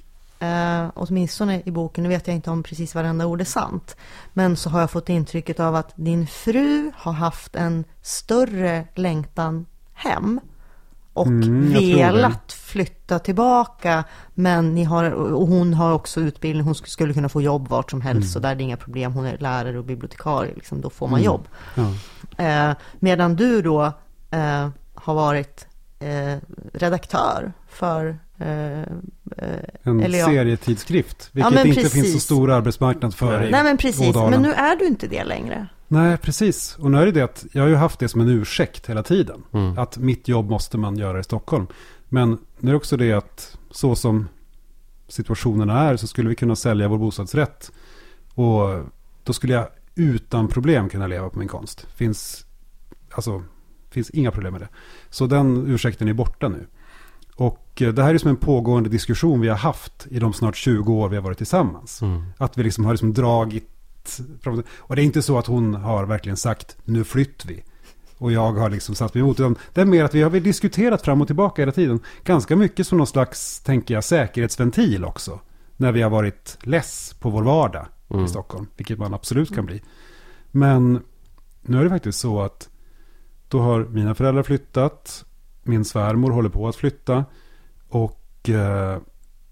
eh, 0.41 0.87
åtminstone 0.95 1.63
i 1.65 1.71
boken, 1.71 2.05
nu 2.05 2.09
vet 2.09 2.27
jag 2.27 2.37
inte 2.37 2.51
om 2.51 2.63
precis 2.63 2.95
varenda 2.95 3.27
ord 3.27 3.41
är 3.41 3.45
sant, 3.45 3.97
men 4.33 4.57
så 4.57 4.71
har 4.71 4.81
jag 4.81 4.91
fått 4.91 5.09
intrycket 5.09 5.61
av 5.61 5.75
att 5.75 5.93
din 5.97 6.27
fru 6.27 6.93
har 6.97 7.13
haft 7.13 7.57
en 7.57 7.85
större 8.03 8.87
längtan 8.95 9.67
hem 9.93 10.41
och 11.13 11.27
mm, 11.27 11.73
velat 11.73 12.53
flytta 12.53 13.19
tillbaka. 13.19 14.05
Men 14.35 14.75
ni 14.75 14.85
har, 14.85 15.11
och 15.11 15.49
hon 15.49 15.75
har 15.75 15.93
också 15.93 16.21
utbildning, 16.21 16.65
hon 16.65 16.75
skulle 16.75 17.15
kunna 17.15 17.29
få 17.29 17.43
jobb 17.43 17.69
vart 17.69 17.91
som 17.91 18.01
helst. 18.01 18.23
Mm. 18.23 18.33
Så 18.33 18.39
där 18.39 18.51
är 18.51 18.55
det 18.55 18.63
inga 18.63 18.77
problem. 18.77 19.13
Hon 19.13 19.27
är 19.27 19.39
lärare 19.39 19.79
och 19.79 19.85
bibliotekarie, 19.85 20.55
liksom, 20.55 20.81
då 20.81 20.91
får 20.91 21.09
man 21.09 21.21
mm. 21.21 21.27
jobb. 21.27 21.49
Ja. 21.75 21.93
Eh, 22.45 22.77
medan 22.99 23.37
du 23.37 23.63
då 23.63 23.85
eh, 24.31 24.69
har 24.95 25.15
varit 25.15 25.67
eh, 25.99 26.37
redaktör 26.73 27.53
för 27.69 28.19
en 28.41 30.01
eller, 30.01 30.19
ja. 30.19 30.27
serietidskrift, 30.27 31.31
vilket 31.33 31.53
ja, 31.53 31.63
inte 31.65 31.81
precis. 31.81 31.93
finns 31.93 32.13
så 32.13 32.21
stor 32.21 32.51
arbetsmarknad 32.51 33.15
för 33.15 33.51
Nej, 33.51 33.65
men 33.65 33.77
precis. 33.77 34.15
Men 34.15 34.43
nu 34.43 34.53
är 34.53 34.77
du 34.77 34.87
inte 34.87 35.07
det 35.07 35.25
längre. 35.25 35.69
Nej, 35.89 36.17
precis. 36.17 36.77
Och 36.79 36.91
nu 36.91 36.99
är 36.99 37.07
det 37.07 37.13
det 37.13 37.23
att 37.23 37.47
jag 37.53 37.63
har 37.63 37.69
ju 37.69 37.75
haft 37.75 37.99
det 37.99 38.09
som 38.09 38.21
en 38.21 38.29
ursäkt 38.29 38.87
hela 38.87 39.03
tiden. 39.03 39.43
Mm. 39.53 39.79
Att 39.79 39.99
mitt 39.99 40.29
jobb 40.29 40.51
måste 40.51 40.79
man 40.79 40.97
göra 40.97 41.21
i 41.21 41.25
Stockholm. 41.25 41.67
Men 42.09 42.39
nu 42.59 42.71
är 42.71 42.73
det 42.73 42.77
också 42.77 42.97
det 42.97 43.13
att 43.13 43.59
så 43.71 43.97
som 43.97 44.29
situationen 45.09 45.71
är 45.71 45.97
så 45.97 46.07
skulle 46.07 46.29
vi 46.29 46.35
kunna 46.35 46.57
sälja 46.57 46.89
vår 46.89 46.99
bostadsrätt. 46.99 47.73
Och 48.35 48.85
då 49.25 49.33
skulle 49.33 49.53
jag 49.53 49.69
utan 49.95 50.49
problem 50.49 50.89
kunna 50.89 51.07
leva 51.07 51.31
på 51.31 51.39
min 51.39 51.49
konst. 51.49 51.87
Finns, 51.95 52.47
alltså, 53.11 53.43
finns 53.91 54.11
inga 54.11 54.31
problem 54.31 54.53
med 54.53 54.63
det. 54.63 54.69
Så 55.11 55.27
den 55.27 55.67
ursäkten 55.67 56.09
är 56.09 56.13
borta 56.13 56.49
nu. 56.49 56.67
Eh, 57.77 57.89
det 57.89 58.03
här 58.03 58.15
är 58.15 58.19
som 58.19 58.31
en 58.31 58.37
pågående 58.37 58.91
diskussion 58.91 59.41
vi 59.41 59.49
har 59.49 59.57
haft 59.57 60.07
i 60.11 60.19
de 60.19 60.33
snart 60.33 60.57
20 60.57 60.93
år 60.93 61.09
vi 61.09 61.17
har 61.17 61.23
varit 61.23 61.39
tillsammans. 61.39 62.03
Mm. 62.03 62.23
Att 62.39 62.59
vi 62.59 62.63
liksom 62.63 62.85
har 62.85 62.93
liksom 62.93 63.15
dragit 63.15 63.67
och 64.79 64.97
det 64.97 65.03
är 65.03 65.05
inte 65.05 65.23
så 65.23 65.39
att 65.39 65.47
hon 65.47 65.75
har 65.75 66.07
verkligen 66.07 66.37
sagt 66.37 66.77
nu 66.85 67.05
flyttar 67.05 67.49
vi. 67.49 67.63
Och 68.19 68.33
jag 68.33 68.53
har 68.53 68.71
liksom 68.71 68.95
satt 68.95 69.15
mig 69.15 69.21
emot. 69.21 69.37
det 69.73 69.81
är 69.81 69.85
mer 69.85 70.05
att 70.05 70.15
vi 70.15 70.23
har 70.23 70.31
diskuterat 70.31 71.03
fram 71.03 71.21
och 71.21 71.27
tillbaka 71.27 71.63
hela 71.63 71.73
tiden. 71.73 72.01
Ganska 72.25 72.57
mycket 72.57 72.87
som 72.87 72.99
någon 72.99 73.07
slags, 73.07 73.61
tänker 73.61 73.95
jag, 73.95 74.05
säkerhetsventil 74.05 75.05
också. 75.05 75.41
När 75.77 75.93
vi 75.93 76.03
har 76.03 76.11
varit 76.11 76.59
less 76.63 77.15
på 77.21 77.31
vår 77.31 77.43
vardag 77.43 77.87
mm. 78.11 78.25
i 78.25 78.29
Stockholm. 78.29 78.67
Vilket 78.77 78.99
man 78.99 79.15
absolut 79.15 79.55
kan 79.55 79.67
bli. 79.67 79.83
Men 80.51 81.03
nu 81.63 81.79
är 81.79 81.85
det 81.85 81.91
faktiskt 81.91 82.19
så 82.19 82.41
att 82.41 82.69
då 83.49 83.61
har 83.61 83.85
mina 83.85 84.15
föräldrar 84.15 84.43
flyttat. 84.43 85.25
Min 85.63 85.85
svärmor 85.85 86.31
håller 86.31 86.49
på 86.49 86.69
att 86.69 86.77
flytta. 86.77 87.25
Och 87.91 88.49
eh, 88.49 88.99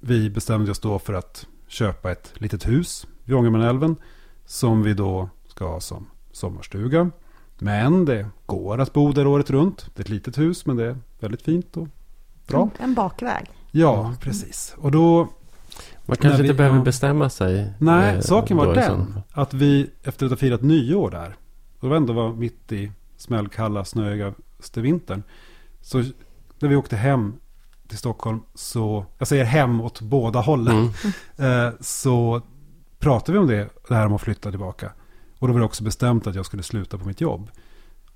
vi 0.01 0.31
bestämde 0.31 0.71
oss 0.71 0.81
då 0.81 0.99
för 0.99 1.13
att 1.13 1.47
köpa 1.67 2.13
ett 2.13 2.33
litet 2.35 2.69
hus 2.69 3.07
vid 3.25 3.37
Ångermanälven. 3.37 3.97
Som 4.45 4.83
vi 4.83 4.95
då 4.95 5.29
ska 5.47 5.69
ha 5.69 5.81
som 5.81 6.07
sommarstuga. 6.33 7.11
Men 7.59 8.05
det 8.05 8.27
går 8.47 8.79
att 8.79 8.93
bo 8.93 9.13
där 9.13 9.27
året 9.27 9.51
runt. 9.51 9.91
Det 9.95 10.01
är 10.01 10.05
ett 10.05 10.09
litet 10.09 10.39
hus 10.39 10.67
men 10.67 10.77
det 10.77 10.85
är 10.85 10.97
väldigt 11.21 11.43
fint 11.43 11.77
och 11.77 11.89
bra. 12.47 12.71
En 12.79 12.95
bakväg. 12.95 13.51
Ja, 13.71 14.15
precis. 14.21 14.75
Och 14.79 14.91
då... 14.91 15.29
Man 16.07 16.17
kanske 16.17 16.43
vi, 16.43 16.49
inte 16.49 16.57
behöver 16.57 16.81
bestämma 16.81 17.31
sig. 17.31 17.73
Nej, 17.79 18.15
eh, 18.15 18.21
saken 18.21 18.57
var 18.57 18.75
den. 18.75 19.21
Att 19.33 19.55
vi 19.55 19.91
efter 20.03 20.27
att 20.27 20.33
ha 20.33 20.37
firat 20.37 20.63
nyår 20.63 21.11
där. 21.11 21.37
Och 21.81 21.89
det 21.89 21.97
ändå 21.97 22.13
var 22.13 22.33
mitt 22.33 22.73
i 22.73 22.93
smällkalla, 23.17 23.85
snöigaste 23.85 24.81
vintern. 24.81 25.23
Så 25.81 25.99
när 26.59 26.69
vi 26.69 26.77
åkte 26.77 26.97
hem 26.97 27.35
till 27.89 27.99
Stockholm 27.99 28.41
så, 28.55 29.07
jag 29.19 29.29
säger 29.29 29.45
hem 29.45 29.81
åt 29.81 30.01
båda 30.01 30.41
hållen. 30.41 30.77
Mm. 30.77 30.93
Eh, 31.41 31.73
så 31.81 32.43
pratade 32.99 33.33
vi 33.33 33.39
om 33.39 33.47
det, 33.47 33.69
det 33.89 33.95
här 33.95 34.07
om 34.07 34.15
att 34.15 34.21
flytta 34.21 34.51
tillbaka. 34.51 34.93
Och 35.39 35.49
då 35.49 35.53
var 35.53 35.61
det 35.61 35.67
också 35.67 35.85
bestämt 35.85 36.27
att 36.27 36.35
jag 36.35 36.47
skulle 36.47 36.63
sluta 36.63 36.99
på 36.99 37.07
mitt 37.07 37.21
jobb. 37.21 37.51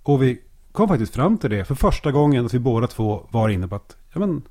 Och 0.03 0.23
vi 0.23 0.41
kom 0.73 0.89
faktiskt 0.89 1.15
fram 1.15 1.39
till 1.39 1.51
det 1.51 1.65
för 1.65 1.75
första 1.75 2.13
gången 2.13 2.47
att 2.47 2.55
vi 2.55 2.59
båda 2.59 2.87
två 2.87 3.27
var 3.31 3.49
inne 3.49 3.69
på 3.69 3.75
att 3.75 3.97
ja 4.13 4.21
men, 4.21 4.43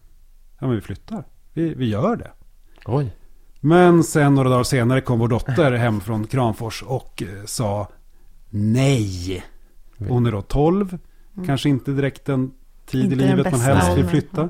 ja, 0.59 0.67
men 0.67 0.75
vi 0.75 0.81
flyttar. 0.81 1.23
Vi, 1.53 1.73
vi 1.73 1.89
gör 1.89 2.15
det. 2.15 2.31
Oj. 2.85 3.15
Men 3.59 4.03
sen 4.03 4.35
några 4.35 4.49
dagar 4.49 4.63
senare 4.63 5.01
kom 5.01 5.19
vår 5.19 5.27
dotter 5.27 5.71
hem 5.71 6.01
från 6.01 6.27
Kramfors 6.27 6.83
och 6.83 7.23
eh, 7.23 7.45
sa 7.45 7.87
nej. 8.49 9.43
Hon 9.97 10.25
är 10.25 10.31
då 10.31 10.41
12. 10.41 10.97
Mm. 11.35 11.47
Kanske 11.47 11.69
inte 11.69 11.91
direkt 11.91 12.29
en 12.29 12.51
tid 12.85 13.03
inte 13.03 13.15
i 13.15 13.27
livet 13.27 13.51
man 13.51 13.59
helst 13.59 13.97
vill 13.97 14.07
flytta. 14.07 14.49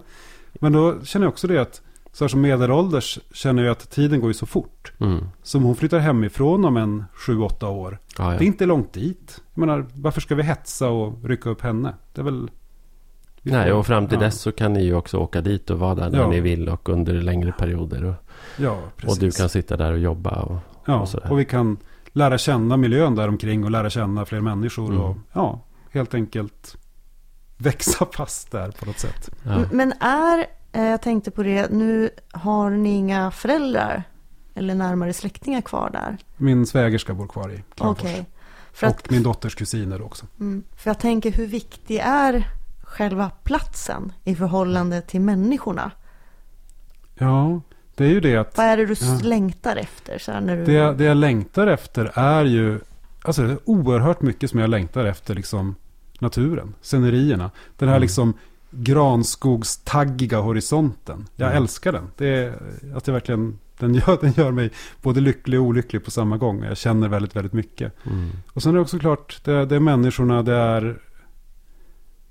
Men 0.53 0.71
då 0.71 1.03
känner 1.03 1.25
jag 1.25 1.31
också 1.31 1.47
det 1.47 1.57
att 1.57 1.81
så 2.11 2.23
här 2.23 2.29
som 2.29 2.41
medelålders 2.41 3.19
känner 3.33 3.63
jag 3.63 3.71
att 3.71 3.89
tiden 3.89 4.19
går 4.19 4.29
ju 4.29 4.33
så 4.33 4.45
fort. 4.45 4.93
Mm. 4.99 5.25
Så 5.43 5.57
om 5.57 5.63
hon 5.63 5.75
flyttar 5.75 5.99
hemifrån 5.99 6.65
om 6.65 6.77
en 6.77 7.03
7-8 7.15 7.65
år. 7.65 7.99
Ah, 8.17 8.31
ja. 8.31 8.39
Det 8.39 8.45
är 8.45 8.47
inte 8.47 8.65
långt 8.65 8.93
dit. 8.93 9.41
Jag 9.53 9.59
menar, 9.59 9.85
varför 9.93 10.21
ska 10.21 10.35
vi 10.35 10.43
hetsa 10.43 10.89
och 10.89 11.25
rycka 11.25 11.49
upp 11.49 11.61
henne? 11.61 11.93
Det 12.13 12.21
är 12.21 12.25
väl... 12.25 12.49
Nej, 13.41 13.71
och 13.71 13.87
fram 13.87 14.07
till 14.07 14.17
ja. 14.21 14.25
dess 14.25 14.41
så 14.41 14.51
kan 14.51 14.73
ni 14.73 14.83
ju 14.83 14.93
också 14.93 15.17
åka 15.17 15.41
dit 15.41 15.69
och 15.69 15.79
vara 15.79 15.95
där 15.95 16.09
när 16.09 16.19
ja. 16.19 16.29
ni 16.29 16.39
vill 16.39 16.69
och 16.69 16.89
under 16.89 17.13
längre 17.13 17.51
perioder. 17.51 18.05
Och, 18.05 18.15
ja, 18.57 18.79
precis. 18.95 19.17
och 19.17 19.19
du 19.25 19.31
kan 19.31 19.49
sitta 19.49 19.77
där 19.77 19.91
och 19.91 19.99
jobba 19.99 20.41
och, 20.41 20.57
ja, 20.85 20.99
och 20.99 21.09
sådär. 21.09 21.31
och 21.31 21.39
vi 21.39 21.45
kan 21.45 21.77
lära 22.11 22.37
känna 22.37 22.77
miljön 22.77 23.15
där 23.15 23.27
omkring 23.27 23.63
och 23.63 23.71
lära 23.71 23.89
känna 23.89 24.25
fler 24.25 24.41
människor. 24.41 24.89
Mm. 24.89 25.01
Och 25.01 25.17
ja, 25.33 25.59
helt 25.91 26.13
enkelt 26.13 26.77
växa 27.61 28.05
fast 28.11 28.51
där 28.51 28.71
på 28.71 28.85
något 28.85 28.99
sätt. 28.99 29.29
Men 29.71 29.93
är 29.99 30.47
Eh, 30.71 30.83
jag 30.83 31.01
tänkte 31.01 31.31
på 31.31 31.43
det, 31.43 31.71
nu 31.71 32.09
har 32.31 32.69
ni 32.69 32.89
inga 32.89 33.31
föräldrar 33.31 34.03
eller 34.55 34.75
närmare 34.75 35.13
släktingar 35.13 35.61
kvar 35.61 35.89
där? 35.89 36.17
Min 36.37 36.65
svägerska 36.65 37.13
bor 37.13 37.27
kvar 37.27 37.49
i 37.49 37.63
Kramfors. 37.75 38.03
Okay. 38.03 38.25
För 38.73 38.87
att, 38.87 39.01
och 39.01 39.11
min 39.11 39.23
dotters 39.23 39.55
kusiner 39.55 40.01
också. 40.01 40.25
Mm, 40.39 40.63
för 40.77 40.89
jag 40.89 40.99
tänker, 40.99 41.31
hur 41.31 41.47
viktig 41.47 42.01
är 42.03 42.47
själva 42.83 43.29
platsen 43.43 44.13
i 44.23 44.35
förhållande 44.35 45.01
till 45.01 45.21
människorna? 45.21 45.91
Ja, 47.15 47.61
det 47.95 48.05
är 48.05 48.09
ju 48.09 48.19
det 48.19 48.37
att... 48.37 48.57
Vad 48.57 48.65
är 48.65 48.77
det 48.77 48.85
du 48.85 48.95
ja, 49.01 49.19
längtar 49.21 49.75
efter? 49.75 50.17
Så 50.17 50.39
när 50.39 50.57
du... 50.57 50.65
det, 50.65 50.93
det 50.93 51.03
jag 51.03 51.17
längtar 51.17 51.67
efter 51.67 52.11
är 52.15 52.45
ju... 52.45 52.79
Alltså 53.23 53.41
det 53.41 53.51
är 53.51 53.59
oerhört 53.65 54.21
mycket 54.21 54.49
som 54.49 54.59
jag 54.59 54.69
längtar 54.69 55.05
efter 55.05 55.35
liksom 55.35 55.75
naturen, 56.21 56.73
scenerierna. 56.81 57.51
Den 57.77 57.89
här 57.89 57.95
mm. 57.95 58.01
liksom 58.01 58.33
granskogstaggiga 58.71 60.39
horisonten. 60.39 61.27
Jag 61.35 61.49
mm. 61.51 61.63
älskar 61.63 61.91
den. 61.91 62.07
Det 62.17 62.27
är, 62.27 62.53
att 62.95 63.05
det 63.05 63.11
verkligen, 63.11 63.59
den, 63.77 63.93
gör, 63.93 64.17
den 64.21 64.31
gör 64.31 64.51
mig 64.51 64.71
både 65.01 65.21
lycklig 65.21 65.59
och 65.59 65.65
olycklig 65.65 66.05
på 66.05 66.11
samma 66.11 66.37
gång. 66.37 66.63
Jag 66.63 66.77
känner 66.77 67.07
väldigt, 67.07 67.35
väldigt 67.35 67.53
mycket. 67.53 67.93
Mm. 68.05 68.29
Och 68.53 68.63
sen 68.63 68.71
är 68.71 68.75
det 68.75 68.81
också 68.81 68.99
klart, 68.99 69.41
det, 69.43 69.65
det 69.65 69.75
är 69.75 69.79
människorna, 69.79 70.43
det 70.43 70.55
är... 70.55 71.01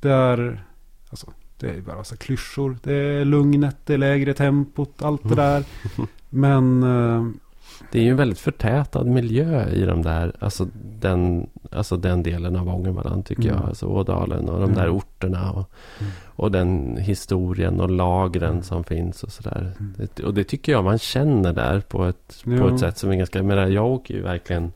Det 0.00 0.10
är... 0.10 0.64
Alltså, 1.10 1.32
det 1.58 1.70
är 1.70 1.80
bara 1.80 2.04
så 2.04 2.16
klyschor. 2.16 2.78
Det 2.82 2.94
är 2.94 3.24
lugnet, 3.24 3.76
det 3.84 3.94
är 3.94 3.98
lägre 3.98 4.34
tempot, 4.34 5.02
allt 5.02 5.28
det 5.28 5.34
där. 5.34 5.64
Men... 6.28 6.84
Det 7.90 7.98
är 7.98 8.02
ju 8.02 8.10
en 8.10 8.16
väldigt 8.16 8.38
förtätad 8.38 9.04
miljö 9.04 9.68
i 9.68 9.84
de 9.84 10.02
där, 10.02 10.32
alltså 10.38 10.66
den, 11.00 11.50
alltså 11.70 11.96
den 11.96 12.22
delen 12.22 12.56
av 12.56 12.68
Ångermanland 12.68 13.24
tycker 13.24 13.42
mm. 13.42 13.54
jag. 13.54 13.68
Alltså 13.68 13.86
Ådalen 13.86 14.48
och 14.48 14.60
de 14.60 14.64
mm. 14.64 14.74
där 14.74 14.96
orterna. 14.96 15.50
Och, 15.50 15.70
mm. 16.00 16.12
och 16.26 16.50
den 16.50 16.96
historien 16.96 17.80
och 17.80 17.90
lagren 17.90 18.50
mm. 18.50 18.62
som 18.62 18.84
finns 18.84 19.22
och 19.22 19.32
sådär. 19.32 19.72
Mm. 19.80 20.08
och 20.24 20.34
det 20.34 20.44
tycker 20.44 20.72
jag 20.72 20.84
man 20.84 20.98
känner 20.98 21.52
där 21.52 21.80
på 21.80 22.04
ett, 22.04 22.44
på 22.44 22.68
ett 22.68 22.80
sätt 22.80 22.98
som 22.98 23.10
är 23.10 23.16
ganska... 23.16 23.42
Men 23.42 23.72
jag 23.72 23.86
åker 23.86 24.14
ju 24.14 24.22
verkligen... 24.22 24.72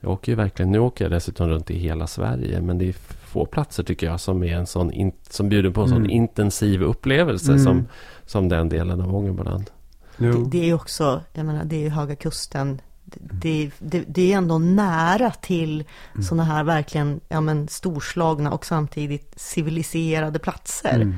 Jag 0.00 0.12
åker 0.12 0.32
ju 0.32 0.36
verkligen... 0.36 0.72
Nu 0.72 0.78
åker 0.78 1.04
jag 1.04 1.12
dessutom 1.12 1.48
runt 1.48 1.70
i 1.70 1.78
hela 1.78 2.06
Sverige. 2.06 2.60
Men 2.60 2.78
det 2.78 2.88
är 2.88 2.92
få 3.36 3.46
platser 3.46 3.82
tycker 3.82 4.06
jag 4.06 4.20
som, 4.20 4.44
är 4.44 4.56
en 4.56 4.66
sån 4.66 4.92
in, 4.92 5.12
som 5.30 5.48
bjuder 5.48 5.70
på 5.70 5.80
en 5.80 5.88
sån 5.88 5.98
mm. 5.98 6.10
intensiv 6.10 6.82
upplevelse 6.82 7.58
som, 7.58 7.86
som 8.24 8.48
den 8.48 8.68
delen 8.68 9.00
av 9.00 9.16
Ångermanland. 9.16 9.70
Det, 10.16 10.44
det, 10.50 10.70
är 10.70 10.74
också, 10.74 11.22
jag 11.32 11.46
menar, 11.46 11.64
det 11.64 11.86
är 11.86 11.90
Höga 11.90 12.16
Kusten. 12.16 12.80
Det, 13.04 13.70
det, 13.78 14.04
det, 14.08 14.32
är 14.32 14.36
ändå 14.36 14.58
nära 14.58 15.30
till 15.30 15.84
mm. 16.14 16.24
sådana 16.24 16.44
här 16.44 16.64
verkligen 16.64 17.20
ja, 17.28 17.40
men, 17.40 17.68
storslagna 17.68 18.52
och 18.52 18.66
samtidigt 18.66 19.32
civiliserade 19.36 20.38
platser. 20.38 20.94
Mm. 20.94 21.14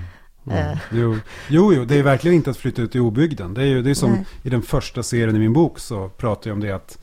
Mm. 0.47 0.73
Eh. 0.73 0.79
Jo, 0.93 1.17
jo, 1.49 1.75
jo, 1.75 1.85
det 1.85 1.99
är 1.99 2.03
verkligen 2.03 2.35
inte 2.35 2.51
att 2.51 2.57
flytta 2.57 2.83
ut 2.83 2.97
i 2.97 3.01
obygden. 3.01 3.55
Det 3.55 3.63
är 3.63 3.67
ju 3.67 3.83
det 3.83 3.91
är 3.91 3.95
som 3.95 4.13
Nej. 4.13 4.27
i 4.43 4.51
den 4.51 4.63
första 4.63 5.03
serien 5.03 5.37
i 5.37 5.39
min 5.39 5.53
bok 5.53 5.79
så 5.79 6.09
pratar 6.09 6.51
jag 6.51 6.55
om 6.55 6.61
det 6.61 6.73
att 6.73 6.99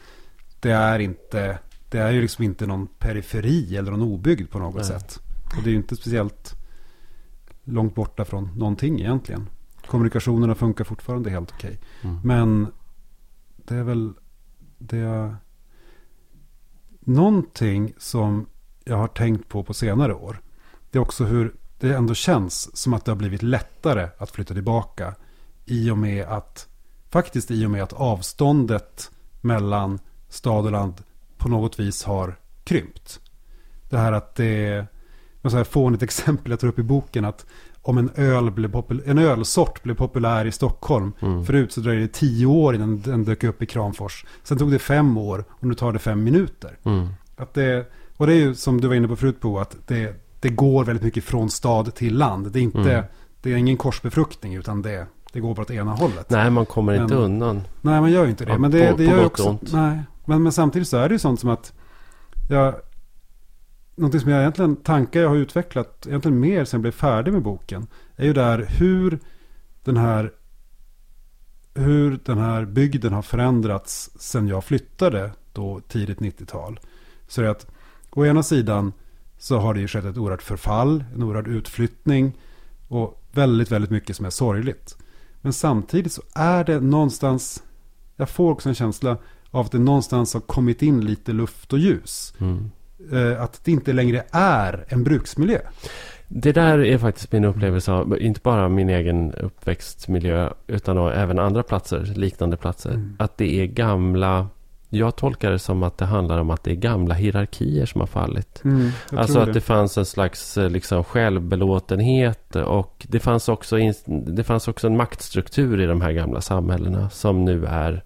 det 0.60 0.71
är 0.71 0.99
inte, 0.99 1.58
det 1.89 1.99
är 1.99 2.12
ju 2.12 2.21
liksom 2.21 2.43
inte 2.43 2.65
någon 2.65 2.88
periferi 2.88 3.77
eller 3.77 3.91
någon 3.91 4.01
obygd 4.01 4.51
på 4.51 4.60
något 4.60 4.75
Nej. 4.75 4.86
sätt. 4.86 5.19
Och 5.58 5.63
det 5.63 5.69
är 5.69 5.71
ju 5.71 5.77
inte 5.77 5.95
speciellt 5.95 6.53
långt 7.63 7.95
borta 7.95 8.25
från 8.25 8.49
någonting 8.55 8.99
egentligen. 8.99 9.49
Kommunikationerna 9.88 10.56
funkar 10.56 10.84
fortfarande 10.84 11.30
helt 11.30 11.52
okej. 11.52 11.80
Okay. 11.80 12.12
Mm. 12.12 12.21
Men 12.24 12.67
det 13.58 13.76
är 13.76 13.84
väl 13.84 14.13
det 14.78 14.98
jag... 14.98 15.36
Någonting 17.00 17.93
som 17.98 18.45
jag 18.84 18.98
har 18.98 19.08
tänkt 19.08 19.50
på 19.50 19.63
på 19.63 19.74
senare 19.74 20.13
år. 20.13 20.41
Det 20.91 20.98
är 20.98 21.02
också 21.02 21.24
hur 21.24 21.56
det 21.80 21.95
ändå 21.95 22.13
känns 22.13 22.78
som 22.78 22.93
att 22.93 23.06
det 23.06 23.12
har 23.12 23.17
blivit 23.17 23.43
lättare 23.43 24.10
att 24.17 24.32
flytta 24.32 24.54
tillbaka. 24.54 25.15
I 25.65 25.91
och 25.91 25.98
med 25.98 26.26
att, 26.26 26.67
faktiskt 27.10 27.52
i 27.52 27.65
och 27.65 27.71
med 27.71 27.84
att 27.84 27.93
avståndet 27.93 29.12
mellan 29.41 30.00
stad 30.30 30.65
och 30.65 30.71
land 30.71 31.04
på 31.38 31.50
något 31.50 31.80
vis 31.80 32.04
har 32.04 32.39
krympt. 32.63 33.19
Det 33.89 33.98
här 33.98 34.12
att 34.12 34.36
det 34.36 34.68
är, 34.68 34.88
jag 35.41 35.68
får 35.68 35.93
ett 35.93 36.03
exempel 36.12 36.51
jag 36.51 36.59
tar 36.59 36.68
upp 36.68 36.80
i 36.80 36.84
boken, 36.84 37.26
att 37.26 37.45
om 37.86 37.97
en, 37.97 38.09
öl 38.15 38.51
blev 38.51 38.83
en 39.05 39.17
ölsort 39.17 39.83
blev 39.83 39.95
populär 39.95 40.45
i 40.45 40.51
Stockholm. 40.51 41.11
Mm. 41.21 41.45
Förut 41.45 41.71
så 41.71 41.81
dröjde 41.81 42.01
det 42.01 42.13
tio 42.13 42.45
år 42.45 42.75
innan 42.75 43.01
den 43.01 43.23
dök 43.23 43.43
upp 43.43 43.61
i 43.61 43.65
Kramfors. 43.65 44.25
Sen 44.43 44.57
tog 44.57 44.71
det 44.71 44.79
fem 44.79 45.17
år 45.17 45.45
och 45.49 45.67
nu 45.67 45.73
tar 45.73 45.93
det 45.93 45.99
fem 45.99 46.23
minuter. 46.23 46.77
Mm. 46.83 47.07
Att 47.38 47.53
det, 47.53 47.91
och 48.17 48.27
det 48.27 48.33
är 48.33 48.38
ju 48.38 48.55
som 48.55 48.81
du 48.81 48.88
var 48.88 48.95
inne 48.95 49.07
på 49.07 49.15
förut 49.15 49.39
på 49.39 49.59
att 49.59 49.77
det, 49.88 50.25
det 50.39 50.49
går 50.49 50.83
väldigt 50.83 51.03
mycket 51.03 51.23
från 51.23 51.49
stad 51.49 51.95
till 51.95 52.17
land. 52.17 52.51
Det 52.51 52.59
är, 52.59 52.63
inte, 52.63 52.93
mm. 52.93 53.05
det 53.41 53.53
är 53.53 53.55
ingen 53.55 53.77
korsbefruktning 53.77 54.55
utan 54.55 54.81
det, 54.81 55.07
det 55.33 55.39
går 55.39 55.59
åt 55.59 55.71
ena 55.71 55.91
hållet. 55.91 56.29
Nej, 56.29 56.49
man 56.49 56.65
kommer 56.65 56.93
men, 56.93 57.01
inte 57.01 57.15
undan. 57.15 57.61
Nej, 57.81 58.01
man 58.01 58.11
gör 58.11 58.23
ju 58.23 58.29
inte 58.29 58.45
det. 58.45 58.57
men 58.57 58.71
det, 58.71 58.91
på, 58.91 58.97
det 58.97 59.03
gör 59.03 59.25
också... 59.25 59.57
Nej, 59.61 59.99
men, 60.25 60.43
men 60.43 60.51
samtidigt 60.51 60.88
så 60.88 60.97
är 60.97 61.09
det 61.09 61.15
ju 61.15 61.19
sånt 61.19 61.39
som 61.39 61.49
att 61.49 61.73
jag, 62.49 62.75
någonting 63.96 64.22
som 64.22 64.32
jag 64.32 64.41
egentligen, 64.41 64.76
tankar 64.76 65.22
jag 65.22 65.30
har 65.30 65.36
utvecklat 65.36 66.08
egentligen 66.08 66.39
mer 66.39 66.66
sen 66.66 66.78
jag 66.78 66.82
blev 66.82 66.91
färdig 66.91 67.34
med 67.34 67.41
boken. 67.41 67.88
Är 68.16 68.26
ju 68.26 68.34
där 68.34 68.66
hur 68.70 69.20
den 69.84 69.98
här 69.98 70.32
hur 71.74 72.20
den 72.26 72.38
här 72.38 72.66
bygden 72.66 73.14
har 73.14 73.22
förändrats 73.22 74.10
sen 74.16 74.48
jag 74.48 74.64
flyttade 74.64 75.32
då 75.54 75.82
tidigt 75.88 76.20
90-tal. 76.20 76.80
Så 77.28 77.41
det 77.41 77.48
är 77.48 77.52
att 77.52 77.68
å 78.10 78.26
ena 78.26 78.43
sidan 78.43 78.93
så 79.38 79.58
har 79.58 79.74
det 79.74 79.80
ju 79.80 79.88
skett 79.88 80.06
ett 80.06 80.18
oerhört 80.18 80.41
förfall, 80.41 81.04
en 81.16 81.24
oerhörd 81.24 81.48
utflyttning 81.48 82.34
och 82.88 83.24
väldigt, 83.32 83.72
väldigt 83.72 83.91
mycket 83.91 84.16
som 84.16 84.26
är 84.26 84.30
sorgligt. 84.30 84.98
Men 85.41 85.54
samtidigt 85.54 86.14
så 86.14 86.22
är 86.34 86.64
det 86.64 86.80
någonstans, 86.80 87.64
jag 88.16 88.30
får 88.30 88.52
också 88.52 88.70
en 88.70 88.76
känsla 88.76 89.18
av 89.52 89.66
att 89.66 89.72
det 89.72 89.80
någonstans 89.80 90.34
har 90.34 90.41
kommit 90.41 90.82
in 90.82 91.06
lite 91.06 91.34
luft 91.34 91.74
och 91.74 91.80
ljus. 91.80 92.34
Mm. 92.39 92.72
Eh, 93.12 93.41
att 93.41 93.62
det 93.64 93.72
inte 93.72 93.93
längre 93.93 94.24
är 94.32 94.86
en 94.88 95.03
bruksmiljö. 95.03 95.60
Det 96.28 96.51
där 96.51 96.86
är 96.86 96.97
faktiskt 96.97 97.32
min 97.32 97.45
upplevelse 97.45 97.91
av, 97.91 98.22
inte 98.22 98.39
bara 98.43 98.70
min 98.70 98.89
egen 98.89 99.34
uppväxtmiljö, 99.34 100.49
utan 100.68 100.97
även 100.97 101.39
andra 101.39 101.64
platser, 101.64 102.14
liknande 102.16 102.58
platser. 102.58 102.89
Mm. 102.89 103.16
Att 103.20 103.38
det 103.38 103.62
är 103.62 103.66
gamla, 103.66 104.47
jag 104.89 105.16
tolkar 105.16 105.51
det 105.51 105.60
som 105.60 105.84
att 105.84 105.97
det 105.97 106.06
handlar 106.06 106.39
om 106.39 106.49
att 106.49 106.64
det 106.64 106.72
är 106.72 106.76
gamla 106.76 107.14
hierarkier 107.14 107.86
som 107.86 108.01
har 108.01 108.08
fallit. 108.08 108.62
Mm, 108.64 108.89
alltså 109.12 109.39
att 109.39 109.45
det. 109.45 109.51
det 109.51 109.62
fanns 109.62 109.97
en 109.97 110.06
slags 110.06 110.58
eh, 110.58 110.70
liksom, 110.70 111.03
självbelåtenhet 111.03 112.56
och 112.56 113.06
det 113.10 113.20
fanns, 113.20 113.49
också 113.49 113.78
det 114.06 114.43
fanns 114.43 114.68
också 114.68 114.88
en 114.88 114.97
maktstruktur 114.97 115.82
i 115.82 115.86
de 115.86 116.01
här 116.01 116.12
gamla 116.12 116.41
samhällena 116.41 117.10
som 117.10 117.45
nu 117.45 117.66
är 117.66 118.03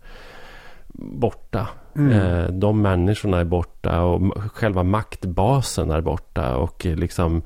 borta. 0.94 1.68
Mm. 2.00 2.12
Eh, 2.12 2.48
de 2.52 2.82
människorna 2.82 3.40
är 3.40 3.46
borta 3.46 4.02
och 4.02 4.34
själva 4.54 4.84
maktbasen 4.84 5.92
är 5.92 6.02
borta. 6.02 6.56
Och, 6.58 6.86
liksom, 6.86 7.42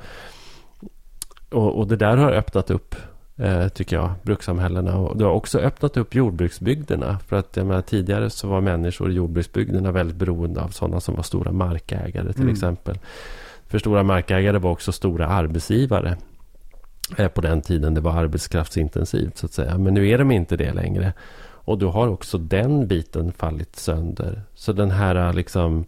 och, 1.50 1.80
och 1.80 1.88
det 1.88 1.96
där 1.96 2.18
har 2.18 2.32
öppnat 2.32 2.70
upp, 2.70 2.96
eh, 3.38 3.68
tycker 3.68 3.96
jag, 3.96 4.12
brukssamhällena. 4.24 4.98
Och 4.98 5.18
det 5.18 5.26
har 5.26 5.32
också 5.32 5.60
öppnat 5.60 5.98
upp 5.98 6.16
jordbruksbygderna. 6.16 7.20
För 7.28 7.36
att 7.36 7.58
jag 7.58 7.66
menar, 7.66 7.82
tidigare 7.82 8.30
så 8.30 8.48
var 8.48 8.62
människor 8.62 9.12
i 9.12 9.14
jordbruksbygderna 9.14 9.92
väldigt 9.92 10.18
beroende 10.18 10.62
av 10.62 10.70
sådana 10.70 11.00
som 11.00 11.16
var 11.16 11.24
stora 11.24 11.52
markägare 11.52 12.34
till 12.34 12.42
mm. 12.42 12.54
exempel. 12.54 13.00
För 13.68 13.80
stora 13.80 14.04
markägare 14.04 14.58
var 14.58 14.72
också 14.72 14.92
stora 14.92 15.28
arbetsgivare. 15.28 16.18
Eh, 17.18 17.28
på 17.28 17.42
den 17.42 17.62
tiden 17.62 17.94
det 17.94 18.02
var 18.02 18.14
arbetskraftsintensivt 18.14 19.38
så 19.38 19.46
att 19.46 19.54
säga. 19.54 19.78
Men 19.78 19.94
nu 19.94 20.10
är 20.10 20.18
de 20.18 20.32
inte 20.32 20.58
det 20.58 20.74
längre. 20.74 21.14
Och 21.66 21.78
då 21.78 21.90
har 21.90 22.08
också 22.08 22.38
den 22.38 22.88
biten 22.88 23.32
fallit 23.32 23.76
sönder. 23.76 24.44
Så 24.54 24.74
den 24.74 24.92
här 24.92 25.34
liksom, 25.34 25.86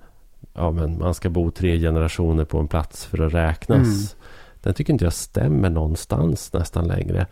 ja 0.54 0.72
men 0.72 1.00
man 1.00 1.14
ska 1.14 1.30
bo 1.30 1.52
tre 1.52 1.80
generationer 1.80 2.46
på 2.46 2.60
en 2.60 2.68
plats 2.68 3.06
för 3.06 3.22
att 3.22 3.34
räknas. 3.34 3.88
Mm. 3.88 4.26
Den 4.62 4.74
tycker 4.74 4.94
inte 4.94 5.06
jag 5.06 5.14
stämmer 5.14 5.70
någonstans 5.70 6.54
nästan 6.54 6.88
längre. 6.88 7.28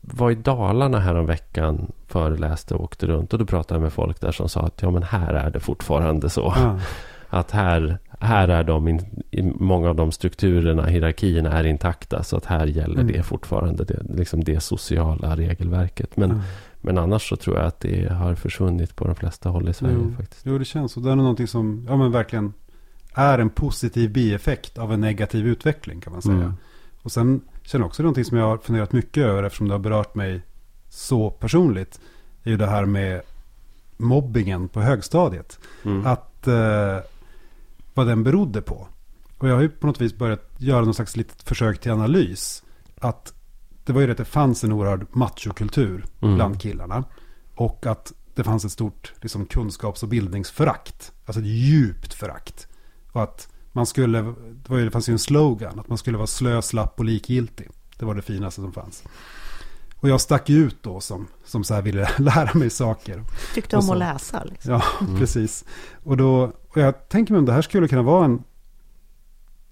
Var 0.00 0.30
i 0.30 0.34
Dalarna 0.34 0.98
här 0.98 1.14
om 1.14 1.26
veckan, 1.26 1.92
föreläste 2.06 2.74
och 2.74 2.84
åkte 2.84 3.06
runt. 3.06 3.32
Och 3.32 3.38
då 3.38 3.46
pratade 3.46 3.74
jag 3.74 3.82
med 3.82 3.92
folk 3.92 4.20
där 4.20 4.32
som 4.32 4.48
sa 4.48 4.60
att 4.60 4.82
ja 4.82 4.90
men 4.90 5.02
här 5.02 5.34
är 5.34 5.50
det 5.50 5.60
fortfarande 5.60 6.30
så. 6.30 6.52
Mm. 6.52 6.78
Att 7.30 7.50
här, 7.50 7.98
här 8.20 8.48
är 8.48 8.64
de, 8.64 8.88
in, 9.30 9.56
många 9.60 9.88
av 9.88 9.96
de 9.96 10.12
strukturerna, 10.12 10.86
hierarkierna 10.86 11.52
är 11.52 11.64
intakta. 11.64 12.22
Så 12.22 12.36
att 12.36 12.44
här 12.44 12.66
gäller 12.66 13.00
mm. 13.00 13.12
det 13.12 13.22
fortfarande, 13.22 13.84
det, 13.84 14.02
liksom 14.14 14.44
det 14.44 14.60
sociala 14.60 15.36
regelverket. 15.36 16.16
Men. 16.16 16.42
Men 16.80 16.98
annars 16.98 17.28
så 17.28 17.36
tror 17.36 17.56
jag 17.56 17.66
att 17.66 17.80
det 17.80 18.12
har 18.12 18.34
försvunnit 18.34 18.96
på 18.96 19.04
de 19.04 19.14
flesta 19.14 19.48
håll 19.48 19.68
i 19.68 19.74
Sverige 19.74 19.96
jo, 19.98 20.14
faktiskt. 20.16 20.46
Jo, 20.46 20.58
det 20.58 20.64
känns 20.64 20.92
så. 20.92 21.00
Det 21.00 21.10
är 21.10 21.16
någonting 21.16 21.46
som 21.46 21.86
ja, 21.88 21.96
men 21.96 22.12
verkligen 22.12 22.52
är 23.14 23.38
en 23.38 23.50
positiv 23.50 24.12
bieffekt 24.12 24.78
av 24.78 24.92
en 24.92 25.00
negativ 25.00 25.46
utveckling 25.46 26.00
kan 26.00 26.12
man 26.12 26.22
säga. 26.22 26.34
Mm. 26.34 26.52
Och 27.02 27.12
sen 27.12 27.40
känner 27.62 27.82
jag 27.82 27.86
också 27.86 28.02
någonting 28.02 28.24
som 28.24 28.38
jag 28.38 28.44
har 28.44 28.58
funderat 28.58 28.92
mycket 28.92 29.24
över 29.24 29.42
eftersom 29.42 29.68
det 29.68 29.74
har 29.74 29.78
berört 29.78 30.14
mig 30.14 30.42
så 30.88 31.30
personligt. 31.30 32.00
Är 32.44 32.50
ju 32.50 32.56
det 32.56 32.66
här 32.66 32.86
med 32.86 33.22
mobbingen 33.96 34.68
på 34.68 34.80
högstadiet. 34.80 35.58
Mm. 35.84 36.06
Att 36.06 36.46
eh, 36.46 36.98
vad 37.94 38.06
den 38.06 38.24
berodde 38.24 38.62
på. 38.62 38.88
Och 39.38 39.48
jag 39.48 39.54
har 39.54 39.62
ju 39.62 39.68
på 39.68 39.86
något 39.86 40.00
vis 40.00 40.16
börjat 40.16 40.50
göra 40.58 40.84
någon 40.84 40.94
slags 40.94 41.16
litet 41.16 41.42
försök 41.42 41.80
till 41.80 41.92
analys. 41.92 42.62
Att 43.00 43.34
det 43.88 43.94
var 43.94 44.00
ju 44.00 44.06
det 44.06 44.12
att 44.12 44.18
det 44.18 44.24
fanns 44.24 44.64
en 44.64 44.72
oerhörd 44.72 45.06
machokultur 45.10 46.04
mm. 46.20 46.34
bland 46.34 46.60
killarna. 46.60 47.04
Och 47.54 47.86
att 47.86 48.12
det 48.34 48.44
fanns 48.44 48.64
ett 48.64 48.72
stort 48.72 49.12
liksom, 49.20 49.46
kunskaps 49.46 50.02
och 50.02 50.08
bildningsförakt. 50.08 51.12
Alltså 51.26 51.40
ett 51.40 51.46
djupt 51.46 52.14
förakt. 52.14 52.68
Och 53.12 53.22
att 53.22 53.48
man 53.72 53.86
skulle, 53.86 54.22
det, 54.22 54.68
var 54.68 54.78
ju, 54.78 54.84
det 54.84 54.90
fanns 54.90 55.08
ju 55.08 55.12
en 55.12 55.18
slogan, 55.18 55.80
att 55.80 55.88
man 55.88 55.98
skulle 55.98 56.16
vara 56.16 56.26
slö, 56.26 56.62
slapp 56.62 56.98
och 56.98 57.04
likgiltig. 57.04 57.68
Det 57.98 58.04
var 58.04 58.14
det 58.14 58.22
finaste 58.22 58.60
som 58.60 58.72
fanns. 58.72 59.02
Och 59.96 60.08
jag 60.08 60.20
stack 60.20 60.50
ut 60.50 60.82
då 60.82 61.00
som, 61.00 61.26
som 61.44 61.64
så 61.64 61.74
här 61.74 61.82
ville 61.82 62.10
lära 62.18 62.58
mig 62.58 62.70
saker. 62.70 63.24
Tyckte 63.54 63.76
om 63.76 63.82
så, 63.82 63.92
att 63.92 63.98
läsa. 63.98 64.44
Liksom. 64.44 64.72
Ja, 64.72 64.82
mm. 65.00 65.18
precis. 65.18 65.64
Och, 66.04 66.16
då, 66.16 66.52
och 66.68 66.76
jag 66.76 67.08
tänker 67.08 67.32
mig 67.32 67.38
om 67.38 67.46
det 67.46 67.52
här 67.52 67.62
skulle 67.62 67.88
kunna 67.88 68.02
vara 68.02 68.24
en, 68.24 68.42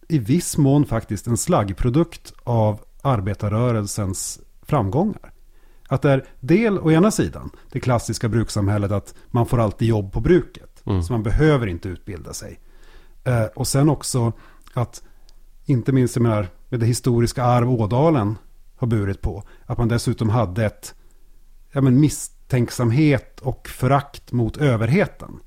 i 0.09 0.19
viss 0.19 0.57
mån 0.57 0.87
faktiskt, 0.87 1.27
en 1.27 1.37
slaggprodukt 1.37 2.33
av 2.45 2.81
arbetarrörelsens 3.07 4.41
framgångar. 4.63 5.33
Att 5.89 6.03
det 6.03 6.11
är 6.11 6.27
del 6.41 6.79
å 6.79 6.91
ena 6.91 7.11
sidan 7.11 7.51
det 7.73 7.81
klassiska 7.81 8.29
brukssamhället 8.29 8.93
att 8.93 9.15
man 9.27 9.47
får 9.47 9.61
alltid 9.61 9.89
jobb 9.89 10.13
på 10.13 10.21
bruket. 10.21 10.83
Mm. 10.87 11.03
Så 11.03 11.13
man 11.13 11.23
behöver 11.23 11.67
inte 11.67 11.89
utbilda 11.89 12.33
sig. 12.33 12.61
Eh, 13.25 13.45
och 13.45 13.69
sen 13.69 13.89
också 13.89 14.33
att, 14.75 15.03
inte 15.65 15.93
minst 15.93 16.17
menar, 16.17 16.49
med 16.69 16.81
det 16.81 16.87
historiska 16.87 17.45
arv 17.45 17.71
Ådalen 17.71 18.39
har 18.77 18.87
burit 18.87 19.21
på. 19.21 19.43
Att 19.67 19.79
man 19.79 19.89
dessutom 19.89 20.29
hade 20.29 20.67
ett 20.67 20.95
ja, 21.73 21.81
men 21.81 22.01
misstänksamhet 22.01 23.41
och 23.41 23.69
förakt 23.69 24.33
mot 24.33 24.57
överheten. 24.57 25.39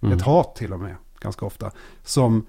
Mm. 0.00 0.16
Ett 0.16 0.24
hat 0.24 0.56
till 0.56 0.72
och 0.72 0.80
med, 0.80 0.96
ganska 1.20 1.46
ofta. 1.46 1.70
Som 2.02 2.46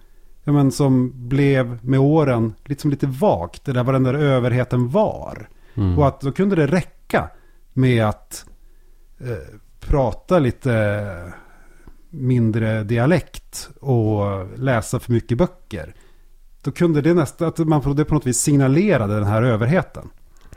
ja, 0.48 0.54
men, 0.54 0.72
som 0.72 1.12
blev 1.28 1.80
med 1.86 2.00
åren 2.00 2.54
liksom 2.66 2.92
lite 2.92 3.08
vagt. 3.08 3.66
Det 3.66 3.74
där 3.74 3.84
vad 3.84 3.96
den 3.96 4.04
där 4.04 4.14
överheten 4.14 4.90
var. 4.90 5.50
Mm. 5.74 6.00
Och 6.00 6.08
att 6.08 6.22
då 6.22 6.32
kunde 6.32 6.56
det 6.56 6.68
räcka 6.68 7.30
med 7.74 8.06
att 8.06 8.46
eh, 9.20 9.60
prata 9.80 10.40
lite 10.40 11.34
mindre 12.10 12.84
dialekt 12.84 13.70
och 13.80 14.48
läsa 14.60 15.00
för 15.00 15.12
mycket 15.12 15.38
böcker. 15.38 15.96
Då 16.62 16.72
kunde 16.72 17.02
det 17.02 17.14
nästan, 17.14 17.48
att 17.48 17.58
man 17.58 17.96
det 17.96 18.06
på 18.06 18.14
något 18.14 18.28
vis 18.28 18.40
signalerade 18.40 19.16
den 19.16 19.28
här 19.28 19.42
överheten. 19.42 20.10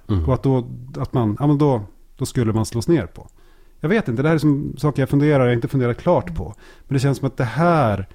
Mm. 0.09 0.29
Och 0.29 0.35
att 0.35 0.43
då, 0.43 0.69
att 0.97 1.13
man, 1.13 1.37
ja 1.41 1.47
men 1.47 1.59
då, 1.59 1.83
då 2.17 2.27
skulle 2.27 2.53
man 2.53 2.67
slås 2.67 2.89
ner 2.89 3.07
på. 3.07 3.29
Jag 3.81 3.89
vet 3.89 4.09
inte, 4.09 4.23
det 4.23 4.29
här 4.29 4.35
är 4.35 4.39
som 4.39 4.75
saker 4.79 5.03
jag 5.03 5.09
funderar, 5.09 5.47
jag 5.47 5.55
inte 5.55 5.69
funderat 5.69 5.99
klart 5.99 6.35
på. 6.37 6.55
Men 6.89 6.95
det 6.95 7.01
känns 7.01 7.19
som 7.19 7.27
att 7.27 7.37
det 7.37 7.45
här 7.45 8.09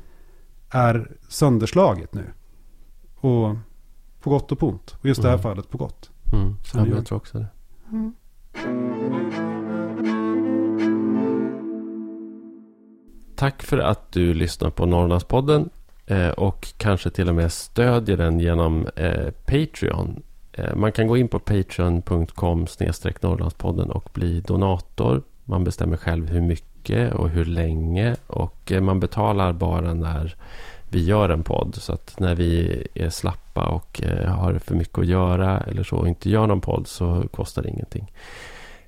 är 0.76 1.12
sönderslaget 1.28 2.14
nu. 2.14 2.26
Och 3.16 3.56
på 4.20 4.30
gott 4.30 4.52
och 4.52 4.60
på 4.60 4.70
ont. 4.70 4.96
Och 5.00 5.06
just 5.06 5.22
det 5.22 5.28
här 5.28 5.36
mm. 5.36 5.44
fallet 5.44 5.70
på 5.70 5.78
gott. 5.78 6.10
Mm. 6.34 6.56
Ja, 6.74 6.80
jag. 6.80 6.98
jag 6.98 7.06
tror 7.06 7.18
också 7.18 7.38
det. 7.38 7.48
Mm. 7.92 8.14
Tack 13.36 13.64
för 13.64 13.78
att 13.78 14.12
du 14.12 14.34
lyssnar 14.34 14.70
på 14.70 14.86
Norrlandspodden 14.86 15.70
eh, 16.06 16.30
och 16.30 16.68
kanske 16.78 17.10
till 17.10 17.30
och 17.30 17.36
med 17.36 17.52
stödjer 17.52 18.18
den 18.18 18.40
genom 18.40 18.88
eh, 18.96 19.32
Patreon. 19.46 20.24
Eh, 20.52 20.76
man 20.76 20.92
kan 20.92 21.08
gå 21.08 21.18
in 21.18 21.28
på 21.28 21.40
patreon.com 21.40 22.66
Norrlandspodden 23.22 23.92
och 23.92 24.10
bli 24.14 24.42
donator. 24.42 25.24
Man 25.44 25.64
bestämmer 25.64 25.98
själv 25.98 26.30
hur 26.30 26.42
mycket 26.42 26.75
och 27.14 27.30
hur 27.30 27.46
länge 27.46 28.16
och 28.28 28.72
eh, 28.72 28.82
man 28.82 29.00
betalar 29.00 29.54
bara 29.54 29.94
när 29.94 30.36
vi 30.90 31.04
gör 31.04 31.30
en 31.30 31.44
podd. 31.44 31.76
Så 31.76 31.94
att 31.94 32.20
när 32.20 32.36
vi 32.36 32.84
är 32.94 33.10
slappa 33.10 33.66
och 33.66 34.04
eh, 34.04 34.30
har 34.30 34.54
för 34.54 34.76
mycket 34.76 34.98
att 34.98 35.06
göra 35.06 35.60
eller 35.60 35.84
så 35.84 35.98
och 35.98 36.08
inte 36.08 36.30
gör 36.30 36.48
någon 36.48 36.62
podd 36.62 36.88
så 36.88 37.28
kostar 37.32 37.62
det 37.62 37.70
ingenting. 37.70 38.12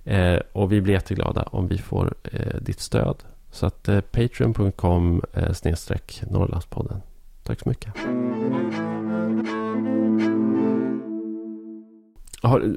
Eh, 0.04 0.40
och 0.52 0.72
vi 0.72 0.82
blir 0.82 0.94
jätteglada 0.94 1.44
om 1.44 1.68
vi 1.68 1.78
får 1.78 2.14
ditt 2.62 2.80
stöd. 2.80 3.16
Så 3.52 3.66
att 3.66 3.90
patreon.com 4.12 5.22
snedstreck 5.54 6.22
Norrlandspodden. 6.30 7.02
Tack 7.44 7.60
så 7.60 7.70
mycket. 7.70 7.94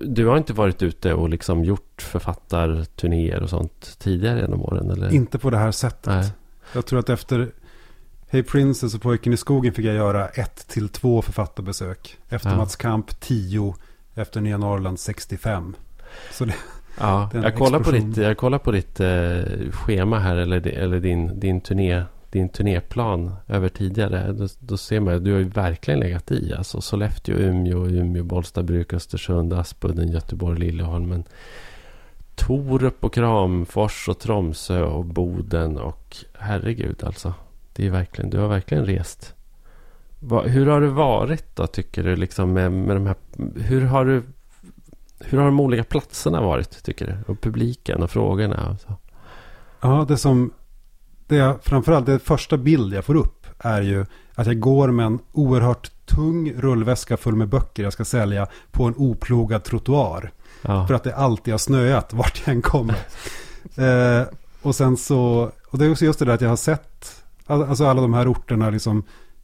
Du 0.00 0.26
har 0.26 0.36
inte 0.36 0.52
varit 0.52 0.82
ute 0.82 1.14
och 1.14 1.28
liksom 1.28 1.64
gjort 1.64 2.02
författarturnéer 2.02 3.42
och 3.42 3.50
sånt 3.50 3.98
tidigare 3.98 4.40
genom 4.40 4.62
åren? 4.62 4.90
Eller? 4.90 5.14
Inte 5.14 5.38
på 5.38 5.50
det 5.50 5.58
här 5.58 5.70
sättet. 5.70 6.06
Nej. 6.06 6.32
Jag 6.72 6.86
tror 6.86 6.98
att 6.98 7.08
efter 7.08 7.52
Hey 8.28 8.42
Princess 8.42 8.94
och 8.94 9.02
Pojken 9.02 9.32
i 9.32 9.36
skogen 9.36 9.72
fick 9.72 9.86
jag 9.86 9.94
göra 9.94 10.28
ett 10.28 10.68
till 10.68 10.88
två 10.88 11.22
författarbesök. 11.22 12.18
Efter 12.28 12.50
ja. 12.50 12.56
Mats 12.56 12.76
Kamp 12.76 13.20
10, 13.20 13.74
efter 14.14 14.40
Nya 14.40 14.58
Norrland 14.58 15.00
65. 15.00 15.76
Så 16.32 16.44
det, 16.44 16.54
ja, 16.98 17.30
jag 17.32 17.56
kollar, 17.56 17.80
på 17.80 17.90
ditt, 17.90 18.16
jag 18.16 18.36
kollar 18.36 18.58
på 18.58 18.72
ditt 18.72 19.00
eh, 19.00 19.70
schema 19.70 20.18
här, 20.18 20.36
eller, 20.36 20.66
eller 20.66 21.00
din, 21.00 21.40
din 21.40 21.60
turné, 21.60 22.02
din 22.30 22.48
turnéplan 22.48 23.34
över 23.48 23.68
tidigare. 23.68 24.32
Då, 24.32 24.48
då 24.58 24.76
ser 24.76 25.00
man 25.00 25.14
att 25.14 25.24
du 25.24 25.32
har 25.32 25.38
ju 25.38 25.48
verkligen 25.48 26.00
legat 26.00 26.30
i. 26.30 26.54
Alltså 26.54 26.80
Sollefteå, 26.80 27.36
Umeå, 27.36 27.86
Umeå, 27.86 28.24
Bollstabruk, 28.24 28.92
Östersund, 28.92 29.52
Aspudden, 29.52 30.08
Göteborg, 30.08 30.58
Lilleholmen. 30.58 31.24
Torup 32.34 33.04
och 33.04 33.14
Kramfors 33.14 34.08
och 34.08 34.18
Tromsö 34.18 34.82
och 34.82 35.04
Boden 35.04 35.78
och 35.78 36.16
herregud 36.38 37.04
alltså. 37.04 37.34
Det 37.72 37.86
är 37.86 37.90
verkligen, 37.90 38.30
du 38.30 38.38
har 38.38 38.48
verkligen 38.48 38.86
rest. 38.86 39.34
Va, 40.20 40.42
hur 40.42 40.66
har 40.66 40.80
det 40.80 40.88
varit 40.88 41.56
då 41.56 41.66
tycker 41.66 42.02
du? 42.02 42.16
Liksom 42.16 42.52
med, 42.52 42.72
med 42.72 42.96
de 42.96 43.06
här, 43.06 43.16
hur, 43.56 43.84
har 43.84 44.04
du, 44.04 44.22
hur 45.20 45.38
har 45.38 45.44
de 45.44 45.60
olika 45.60 45.84
platserna 45.84 46.40
varit 46.40 46.84
tycker 46.84 47.06
du? 47.06 47.32
Och 47.32 47.40
publiken 47.40 48.02
och 48.02 48.10
frågorna? 48.10 48.70
Och 48.70 48.80
så? 48.80 48.94
Ja, 49.80 50.04
det 50.08 50.16
som 50.16 50.52
det 51.30 51.36
jag, 51.36 51.62
framförallt 51.62 52.06
det 52.06 52.18
första 52.18 52.56
bild 52.56 52.94
jag 52.94 53.04
får 53.04 53.14
upp 53.14 53.46
är 53.58 53.82
ju 53.82 54.06
att 54.34 54.46
jag 54.46 54.60
går 54.60 54.88
med 54.88 55.06
en 55.06 55.18
oerhört 55.32 55.90
tung 56.06 56.52
rullväska 56.52 57.16
full 57.16 57.36
med 57.36 57.48
böcker 57.48 57.82
jag 57.82 57.92
ska 57.92 58.04
sälja 58.04 58.46
på 58.70 58.84
en 58.84 58.94
oplogad 58.96 59.64
trottoar. 59.64 60.30
Ja. 60.62 60.86
För 60.86 60.94
att 60.94 61.04
det 61.04 61.14
alltid 61.14 61.54
har 61.54 61.58
snöat 61.58 62.12
vart 62.12 62.42
jag 62.46 62.54
än 62.54 62.62
kommer. 62.62 62.96
eh, 63.76 64.26
och 64.62 64.74
sen 64.74 64.96
så, 64.96 65.50
och 65.70 65.78
det 65.78 65.84
är 65.84 65.90
också 65.90 66.04
just 66.04 66.18
det 66.18 66.24
där 66.24 66.34
att 66.34 66.40
jag 66.40 66.48
har 66.48 66.56
sett, 66.56 67.22
alltså 67.46 67.86
alla 67.86 68.02
de 68.02 68.14
här 68.14 68.32
orterna 68.32 68.70
liksom 68.70 69.02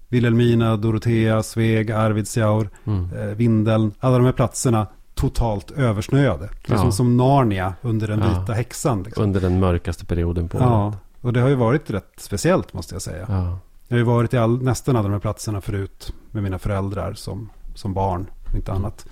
Vilhelmina, 0.08 0.76
Dorotea, 0.76 1.42
Sveg, 1.42 1.90
Arvidsjaur, 1.90 2.70
mm. 2.84 3.12
eh, 3.12 3.26
Vindeln, 3.26 3.92
alla 4.00 4.16
de 4.16 4.24
här 4.24 4.32
platserna 4.32 4.86
totalt 5.14 5.70
översnöade. 5.70 6.48
Liksom 6.64 6.86
ja. 6.86 6.92
som 6.92 7.16
Narnia 7.16 7.74
under 7.82 8.08
den 8.08 8.20
vita 8.20 8.52
häxan. 8.52 9.02
Liksom. 9.02 9.22
Under 9.22 9.40
den 9.40 9.60
mörkaste 9.60 10.06
perioden 10.06 10.48
på 10.48 10.58
ja. 10.58 10.92
Och 11.20 11.32
det 11.32 11.40
har 11.40 11.48
ju 11.48 11.54
varit 11.54 11.90
rätt 11.90 12.12
speciellt 12.16 12.72
måste 12.72 12.94
jag 12.94 13.02
säga. 13.02 13.26
Ja. 13.28 13.58
Jag 13.88 13.94
har 13.94 13.98
ju 13.98 14.04
varit 14.04 14.34
i 14.34 14.36
all, 14.36 14.62
nästan 14.62 14.96
alla 14.96 15.08
de 15.08 15.12
här 15.12 15.20
platserna 15.20 15.60
förut 15.60 16.12
med 16.30 16.42
mina 16.42 16.58
föräldrar 16.58 17.14
som, 17.14 17.50
som 17.74 17.94
barn, 17.94 18.30
inte 18.54 18.72
annat. 18.72 19.06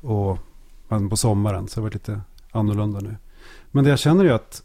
Och 0.00 0.38
men 0.88 1.08
på 1.08 1.16
sommaren, 1.16 1.68
så 1.68 1.74
det 1.74 1.80
har 1.80 1.82
varit 1.82 1.94
lite 1.94 2.20
annorlunda 2.52 3.00
nu. 3.00 3.16
Men 3.70 3.84
det 3.84 3.90
jag 3.90 3.98
känner 3.98 4.24
är 4.24 4.32
att 4.32 4.62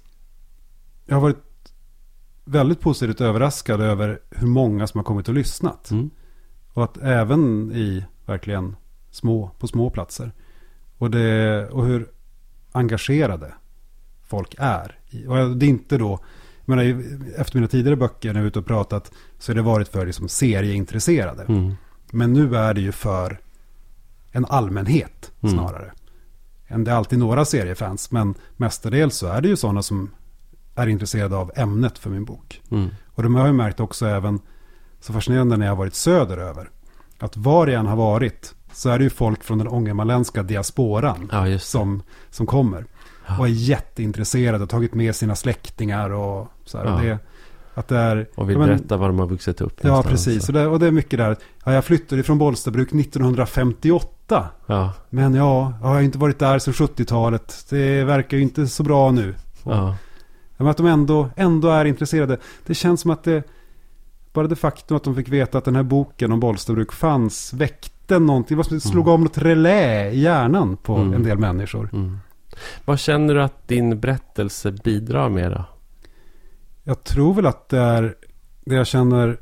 jag 1.05 1.15
har 1.15 1.21
varit 1.21 1.73
väldigt 2.45 2.79
positivt 2.79 3.21
överraskad 3.21 3.81
över 3.81 4.19
hur 4.29 4.47
många 4.47 4.87
som 4.87 4.97
har 4.97 5.05
kommit 5.05 5.27
och 5.27 5.33
lyssnat. 5.33 5.91
Mm. 5.91 6.09
Och 6.73 6.83
att 6.83 6.97
även 6.97 7.71
i 7.71 8.05
verkligen 8.25 8.75
små, 9.11 9.51
på 9.59 9.67
små 9.67 9.89
platser. 9.89 10.31
Och, 10.97 11.11
det, 11.11 11.67
och 11.67 11.85
hur 11.85 12.09
engagerade 12.71 13.53
folk 14.23 14.55
är. 14.57 14.99
Och 15.27 15.57
det 15.57 15.65
är 15.65 15.69
inte 15.69 15.97
då 15.97 16.19
menar, 16.70 17.03
efter 17.38 17.55
mina 17.55 17.67
tidigare 17.67 17.95
böcker 17.95 18.34
när 18.34 18.39
jag 18.39 18.43
är 18.43 18.47
ute 18.47 18.59
och 18.59 18.65
pratat 18.65 19.11
så 19.39 19.51
har 19.51 19.55
det 19.55 19.61
varit 19.61 19.88
för 19.88 20.05
liksom 20.05 20.30
serieintresserade. 20.30 21.43
Mm. 21.43 21.74
Men 22.11 22.34
nu 22.34 22.55
är 22.55 22.74
det 22.74 22.82
ju 22.82 22.91
för 22.91 23.39
en 24.32 24.45
allmänhet 24.45 25.32
mm. 25.41 25.55
snarare. 25.55 25.91
Mm. 26.67 26.84
Det 26.84 26.91
är 26.91 26.95
alltid 26.95 27.20
några 27.20 27.45
seriefans, 27.45 28.11
men 28.11 28.36
mestadels 28.57 29.15
så 29.15 29.28
är 29.28 29.41
det 29.41 29.47
ju 29.47 29.55
sådana 29.55 29.82
som 29.82 30.11
är 30.76 30.88
intresserade 30.88 31.36
av 31.36 31.51
ämnet 31.55 31.97
för 31.97 32.09
min 32.09 32.26
bok. 32.26 32.61
Mm. 32.72 32.89
Och 33.05 33.24
de 33.24 33.36
har 33.36 33.45
jag 33.45 33.55
märkt 33.55 33.80
också 33.80 34.05
även 34.05 34.39
så 34.99 35.13
fascinerande 35.13 35.57
när 35.57 35.65
jag 35.65 35.72
har 35.72 35.78
varit 35.78 35.95
söderöver. 35.95 36.70
Att 37.20 37.38
var 37.38 37.67
jag 37.67 37.80
än 37.80 37.86
har 37.86 37.95
varit 37.95 38.55
så 38.74 38.89
är 38.89 38.97
det 38.97 39.03
ju 39.03 39.09
folk 39.09 39.43
från 39.43 39.57
den 39.57 39.67
ångermanländska 39.67 40.43
diasporan 40.43 41.30
ja, 41.32 41.59
som, 41.59 42.03
som 42.30 42.45
kommer. 42.45 42.86
Och 43.39 43.45
är 43.45 43.51
jätteintresserade 43.51 44.63
och 44.63 44.69
tagit 44.69 44.93
med 44.93 45.15
sina 45.15 45.36
släktingar 45.36 46.09
och 46.09 46.47
så 46.65 46.77
här. 46.77 46.86
Ja. 46.86 46.93
Och, 46.95 47.01
det, 47.01 47.19
att 47.73 47.88
det 47.88 47.97
är, 47.97 48.30
och 48.36 48.49
vill 48.49 48.57
men, 48.57 48.67
berätta 48.67 48.97
var 48.97 49.07
de 49.07 49.19
har 49.19 49.27
vuxit 49.27 49.61
upp. 49.61 49.80
Ja, 49.82 50.03
precis. 50.03 50.47
Och 50.47 50.53
det, 50.53 50.67
och 50.67 50.80
det, 50.80 50.88
är 50.88 50.91
mycket 50.91 51.19
där. 51.19 51.38
Ja, 51.65 51.73
jag 51.73 51.86
flyttade 51.86 52.23
från 52.23 52.38
Bollstabruk 52.38 52.93
1958. 52.93 54.47
Ja. 54.65 54.93
Men 55.09 55.34
ja, 55.34 55.73
jag 55.82 55.88
har 55.88 56.01
inte 56.01 56.17
varit 56.17 56.39
där 56.39 56.59
sedan 56.59 56.73
70-talet. 56.73 57.65
Det 57.69 58.03
verkar 58.03 58.38
ju 58.38 58.43
inte 58.43 58.67
så 58.67 58.84
bra 58.84 59.11
nu. 59.11 59.36
Och, 59.63 59.73
ja. 59.73 59.95
Men 60.57 60.67
att 60.67 60.77
de 60.77 60.86
ändå, 60.86 61.30
ändå 61.36 61.69
är 61.69 61.86
intresserade. 61.86 62.38
Det 62.65 62.75
känns 62.75 63.01
som 63.01 63.11
att 63.11 63.23
det... 63.23 63.43
Bara 64.34 64.47
det 64.47 64.55
faktum 64.55 64.97
att 64.97 65.03
de 65.03 65.15
fick 65.15 65.30
veta 65.30 65.57
att 65.57 65.65
den 65.65 65.75
här 65.75 65.84
boken 65.84 66.32
om 66.32 66.39
Bollstabruk 66.39 66.91
fanns 66.91 67.53
väckte 67.53 68.19
någonting. 68.19 68.57
Det 68.69 68.80
slog 68.80 69.07
mm. 69.07 69.13
om 69.13 69.23
något 69.23 69.38
relä 69.38 70.11
i 70.11 70.19
hjärnan 70.19 70.77
på 70.77 70.95
mm. 70.95 71.13
en 71.13 71.23
del 71.23 71.38
människor. 71.38 71.89
Mm. 71.93 72.19
Vad 72.86 73.00
känner 73.00 73.34
du 73.34 73.43
att 73.43 73.68
din 73.68 74.00
berättelse 74.00 74.72
bidrar 74.72 75.30
med 75.30 75.52
då? 75.52 75.66
Jag 76.84 77.04
tror 77.04 77.34
väl 77.34 77.45
att 77.45 77.70
det 77.70 77.80
är 77.80 78.16
det 78.66 78.76
jag 78.76 78.88
känner 78.88 79.39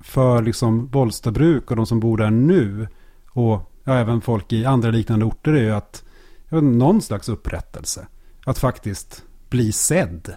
för 0.00 0.42
liksom 0.42 0.88
Bollstabruk 0.88 1.70
och 1.70 1.76
de 1.76 1.86
som 1.86 2.00
bor 2.00 2.16
där 2.16 2.30
nu. 2.30 2.88
Och 3.30 3.72
ja, 3.84 3.94
även 3.94 4.20
folk 4.20 4.52
i 4.52 4.64
andra 4.64 4.90
liknande 4.90 5.24
orter 5.24 5.52
är 5.52 5.62
ju 5.62 5.70
att 5.70 6.04
jag 6.48 6.60
vet, 6.60 6.64
någon 6.64 7.02
slags 7.02 7.28
upprättelse. 7.28 8.06
Att 8.46 8.58
faktiskt 8.58 9.24
bli 9.48 9.72
sedd 9.72 10.34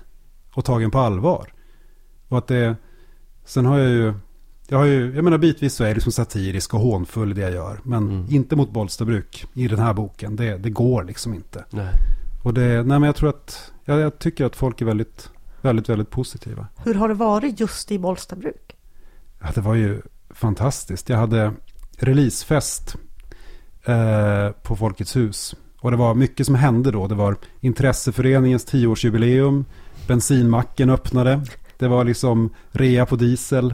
och 0.54 0.66
tagen 0.66 0.92
på 0.92 1.00
allvar. 1.00 1.54
Och 2.28 2.38
att 2.38 2.48
det, 2.48 2.76
sen 3.46 3.66
har 3.66 3.80
jag 3.80 3.90
ju, 3.90 4.14
jag 4.68 4.78
har 4.78 4.86
ju, 4.86 5.16
jag 5.16 5.24
menar 5.24 5.38
bitvis 5.38 5.76
så 5.76 5.84
är 5.84 5.88
det 5.88 5.94
liksom 5.94 6.12
satirisk 6.12 6.74
och 6.74 6.80
hånfull 6.80 7.32
i 7.32 7.34
det 7.34 7.42
jag 7.42 7.52
gör. 7.52 7.80
Men 7.84 8.10
mm. 8.10 8.26
inte 8.30 8.56
mot 8.56 8.72
Bollstabruk 8.72 9.46
i 9.54 9.68
den 9.68 9.80
här 9.80 9.94
boken. 9.94 10.36
Det, 10.36 10.58
det 10.58 10.70
går 10.70 11.04
liksom 11.04 11.34
inte. 11.34 11.66
Nej. 11.70 11.94
Och 12.44 12.54
det, 12.54 12.84
nej 12.84 13.00
men 13.00 13.04
jag 13.04 13.16
tror 13.16 13.30
att, 13.30 13.72
jag, 13.86 14.00
jag 14.00 14.20
tycker 14.20 14.46
att 14.46 14.56
folk 14.56 14.82
är 14.82 14.86
väldigt, 14.86 15.30
väldigt, 15.62 15.90
väldigt 15.90 16.10
positiva. 16.10 16.68
Hur 16.84 16.94
har 16.94 17.08
det 17.08 17.14
varit 17.14 17.60
just 17.60 17.92
i 17.92 18.00
Bollstabruk? 18.00 18.76
Ja, 19.42 19.48
det 19.56 19.62
var 19.62 19.76
ju 19.76 20.02
fantastiskt. 20.30 21.10
Jag 21.10 21.18
hade 21.18 21.54
releasefest 21.98 22.96
eh, 23.86 24.50
på 24.50 24.76
Folkets 24.76 25.16
hus. 25.16 25.56
Och 25.80 25.92
det 25.92 25.98
var 25.98 26.16
mycket 26.16 26.46
som 26.46 26.56
hände 26.56 26.92
då. 26.92 27.08
Det 27.08 27.16
var 27.16 27.38
intresseföreningens 27.60 28.66
tioårsjubileum. 28.66 29.66
Bensinmacken 30.08 30.90
öppnade. 30.90 31.42
Det 31.78 31.88
var 31.88 32.04
liksom 32.04 32.50
rea 32.72 33.06
på 33.06 33.16
diesel. 33.16 33.74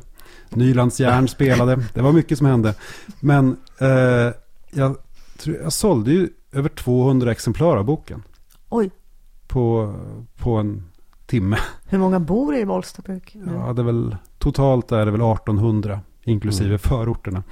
Nylands 0.49 0.99
järn 0.99 1.27
spelade. 1.37 1.83
Det 1.93 2.01
var 2.01 2.11
mycket 2.11 2.37
som 2.37 2.47
hände. 2.47 2.73
Men 3.19 3.57
eh, 3.79 4.33
jag, 4.71 4.95
jag 5.43 5.73
sålde 5.73 6.11
ju 6.11 6.29
över 6.51 6.69
200 6.69 7.31
exemplar 7.31 7.77
av 7.77 7.85
boken. 7.85 8.23
Oj. 8.69 8.91
På, 9.47 9.95
på 10.37 10.55
en 10.55 10.83
timme. 11.25 11.57
Hur 11.85 11.97
många 11.97 12.19
bor 12.19 12.55
i 12.55 12.65
Bollstabruk? 12.65 13.35
Ja, 13.45 13.73
det 13.73 13.81
är 13.81 13.85
väl, 13.85 14.15
totalt 14.37 14.91
är 14.91 15.05
det 15.05 15.11
väl 15.11 15.21
1800. 15.21 16.01
Inklusive 16.23 16.69
mm. 16.69 16.79
förorterna. 16.79 17.43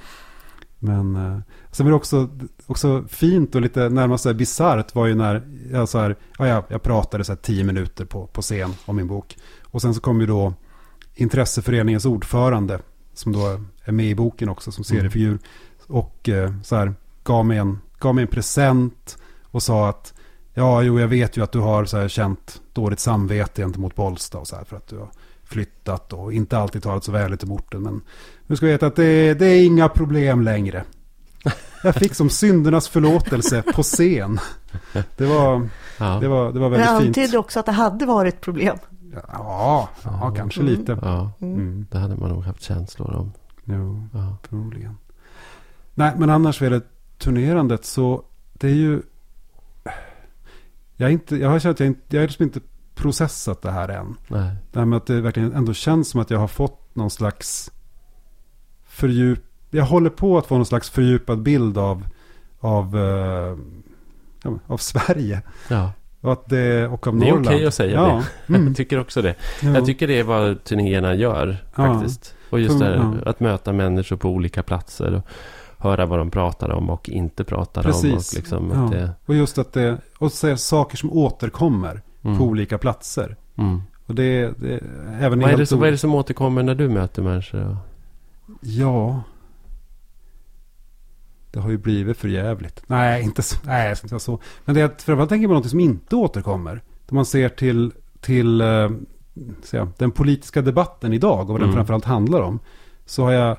Men 0.78 1.16
eh, 1.16 1.38
sen 1.70 1.86
var 1.86 1.90
det 1.90 1.96
också, 1.96 2.28
också 2.66 3.04
fint 3.08 3.54
och 3.54 3.60
lite 3.60 3.88
närmast 3.88 4.22
så 4.22 4.28
här 4.28 4.36
bisarrt 4.36 4.94
var 4.94 5.06
ju 5.06 5.14
när 5.14 5.42
jag, 5.72 5.88
så 5.88 5.98
här, 5.98 6.16
ja, 6.38 6.46
jag, 6.46 6.64
jag 6.68 6.82
pratade 6.82 7.24
så 7.24 7.32
här 7.32 7.36
tio 7.36 7.64
minuter 7.64 8.04
på, 8.04 8.26
på 8.26 8.42
scen 8.42 8.70
om 8.84 8.96
min 8.96 9.06
bok. 9.06 9.36
Och 9.64 9.82
sen 9.82 9.94
så 9.94 10.00
kom 10.00 10.20
ju 10.20 10.26
då 10.26 10.54
intresseföreningens 11.18 12.04
ordförande 12.04 12.78
som 13.14 13.32
då 13.32 13.60
är 13.84 13.92
med 13.92 14.06
i 14.06 14.14
boken 14.14 14.48
också 14.48 14.72
som 14.72 14.84
seriefigur. 14.84 15.28
Mm. 15.28 15.38
Och 15.86 16.28
eh, 16.28 16.52
så 16.62 16.76
här, 16.76 16.94
gav, 17.24 17.46
mig 17.46 17.58
en, 17.58 17.78
gav 17.98 18.14
mig 18.14 18.22
en 18.22 18.28
present 18.28 19.18
och 19.44 19.62
sa 19.62 19.88
att 19.88 20.14
ja, 20.54 20.82
jo, 20.82 21.00
jag 21.00 21.08
vet 21.08 21.36
ju 21.36 21.42
att 21.42 21.52
du 21.52 21.58
har 21.58 21.84
så 21.84 21.98
här, 21.98 22.08
känt 22.08 22.60
dåligt 22.72 23.00
samvete 23.00 23.62
gentemot 23.62 23.94
Bollsta 23.94 24.38
och 24.38 24.48
så 24.48 24.56
här 24.56 24.64
för 24.64 24.76
att 24.76 24.88
du 24.88 24.98
har 24.98 25.10
flyttat 25.44 26.12
och 26.12 26.32
inte 26.32 26.58
alltid 26.58 26.82
talat 26.82 27.04
så 27.04 27.12
väl 27.12 27.36
om 27.42 27.52
orten. 27.52 27.82
Men 27.82 28.00
nu 28.46 28.56
ska 28.56 28.66
du 28.66 28.72
veta 28.72 28.86
att 28.86 28.96
det, 28.96 29.34
det 29.34 29.46
är 29.46 29.64
inga 29.64 29.88
problem 29.88 30.42
längre. 30.42 30.84
Jag 31.82 31.94
fick 31.94 32.14
som 32.14 32.30
syndernas 32.30 32.88
förlåtelse 32.88 33.62
på 33.74 33.82
scen. 33.82 34.40
Det 35.16 35.26
var, 35.26 35.68
ja. 35.98 36.18
det 36.20 36.28
var, 36.28 36.52
det 36.52 36.58
var 36.58 36.68
väldigt 36.68 36.88
fint. 36.88 37.00
Det 37.00 37.20
antydde 37.20 37.38
också 37.38 37.60
att 37.60 37.66
det 37.66 37.72
hade 37.72 38.06
varit 38.06 38.40
problem. 38.40 38.78
Ja, 39.28 39.88
ja, 40.04 40.32
kanske 40.36 40.60
mm. 40.60 40.72
lite. 40.72 40.98
Ja, 41.02 41.32
mm. 41.40 41.86
det 41.90 41.98
hade 41.98 42.16
man 42.16 42.30
nog 42.30 42.44
haft 42.44 42.62
känslor 42.62 43.14
om. 43.14 43.32
Jo, 43.64 44.08
ja. 44.12 44.36
förmodligen. 44.42 44.96
Nej, 45.94 46.12
men 46.16 46.30
annars 46.30 46.62
är 46.62 46.70
det 46.70 46.82
turnerandet 47.18 47.84
så 47.84 48.24
det 48.52 48.68
är 48.68 48.74
ju... 48.74 49.02
Jag, 50.96 51.12
inte, 51.12 51.36
jag 51.36 51.50
har 51.50 51.58
känt 51.58 51.76
att 51.76 51.80
jag, 51.80 51.86
inte, 51.86 52.16
jag 52.16 52.22
har 52.22 52.26
liksom 52.26 52.44
inte 52.44 52.60
processat 52.94 53.62
det 53.62 53.70
här 53.70 53.88
än. 53.88 54.16
Nej. 54.28 54.56
Det 54.72 54.78
här 54.78 54.86
med 54.86 54.96
att 54.96 55.06
det 55.06 55.20
verkligen 55.20 55.52
ändå 55.52 55.74
känns 55.74 56.08
som 56.08 56.20
att 56.20 56.30
jag 56.30 56.38
har 56.38 56.48
fått 56.48 56.94
någon 56.94 57.10
slags 57.10 57.70
fördjup... 58.86 59.44
Jag 59.70 59.84
håller 59.84 60.10
på 60.10 60.38
att 60.38 60.46
få 60.46 60.56
någon 60.56 60.66
slags 60.66 60.90
fördjupad 60.90 61.42
bild 61.42 61.78
av, 61.78 62.06
av, 62.60 62.96
uh, 62.96 63.58
av 64.66 64.76
Sverige. 64.76 65.42
Ja. 65.68 65.92
Och, 66.20 66.32
att 66.32 66.48
det, 66.48 66.86
och 66.86 67.06
av 67.06 67.18
det 67.18 67.28
är 67.28 67.40
okej 67.40 67.66
att 67.66 67.74
säga 67.74 67.92
ja. 67.92 68.22
det. 68.46 68.54
Mm. 68.54 68.66
Jag 68.66 68.76
tycker 68.76 69.00
också 69.00 69.22
det. 69.22 69.34
Ja. 69.62 69.68
Jag 69.68 69.86
tycker 69.86 70.06
det 70.06 70.18
är 70.18 70.24
vad 70.24 70.64
turnéerna 70.64 71.14
gör 71.14 71.56
faktiskt. 71.72 72.34
Ja. 72.34 72.46
Och 72.50 72.60
just 72.60 72.78
det 72.78 72.84
här, 72.84 73.28
att 73.28 73.40
möta 73.40 73.72
människor 73.72 74.16
på 74.16 74.28
olika 74.28 74.62
platser. 74.62 75.14
Och 75.14 75.22
höra 75.78 76.06
vad 76.06 76.18
de 76.18 76.30
pratar 76.30 76.70
om 76.70 76.90
och 76.90 77.08
inte 77.08 77.44
pratar 77.44 77.82
Precis. 77.82 78.04
om. 78.04 78.16
Och, 78.16 78.24
liksom 78.34 78.70
ja. 78.74 78.98
det... 78.98 79.10
och 79.26 79.34
just 79.34 79.58
att 79.58 79.72
det, 79.72 79.98
och 80.18 80.32
så 80.32 80.56
saker 80.56 80.96
som 80.96 81.12
återkommer 81.12 82.02
mm. 82.22 82.38
på 82.38 82.44
olika 82.44 82.78
platser. 82.78 83.36
Mm. 83.56 83.82
Och 84.06 84.14
det, 84.14 84.60
det 84.60 84.80
även 85.20 85.40
vad, 85.40 85.50
är 85.50 85.56
det 85.56 85.66
som, 85.66 85.78
vad 85.78 85.88
är 85.88 85.92
det 85.92 85.98
som 85.98 86.14
återkommer 86.14 86.62
när 86.62 86.74
du 86.74 86.88
möter 86.88 87.22
människor? 87.22 87.76
Ja. 88.60 89.22
Det 91.58 91.62
har 91.62 91.70
ju 91.70 91.78
blivit 91.78 92.16
för 92.16 92.28
jävligt. 92.28 92.82
Nej, 92.86 93.22
inte 93.22 93.42
så. 93.42 93.56
Nej, 93.64 93.94
inte 94.02 94.18
så. 94.18 94.38
Men 94.64 94.74
det 94.74 94.80
är 94.80 94.84
att 94.84 95.02
framförallt 95.02 95.30
tänker 95.30 95.48
på 95.48 95.54
något 95.54 95.70
som 95.70 95.80
inte 95.80 96.16
återkommer. 96.16 96.82
Om 97.08 97.14
man 97.14 97.24
ser 97.24 97.48
till, 97.48 97.92
till 98.20 98.60
äh, 98.60 98.90
säga, 99.62 99.92
den 99.96 100.10
politiska 100.10 100.62
debatten 100.62 101.12
idag 101.12 101.40
och 101.40 101.48
vad 101.48 101.60
den 101.60 101.64
mm. 101.64 101.76
framförallt 101.76 102.04
handlar 102.04 102.40
om. 102.40 102.58
Så 103.04 103.22
har 103.22 103.32
jag 103.32 103.50
eh, 103.50 103.56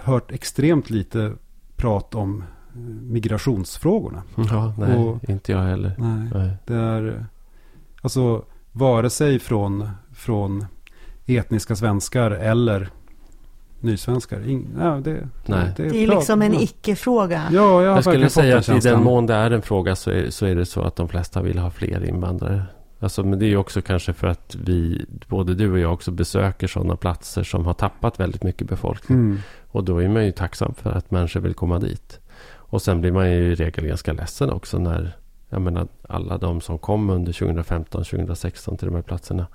hört 0.00 0.32
extremt 0.32 0.90
lite 0.90 1.32
prat 1.76 2.14
om 2.14 2.44
eh, 2.74 2.78
migrationsfrågorna. 3.02 4.22
Ja, 4.36 4.74
nej, 4.78 4.96
och, 4.96 5.28
inte 5.28 5.52
jag 5.52 5.62
heller. 5.62 5.94
Nej, 5.98 6.30
nej. 6.34 6.50
Det 6.64 6.74
är, 6.74 7.26
alltså, 8.00 8.44
vare 8.72 9.10
sig 9.10 9.38
från, 9.38 9.88
från 10.14 10.66
etniska 11.26 11.76
svenskar 11.76 12.30
eller 12.30 12.90
nysvenskar. 13.86 14.48
In, 14.48 14.68
ja, 14.78 15.00
det, 15.04 15.28
Nej. 15.46 15.72
det, 15.76 15.88
det 15.88 16.04
är 16.04 16.06
liksom 16.06 16.42
en 16.42 16.54
icke-fråga. 16.54 17.42
Ja, 17.52 17.82
jag, 17.82 17.96
jag 17.96 18.04
skulle 18.04 18.30
säga 18.30 18.58
att 18.58 18.68
i 18.68 18.78
den 18.78 19.02
mån 19.02 19.26
det 19.26 19.34
är 19.34 19.50
en 19.50 19.62
fråga 19.62 19.96
så 19.96 20.10
är, 20.10 20.30
så 20.30 20.46
är 20.46 20.54
det 20.54 20.66
så 20.66 20.82
att 20.82 20.96
de 20.96 21.08
flesta 21.08 21.42
vill 21.42 21.58
ha 21.58 21.70
fler 21.70 22.04
invandrare. 22.04 22.62
Alltså, 23.00 23.24
men 23.24 23.38
det 23.38 23.44
är 23.44 23.48
ju 23.48 23.56
också 23.56 23.82
kanske 23.82 24.12
för 24.12 24.26
att 24.26 24.56
vi, 24.64 25.06
både 25.28 25.54
du 25.54 25.72
och 25.72 25.78
jag 25.78 25.92
också 25.92 26.10
besöker 26.10 26.66
sådana 26.66 26.96
platser 26.96 27.42
som 27.42 27.66
har 27.66 27.74
tappat 27.74 28.20
väldigt 28.20 28.42
mycket 28.42 28.68
befolkning. 28.68 29.18
Mm. 29.18 29.38
Och 29.68 29.84
då 29.84 30.02
är 30.02 30.08
man 30.08 30.24
ju 30.24 30.32
tacksam 30.32 30.74
för 30.74 30.90
att 30.90 31.10
människor 31.10 31.40
vill 31.40 31.54
komma 31.54 31.78
dit. 31.78 32.20
Och 32.54 32.82
sen 32.82 33.00
blir 33.00 33.12
man 33.12 33.30
ju 33.30 33.52
i 33.52 33.54
regel 33.54 33.86
ganska 33.86 34.12
ledsen 34.12 34.50
också 34.50 34.78
när 34.78 35.16
jag 35.48 35.62
menar 35.62 35.88
alla 36.08 36.38
de 36.38 36.60
som 36.60 36.78
kom 36.78 37.10
under 37.10 37.32
2015, 37.32 38.04
2016 38.04 38.76
till 38.76 38.86
de 38.86 38.94
här 38.94 39.02
platserna. 39.02 39.46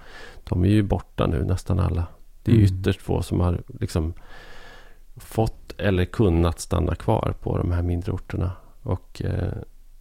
De 0.50 0.64
är 0.64 0.70
ju 0.70 0.84
borta 0.84 1.28
nu 1.28 1.44
nästan 1.44 1.80
alla. 1.80 2.06
Det 2.44 2.52
är 2.52 2.56
mm. 2.56 2.66
ytterst 2.66 3.02
få 3.02 3.22
som 3.22 3.40
har 3.40 3.62
liksom 3.80 4.14
fått 5.16 5.74
eller 5.78 6.06
kunnat 6.06 6.60
stanna 6.60 6.96
kvar 6.96 7.34
på 7.42 7.58
de 7.58 7.72
här 7.72 7.82
mindre 7.82 8.12
orterna. 8.12 8.52
Och, 8.82 9.22
eh, 9.26 9.54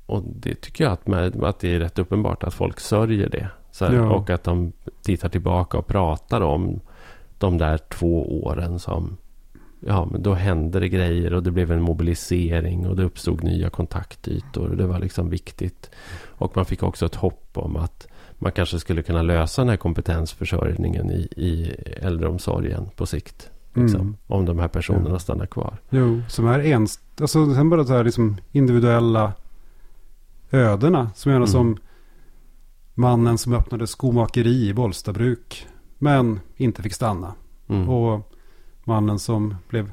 och 0.07 0.23
det 0.27 0.55
tycker 0.55 0.85
jag 0.85 0.93
att, 0.93 1.07
med, 1.07 1.45
att 1.45 1.59
det 1.59 1.75
är 1.75 1.81
rätt 1.81 1.99
uppenbart 1.99 2.45
att 2.45 2.55
folk 2.55 2.81
sörjer 2.81 3.29
det. 3.29 3.49
Här, 3.81 3.93
ja. 3.93 4.11
Och 4.11 4.31
att 4.31 4.45
de 4.45 4.73
tittar 5.03 5.29
tillbaka 5.29 5.79
och 5.79 5.87
pratar 5.87 6.41
om 6.41 6.81
de 7.39 7.59
där 7.59 7.79
två 7.79 8.43
åren 8.45 8.79
som 8.79 9.17
ja, 9.81 10.09
men 10.11 10.23
då 10.23 10.35
hände 10.35 10.81
det 10.81 10.89
grejer 10.89 11.35
och 11.35 11.43
det 11.43 11.51
blev 11.51 11.73
en 11.73 11.83
mobilisering 11.83 12.87
och 12.87 12.97
det 12.97 13.05
uppstod 13.05 13.45
nya 13.45 13.71
kontaktytor. 13.71 14.71
Och 14.71 14.77
det 14.77 14.87
var 14.87 14.99
liksom 14.99 15.31
viktigt. 15.31 15.91
Och 16.27 16.57
man 16.57 16.65
fick 16.65 16.83
också 16.83 17.07
ett 17.07 17.15
hopp 17.15 17.51
om 17.53 17.77
att 17.77 18.07
man 18.43 18.53
kanske 18.53 18.79
skulle 18.79 19.03
kunna 19.03 19.23
lösa 19.23 19.63
den 19.63 19.69
här 19.69 19.77
kompetensförsörjningen 19.77 21.11
i, 21.11 21.29
i 21.37 21.75
äldreomsorgen 21.97 22.89
på 22.97 23.07
sikt. 23.07 23.51
Liksom, 23.75 24.01
mm. 24.01 24.17
Om 24.27 24.45
de 24.45 24.59
här 24.59 24.69
personerna 24.69 25.11
ja. 25.11 25.19
stannar 25.19 25.47
kvar. 25.47 25.77
Jo, 25.91 26.23
som 26.29 26.47
är 26.47 26.61
ens... 26.61 27.01
Alltså 27.21 27.55
sen 27.55 27.71
bara 27.71 27.85
så 27.85 27.93
här 27.93 28.05
liksom 28.05 28.37
individuella 28.53 29.33
ödena. 30.51 31.11
Som 31.15 31.33
gärna 31.33 31.45
mm. 31.45 31.53
som 31.53 31.79
mannen 32.95 33.39
som 33.39 33.53
öppnade 33.53 33.87
skomakeri 33.87 34.69
i 34.69 34.75
Bollstabruk. 34.75 35.67
Men 35.99 36.41
inte 36.57 36.83
fick 36.83 36.95
stanna. 36.95 37.35
Mm. 37.69 37.89
Och 37.89 38.33
mannen 38.85 39.19
som 39.19 39.57
blev 39.69 39.93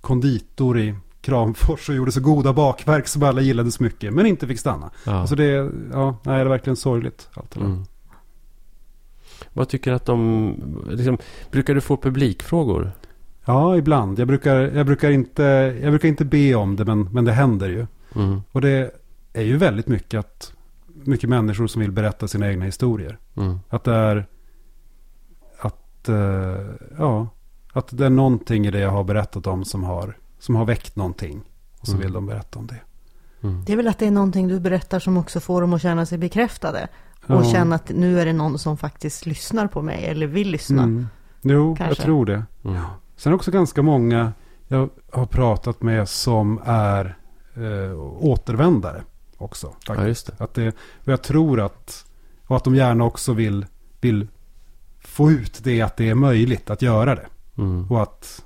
konditor 0.00 0.78
i 0.78 0.94
Kramfors 1.28 1.88
och 1.88 1.94
gjorde 1.94 2.12
så 2.12 2.20
goda 2.20 2.52
bakverk 2.52 3.08
som 3.08 3.22
alla 3.22 3.40
gillade 3.40 3.70
så 3.70 3.82
mycket. 3.82 4.12
Men 4.12 4.26
inte 4.26 4.46
fick 4.46 4.60
stanna. 4.60 4.90
Ja. 5.04 5.12
Alltså 5.12 5.34
det, 5.34 5.70
ja, 5.92 6.16
nej, 6.22 6.34
det 6.34 6.40
är 6.40 6.44
verkligen 6.44 6.76
sorgligt. 6.76 7.28
Allt 7.34 7.50
det 7.50 7.60
mm. 7.60 7.84
Vad 9.52 9.68
tycker 9.68 9.90
du 9.90 9.96
att 9.96 10.04
de... 10.04 10.54
Liksom, 10.90 11.18
brukar 11.50 11.74
du 11.74 11.80
få 11.80 11.96
publikfrågor? 11.96 12.92
Ja, 13.44 13.76
ibland. 13.76 14.18
Jag 14.18 14.28
brukar, 14.28 14.56
jag 14.56 14.86
brukar, 14.86 15.10
inte, 15.10 15.42
jag 15.82 15.92
brukar 15.92 16.08
inte 16.08 16.24
be 16.24 16.54
om 16.54 16.76
det, 16.76 16.84
men, 16.84 17.08
men 17.12 17.24
det 17.24 17.32
händer 17.32 17.68
ju. 17.68 17.86
Mm. 18.14 18.42
Och 18.52 18.60
det 18.60 18.90
är 19.32 19.42
ju 19.42 19.56
väldigt 19.56 19.88
mycket 19.88 20.20
att 20.20 20.52
mycket 21.04 21.30
människor 21.30 21.66
som 21.66 21.80
vill 21.80 21.92
berätta 21.92 22.28
sina 22.28 22.48
egna 22.48 22.64
historier. 22.64 23.18
Mm. 23.36 23.58
Att 23.68 23.84
det 23.84 23.94
är 23.94 24.26
att, 25.58 26.08
uh, 26.08 26.66
ja, 26.98 27.28
att 27.72 27.98
det 27.98 28.06
är 28.06 28.10
någonting 28.10 28.66
i 28.66 28.70
det 28.70 28.80
jag 28.80 28.90
har 28.90 29.04
berättat 29.04 29.46
om 29.46 29.64
som 29.64 29.84
har 29.84 30.16
som 30.38 30.54
har 30.54 30.64
väckt 30.64 30.96
någonting. 30.96 31.42
Och 31.80 31.86
så 31.86 31.92
mm. 31.92 32.02
vill 32.02 32.12
de 32.12 32.26
berätta 32.26 32.58
om 32.58 32.66
det. 32.66 32.80
Mm. 33.42 33.64
Det 33.64 33.72
är 33.72 33.76
väl 33.76 33.88
att 33.88 33.98
det 33.98 34.06
är 34.06 34.10
någonting 34.10 34.48
du 34.48 34.60
berättar 34.60 35.00
som 35.00 35.16
också 35.16 35.40
får 35.40 35.60
dem 35.60 35.72
att 35.72 35.82
känna 35.82 36.06
sig 36.06 36.18
bekräftade. 36.18 36.88
Och 37.26 37.44
ja. 37.44 37.44
känna 37.44 37.74
att 37.74 37.88
nu 37.88 38.20
är 38.20 38.26
det 38.26 38.32
någon 38.32 38.58
som 38.58 38.76
faktiskt 38.76 39.26
lyssnar 39.26 39.66
på 39.66 39.82
mig 39.82 40.04
eller 40.04 40.26
vill 40.26 40.50
lyssna. 40.50 40.82
Mm. 40.82 41.06
Jo, 41.42 41.76
Kanske. 41.76 42.00
jag 42.00 42.04
tror 42.04 42.26
det. 42.26 42.42
Mm. 42.64 42.82
Sen 43.16 43.32
också 43.32 43.50
ganska 43.50 43.82
många 43.82 44.32
jag 44.68 44.90
har 45.12 45.26
pratat 45.26 45.82
med 45.82 46.08
som 46.08 46.60
är 46.64 47.18
eh, 47.54 48.00
återvändare 48.20 49.02
också. 49.36 49.74
Ja, 49.86 50.06
just 50.06 50.26
det. 50.26 50.44
Att 50.44 50.54
det. 50.54 50.68
Och 51.04 51.08
jag 51.08 51.22
tror 51.22 51.60
att, 51.60 52.06
och 52.46 52.56
att 52.56 52.64
de 52.64 52.74
gärna 52.74 53.04
också 53.04 53.32
vill, 53.32 53.66
vill 54.00 54.28
få 55.00 55.30
ut 55.30 55.60
det 55.64 55.82
att 55.82 55.96
det 55.96 56.08
är 56.08 56.14
möjligt 56.14 56.70
att 56.70 56.82
göra 56.82 57.14
det. 57.14 57.26
Mm. 57.58 57.90
Och 57.90 58.02
att 58.02 58.44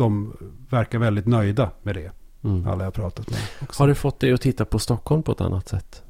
de 0.00 0.36
verkar 0.70 0.98
väldigt 0.98 1.26
nöjda 1.26 1.70
med 1.82 1.94
det. 1.94 2.10
Mm. 2.44 2.68
Alla 2.68 2.84
jag 2.84 2.94
pratat 2.94 3.30
med. 3.30 3.40
Också. 3.62 3.82
Har 3.82 3.88
det 3.88 3.94
fått 3.94 4.20
dig 4.20 4.32
att 4.32 4.40
titta 4.40 4.64
på 4.64 4.78
Stockholm 4.78 5.22
på 5.22 5.32
ett 5.32 5.40
annat 5.40 5.68
sätt? 5.68 6.02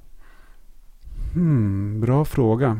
Hmm, 1.34 2.00
bra 2.00 2.24
fråga. 2.24 2.78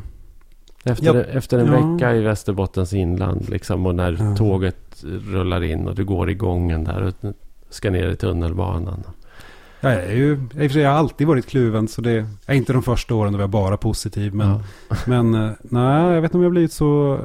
Efter, 0.85 1.15
ja, 1.15 1.23
efter 1.23 1.59
en 1.59 1.67
ja. 1.67 1.73
vecka 1.73 2.15
i 2.15 2.21
Västerbottens 2.21 2.93
inland 2.93 3.49
liksom, 3.49 3.87
och 3.87 3.95
när 3.95 4.13
ja. 4.21 4.37
tåget 4.37 5.05
rullar 5.05 5.63
in 5.63 5.89
och 5.89 5.95
du 5.95 6.05
går 6.05 6.31
i 6.31 6.35
gången 6.35 6.85
där 6.85 7.03
och 7.03 7.35
ska 7.71 7.91
ner 7.91 8.09
i 8.09 8.17
tunnelbanan. 8.17 9.05
Ja, 9.81 9.93
jag, 9.93 10.05
är 10.05 10.13
ju, 10.13 10.39
jag 10.59 10.91
har 10.91 10.99
alltid 10.99 11.27
varit 11.27 11.47
kluven 11.47 11.89
så 11.89 12.01
det 12.01 12.27
är 12.47 12.55
inte 12.55 12.73
de 12.73 12.83
första 12.83 13.15
åren 13.15 13.33
då 13.33 13.41
jag 13.41 13.51
bara 13.51 13.77
positiv. 13.77 14.35
Men, 14.35 14.63
men 15.07 15.35
eh, 15.35 15.51
nej, 15.63 16.15
jag 16.15 16.21
vet 16.21 16.29
inte 16.29 16.37
om 16.37 16.43
jag 16.43 16.53
blivit 16.53 16.73
så... 16.73 17.21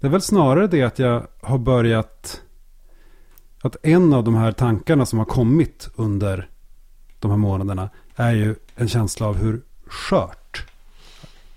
Det 0.00 0.06
är 0.06 0.10
väl 0.10 0.20
snarare 0.20 0.66
det 0.66 0.82
att 0.82 0.98
jag 0.98 1.26
har 1.40 1.58
börjat 1.58 2.42
att 3.62 3.76
en 3.82 4.12
av 4.12 4.24
de 4.24 4.34
här 4.34 4.52
tankarna 4.52 5.06
som 5.06 5.18
har 5.18 5.26
kommit 5.26 5.88
under 5.94 6.48
de 7.18 7.30
här 7.30 7.38
månaderna 7.38 7.90
är 8.16 8.32
ju 8.32 8.54
en 8.74 8.88
känsla 8.88 9.26
av 9.26 9.36
hur 9.36 9.62
skört 9.86 10.66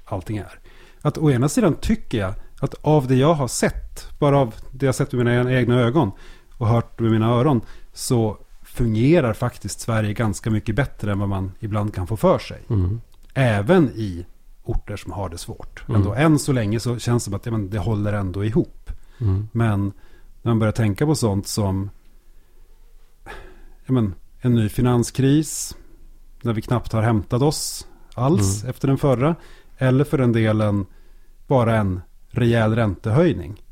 allting 0.06 0.38
är. 0.38 0.60
Att 1.02 1.18
å 1.18 1.32
ena 1.32 1.50
sidan 1.50 1.76
tycker 1.76 2.18
jag 2.18 2.34
att 2.60 2.76
av 2.82 3.08
det 3.08 3.16
jag 3.16 3.34
har 3.34 3.48
sett, 3.48 4.20
bara 4.20 4.40
av 4.40 4.56
det 4.72 4.86
jag 4.86 4.96
sett 4.96 5.12
med 5.12 5.26
mina 5.26 5.54
egna 5.54 5.80
ögon 5.80 6.12
och 6.58 6.68
hört 6.68 7.00
med 7.00 7.12
mina 7.12 7.30
öron, 7.30 7.62
så 7.94 8.38
fungerar 8.64 9.34
faktiskt 9.34 9.80
Sverige 9.80 10.14
ganska 10.14 10.50
mycket 10.50 10.76
bättre 10.76 11.12
än 11.12 11.20
vad 11.20 11.30
man 11.30 11.52
ibland 11.60 11.94
kan 11.94 12.08
få 12.08 12.18
för 12.18 12.40
sig. 12.40 12.62
Mm. 12.70 13.02
Även 13.34 13.90
i 13.90 14.26
orter 14.64 14.98
som 14.98 15.12
har 15.12 15.30
det 15.30 15.38
svårt. 15.38 15.84
Mm. 15.88 16.02
Ändå, 16.02 16.14
än 16.14 16.40
så 16.40 16.52
länge 16.52 16.80
så 16.80 17.00
känns 17.00 17.24
det 17.24 17.26
som 17.26 17.34
att 17.34 17.46
ja, 17.46 17.52
men 17.52 17.70
det 17.70 17.80
håller 17.80 18.14
ändå 18.14 18.46
ihop. 18.46 18.92
Mm. 19.22 19.48
Men 19.52 19.94
när 20.42 20.52
man 20.52 20.60
börjar 20.60 20.72
tänka 20.72 21.06
på 21.06 21.16
sånt 21.16 21.48
som 21.48 21.90
ja, 23.86 23.94
men, 23.94 24.14
en 24.40 24.56
ny 24.56 24.70
finanskris. 24.70 25.76
När 26.42 26.54
vi 26.54 26.62
knappt 26.62 26.94
har 26.94 27.02
hämtat 27.02 27.42
oss 27.42 27.88
alls 28.14 28.62
mm. 28.62 28.70
efter 28.70 28.88
den 28.88 28.98
förra. 28.98 29.36
Eller 29.78 30.04
för 30.04 30.18
den 30.18 30.32
delen 30.32 30.86
bara 31.48 31.76
en 31.76 32.02
rejäl 32.28 32.76
räntehöjning. 32.76 33.64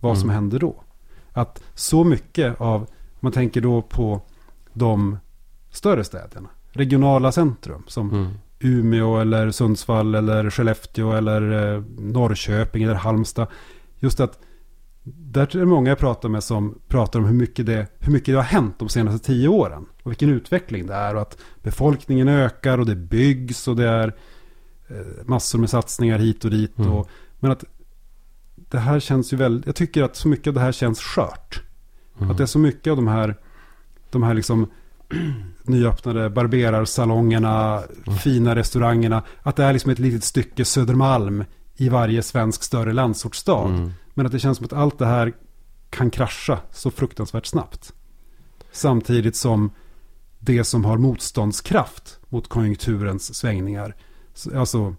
Vad 0.00 0.12
mm. 0.12 0.20
som 0.20 0.30
händer 0.30 0.58
då. 0.58 0.82
Att 1.32 1.62
så 1.74 2.04
mycket 2.04 2.60
av, 2.60 2.86
man 3.20 3.32
tänker 3.32 3.60
då 3.60 3.82
på 3.82 4.22
de 4.72 5.18
större 5.70 6.04
städerna. 6.04 6.48
Regionala 6.72 7.32
centrum 7.32 7.82
som 7.86 8.10
mm. 8.10 8.30
Umeå 8.58 9.18
eller 9.18 9.50
Sundsvall 9.50 10.14
eller 10.14 10.50
Skellefteå 10.50 11.12
eller 11.12 11.74
eh, 11.74 11.82
Norrköping 11.98 12.82
eller 12.82 12.94
Halmstad. 12.94 13.46
Just 13.98 14.20
att 14.20 14.38
där 15.02 15.56
är 15.56 15.60
det 15.60 15.66
många 15.66 15.88
jag 15.88 15.98
pratar 15.98 16.28
med 16.28 16.44
som 16.44 16.78
pratar 16.88 17.18
om 17.18 17.24
hur 17.24 17.34
mycket, 17.34 17.66
det, 17.66 17.86
hur 17.98 18.12
mycket 18.12 18.26
det 18.26 18.38
har 18.38 18.42
hänt 18.42 18.78
de 18.78 18.88
senaste 18.88 19.26
tio 19.26 19.48
åren. 19.48 19.86
Och 20.02 20.10
vilken 20.10 20.28
utveckling 20.28 20.86
det 20.86 20.94
är. 20.94 21.14
Och 21.14 21.22
att 21.22 21.38
befolkningen 21.62 22.28
ökar 22.28 22.78
och 22.78 22.86
det 22.86 22.96
byggs 22.96 23.68
och 23.68 23.76
det 23.76 23.88
är 23.88 24.16
eh, 24.88 24.96
massor 25.24 25.58
med 25.58 25.70
satsningar 25.70 26.18
hit 26.18 26.44
och 26.44 26.50
dit. 26.50 26.78
Mm. 26.78 26.92
Och, 26.92 27.08
men 27.38 27.50
att 27.50 27.64
det 28.54 28.78
här 28.78 29.00
känns 29.00 29.32
ju 29.32 29.36
väldigt... 29.36 29.66
Jag 29.66 29.74
tycker 29.74 30.02
att 30.02 30.16
så 30.16 30.28
mycket 30.28 30.46
av 30.46 30.54
det 30.54 30.60
här 30.60 30.72
känns 30.72 31.00
skört. 31.00 31.62
Mm. 32.18 32.30
Att 32.30 32.36
det 32.36 32.44
är 32.44 32.46
så 32.46 32.58
mycket 32.58 32.90
av 32.90 32.96
de 32.96 33.08
här, 33.08 33.36
de 34.10 34.22
här 34.22 34.34
liksom 34.34 34.70
nyöppnade 35.62 36.30
barberarsalongerna, 36.30 37.82
mm. 38.06 38.18
fina 38.18 38.54
restaurangerna. 38.56 39.22
Att 39.42 39.56
det 39.56 39.64
är 39.64 39.72
liksom 39.72 39.90
ett 39.90 39.98
litet 39.98 40.24
stycke 40.24 40.64
Södermalm 40.64 41.44
i 41.80 41.88
varje 41.88 42.22
svensk 42.22 42.62
större 42.62 42.92
landsortsstad. 42.92 43.68
Mm. 43.68 43.92
Men 44.14 44.26
att 44.26 44.32
det 44.32 44.38
känns 44.38 44.58
som 44.58 44.64
att 44.64 44.72
allt 44.72 44.98
det 44.98 45.06
här 45.06 45.32
kan 45.90 46.10
krascha 46.10 46.58
så 46.70 46.90
fruktansvärt 46.90 47.46
snabbt. 47.46 47.92
Samtidigt 48.72 49.36
som 49.36 49.70
det 50.38 50.64
som 50.64 50.84
har 50.84 50.98
motståndskraft 50.98 52.18
mot 52.28 52.48
konjunkturens 52.48 53.34
svängningar, 53.34 53.96
alltså 54.54 54.94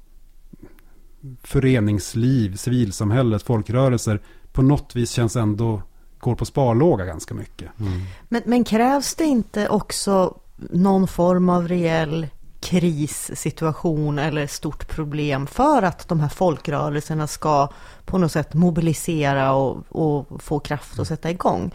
föreningsliv, 1.43 2.55
civilsamhället, 2.55 3.43
folkrörelser 3.43 4.21
på 4.51 4.61
något 4.61 4.95
vis 4.95 5.11
känns 5.11 5.35
ändå 5.35 5.81
går 6.19 6.35
på 6.35 6.45
sparlåga 6.45 7.05
ganska 7.05 7.33
mycket. 7.33 7.79
Mm. 7.79 8.01
Men, 8.29 8.41
men 8.45 8.63
krävs 8.63 9.15
det 9.15 9.25
inte 9.25 9.69
också 9.69 10.37
någon 10.55 11.07
form 11.07 11.49
av 11.49 11.67
reell 11.67 12.27
krissituation 12.61 14.19
eller 14.19 14.47
stort 14.47 14.87
problem 14.87 15.47
för 15.47 15.81
att 15.83 16.07
de 16.07 16.19
här 16.19 16.29
folkrörelserna 16.29 17.27
ska 17.27 17.69
på 18.05 18.17
något 18.17 18.31
sätt 18.31 18.53
mobilisera 18.53 19.53
och, 19.53 19.77
och 19.89 20.41
få 20.43 20.59
kraft 20.59 20.99
att 20.99 21.07
sätta 21.07 21.29
igång. 21.29 21.71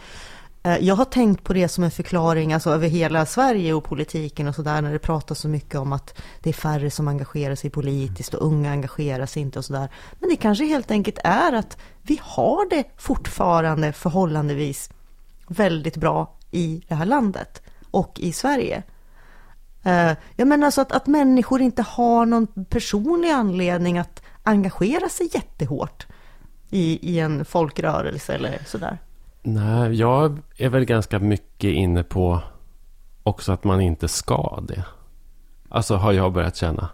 Eh, 0.63 0.77
jag 0.77 0.95
har 0.95 1.05
tänkt 1.05 1.43
på 1.43 1.53
det 1.53 1.67
som 1.67 1.83
en 1.83 1.91
förklaring 1.91 2.53
alltså 2.53 2.69
över 2.69 2.87
hela 2.87 3.25
Sverige 3.25 3.73
och 3.73 3.83
politiken 3.83 4.47
och 4.47 4.55
sådär 4.55 4.81
när 4.81 4.93
det 4.93 4.99
pratas 4.99 5.39
så 5.39 5.47
mycket 5.47 5.75
om 5.75 5.93
att 5.93 6.21
det 6.41 6.49
är 6.49 6.53
färre 6.53 6.91
som 6.91 7.07
engagerar 7.07 7.55
sig 7.55 7.69
politiskt 7.69 8.33
och 8.33 8.47
unga 8.47 8.71
engagerar 8.71 9.25
sig 9.25 9.41
inte 9.41 9.59
och 9.59 9.65
sådär. 9.65 9.89
Men 10.19 10.29
det 10.29 10.35
kanske 10.35 10.65
helt 10.65 10.91
enkelt 10.91 11.19
är 11.23 11.53
att 11.53 11.77
vi 12.01 12.19
har 12.23 12.69
det 12.69 12.83
fortfarande 12.97 13.93
förhållandevis 13.93 14.89
väldigt 15.47 15.97
bra 15.97 16.35
i 16.51 16.83
det 16.87 16.95
här 16.95 17.05
landet 17.05 17.61
och 17.91 18.19
i 18.19 18.33
Sverige. 18.33 18.83
Eh, 19.83 20.11
jag 20.35 20.47
menar 20.47 20.65
alltså 20.65 20.81
att, 20.81 20.91
att 20.91 21.07
människor 21.07 21.61
inte 21.61 21.81
har 21.81 22.25
någon 22.25 22.47
personlig 22.69 23.29
anledning 23.29 23.97
att 23.97 24.23
engagera 24.43 25.09
sig 25.09 25.29
jättehårt 25.33 26.07
i, 26.69 27.13
i 27.13 27.19
en 27.19 27.45
folkrörelse 27.45 28.33
eller 28.33 28.59
sådär. 28.65 28.97
Nej, 29.43 29.93
jag 29.93 30.39
är 30.57 30.69
väl 30.69 30.85
ganska 30.85 31.19
mycket 31.19 31.71
inne 31.71 32.03
på 32.03 32.41
också 33.23 33.51
att 33.51 33.63
man 33.63 33.81
inte 33.81 34.07
ska 34.07 34.63
det. 34.67 34.83
Alltså 35.69 35.95
har 35.95 36.11
jag 36.11 36.33
börjat 36.33 36.55
känna. 36.55 36.89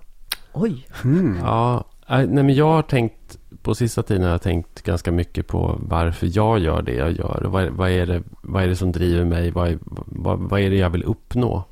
Oj. 0.54 0.88
Mm. 1.04 1.38
Ja, 1.44 1.84
nej, 2.08 2.28
men 2.28 2.54
jag 2.54 2.74
har 2.74 2.82
tänkt 2.82 3.38
på 3.62 3.76
sista 3.76 4.04
tiden 4.04 4.24
har 4.24 4.30
jag 4.30 4.42
tänkt 4.42 4.82
ganska 4.82 5.12
mycket 5.12 5.48
på 5.48 5.80
varför 5.80 6.30
jag 6.32 6.60
gör 6.60 6.82
det 6.82 6.94
jag 6.94 7.12
gör. 7.12 7.46
Vad, 7.48 7.70
vad, 7.70 7.90
är, 7.90 8.06
det, 8.06 8.24
vad 8.42 8.64
är 8.64 8.68
det 8.68 8.76
som 8.76 8.92
driver 8.92 9.26
mig? 9.26 9.52
Vad, 9.52 9.80
vad, 10.06 10.40
vad 10.40 10.60
är 10.60 10.70
det 10.70 10.76
jag 10.76 10.90
vill 10.90 11.04
uppnå? 11.04 11.64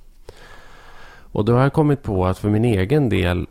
Och 1.32 1.46
då 1.46 1.54
har 1.54 1.62
jag 1.62 1.74
kommit 1.74 2.04
på 2.04 2.26
att 2.26 2.38
för 2.38 2.50
min 2.50 2.66
egen 2.66 3.10
del 3.10 3.48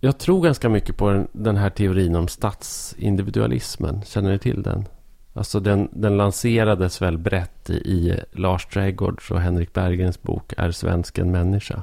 jag 0.00 0.18
tror 0.18 0.42
ganska 0.42 0.68
mycket 0.68 0.96
på 0.96 1.10
den, 1.10 1.28
den 1.32 1.56
här 1.56 1.70
teorin 1.70 2.16
om 2.16 2.28
statsindividualismen. 2.28 4.02
Känner 4.02 4.30
ni 4.30 4.38
till 4.38 4.62
den? 4.62 4.84
Alltså 5.32 5.60
den, 5.60 5.88
den 5.92 6.16
lanserades 6.16 7.02
väl 7.02 7.18
brett 7.18 7.70
i, 7.70 7.74
i 7.74 8.20
Lars 8.32 8.66
Trädgårds 8.66 9.30
och 9.30 9.40
Henrik 9.40 9.72
Bergens 9.72 10.22
bok 10.22 10.52
Är 10.56 10.70
svensken 10.70 11.30
människa? 11.30 11.82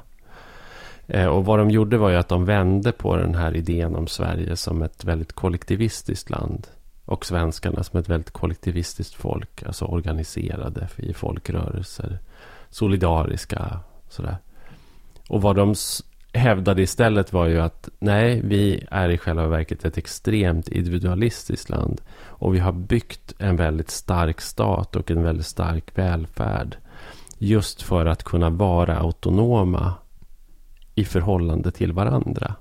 Eh, 1.08 1.26
och 1.26 1.46
vad 1.46 1.60
de 1.60 1.72
gjorde 1.72 1.98
var 1.98 2.10
ju 2.10 2.16
att 2.16 2.30
de 2.30 2.46
vände 2.46 2.92
på 2.92 3.16
den 3.16 3.36
här 3.36 3.56
idén 3.56 3.96
om 3.96 4.08
Sverige 4.08 4.56
som 4.56 4.82
ett 4.82 5.06
väldigt 5.06 5.34
kollektivistiskt 5.34 6.30
land. 6.30 6.68
Och 7.06 7.26
svenskarna 7.26 7.84
som 7.84 8.00
ett 8.00 8.10
väldigt 8.10 8.32
kollektivistiskt 8.32 9.16
folk. 9.16 9.64
Alltså 9.64 9.86
organiserade 9.86 10.88
i 10.96 11.14
folkrörelser. 11.14 12.20
Solidariska. 12.70 13.80
Sådär. 14.10 14.38
Och 15.30 15.42
vad 15.42 15.56
de 15.56 15.76
hävdade 16.34 16.82
istället 16.82 17.34
var 17.34 17.46
ju 17.46 17.62
att 17.62 17.90
nej, 18.00 18.42
vi 18.44 18.86
är 18.92 19.10
i 19.10 19.18
själva 19.18 19.48
verket 19.48 19.86
ett 19.86 19.98
extremt 19.98 20.68
individualistiskt 20.68 21.70
land. 21.70 22.02
Och 22.24 22.56
vi 22.56 22.60
har 22.60 22.72
byggt 22.72 23.34
en 23.38 23.56
väldigt 23.56 23.90
stark 23.90 24.42
stat 24.42 24.96
och 24.96 25.12
en 25.12 25.24
väldigt 25.24 25.46
stark 25.46 25.98
välfärd. 25.98 26.78
Just 27.38 27.82
för 27.82 28.06
att 28.06 28.24
kunna 28.24 28.50
vara 28.50 28.98
autonoma 28.98 29.94
i 30.96 31.06
förhållande 31.06 31.72
till 31.72 31.94
varandra. 31.94 32.56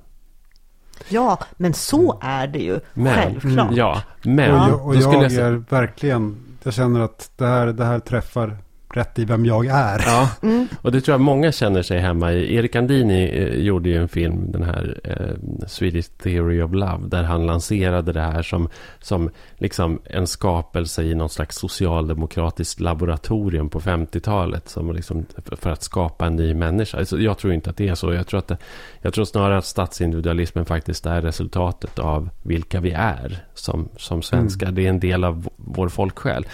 Ja, 1.09 1.39
men 1.57 1.75
så 1.75 2.19
är 2.23 2.47
det 2.47 2.59
ju. 2.59 2.81
Men, 2.95 3.15
självklart. 3.15 3.73
Ja, 3.73 4.03
men... 4.23 4.51
Och 4.51 4.69
jag, 4.69 4.87
och 4.87 4.95
jag, 4.97 5.15
jag 5.15 5.35
är 5.35 5.53
verkligen... 5.53 6.37
Jag 6.63 6.75
känner 6.75 7.01
att 7.01 7.31
det 7.37 7.47
här, 7.47 7.67
det 7.67 7.85
här 7.85 7.99
träffar 7.99 8.59
rätt 8.97 9.19
i 9.19 9.25
vem 9.25 9.47
jag 9.47 9.67
är. 9.67 10.03
Ja, 10.07 10.31
mm. 10.43 10.69
och 10.83 10.93
det 10.93 11.01
tror 11.01 11.13
jag 11.13 11.21
många 11.21 11.53
känner 11.53 11.83
sig 11.83 11.99
hemma 12.01 12.33
i. 12.33 12.55
Erik 12.55 12.77
Andini 12.77 13.29
eh, 13.29 13.61
gjorde 13.61 13.89
ju 13.89 13.97
en 13.97 14.09
film, 14.09 14.53
den 14.53 14.63
här 14.63 15.01
eh, 15.05 15.67
Swedish 15.67 16.09
Theory 16.23 16.63
of 16.63 16.73
Love, 16.73 17.09
där 17.09 17.23
han 17.23 17.47
lanserade 17.47 18.13
det 18.13 18.21
här 18.21 18.43
som, 18.43 18.69
som 19.01 19.31
liksom 19.57 20.01
en 20.05 20.27
skapelse 20.27 21.03
i 21.03 21.15
någon 21.15 21.29
slags 21.29 21.57
socialdemokratiskt 21.57 22.81
laboratorium 22.81 23.69
på 23.69 23.81
50-talet, 23.81 24.69
som 24.69 24.93
liksom 24.93 25.27
för 25.53 25.71
att 25.71 25.83
skapa 25.83 26.27
en 26.27 26.37
ny 26.37 26.55
människa. 26.55 26.99
Alltså, 26.99 27.19
jag 27.19 27.39
tror 27.39 27.53
inte 27.53 27.71
att 27.71 27.77
det 27.77 27.89
är 27.89 27.95
så. 27.95 28.13
Jag 28.13 28.27
tror, 28.27 28.39
att 28.39 28.49
det, 28.49 28.59
jag 29.03 29.15
tror 29.15 29.25
snarare 29.25 29.59
att 29.59 29.67
statsindividualismen 29.67 30.65
faktiskt 30.65 31.07
är 31.07 31.23
resultatet 31.23 31.99
av 31.99 32.29
vilka 32.43 32.81
vi 32.81 32.91
är 32.91 33.45
som, 33.55 33.89
som 33.97 34.23
svenskar. 34.23 34.67
Mm. 34.67 34.75
Det 34.75 34.87
är 34.87 34.89
en 34.89 35.01
del 35.01 35.25
av 35.25 35.49
vår 35.57 35.89
folksjäl. 35.89 36.47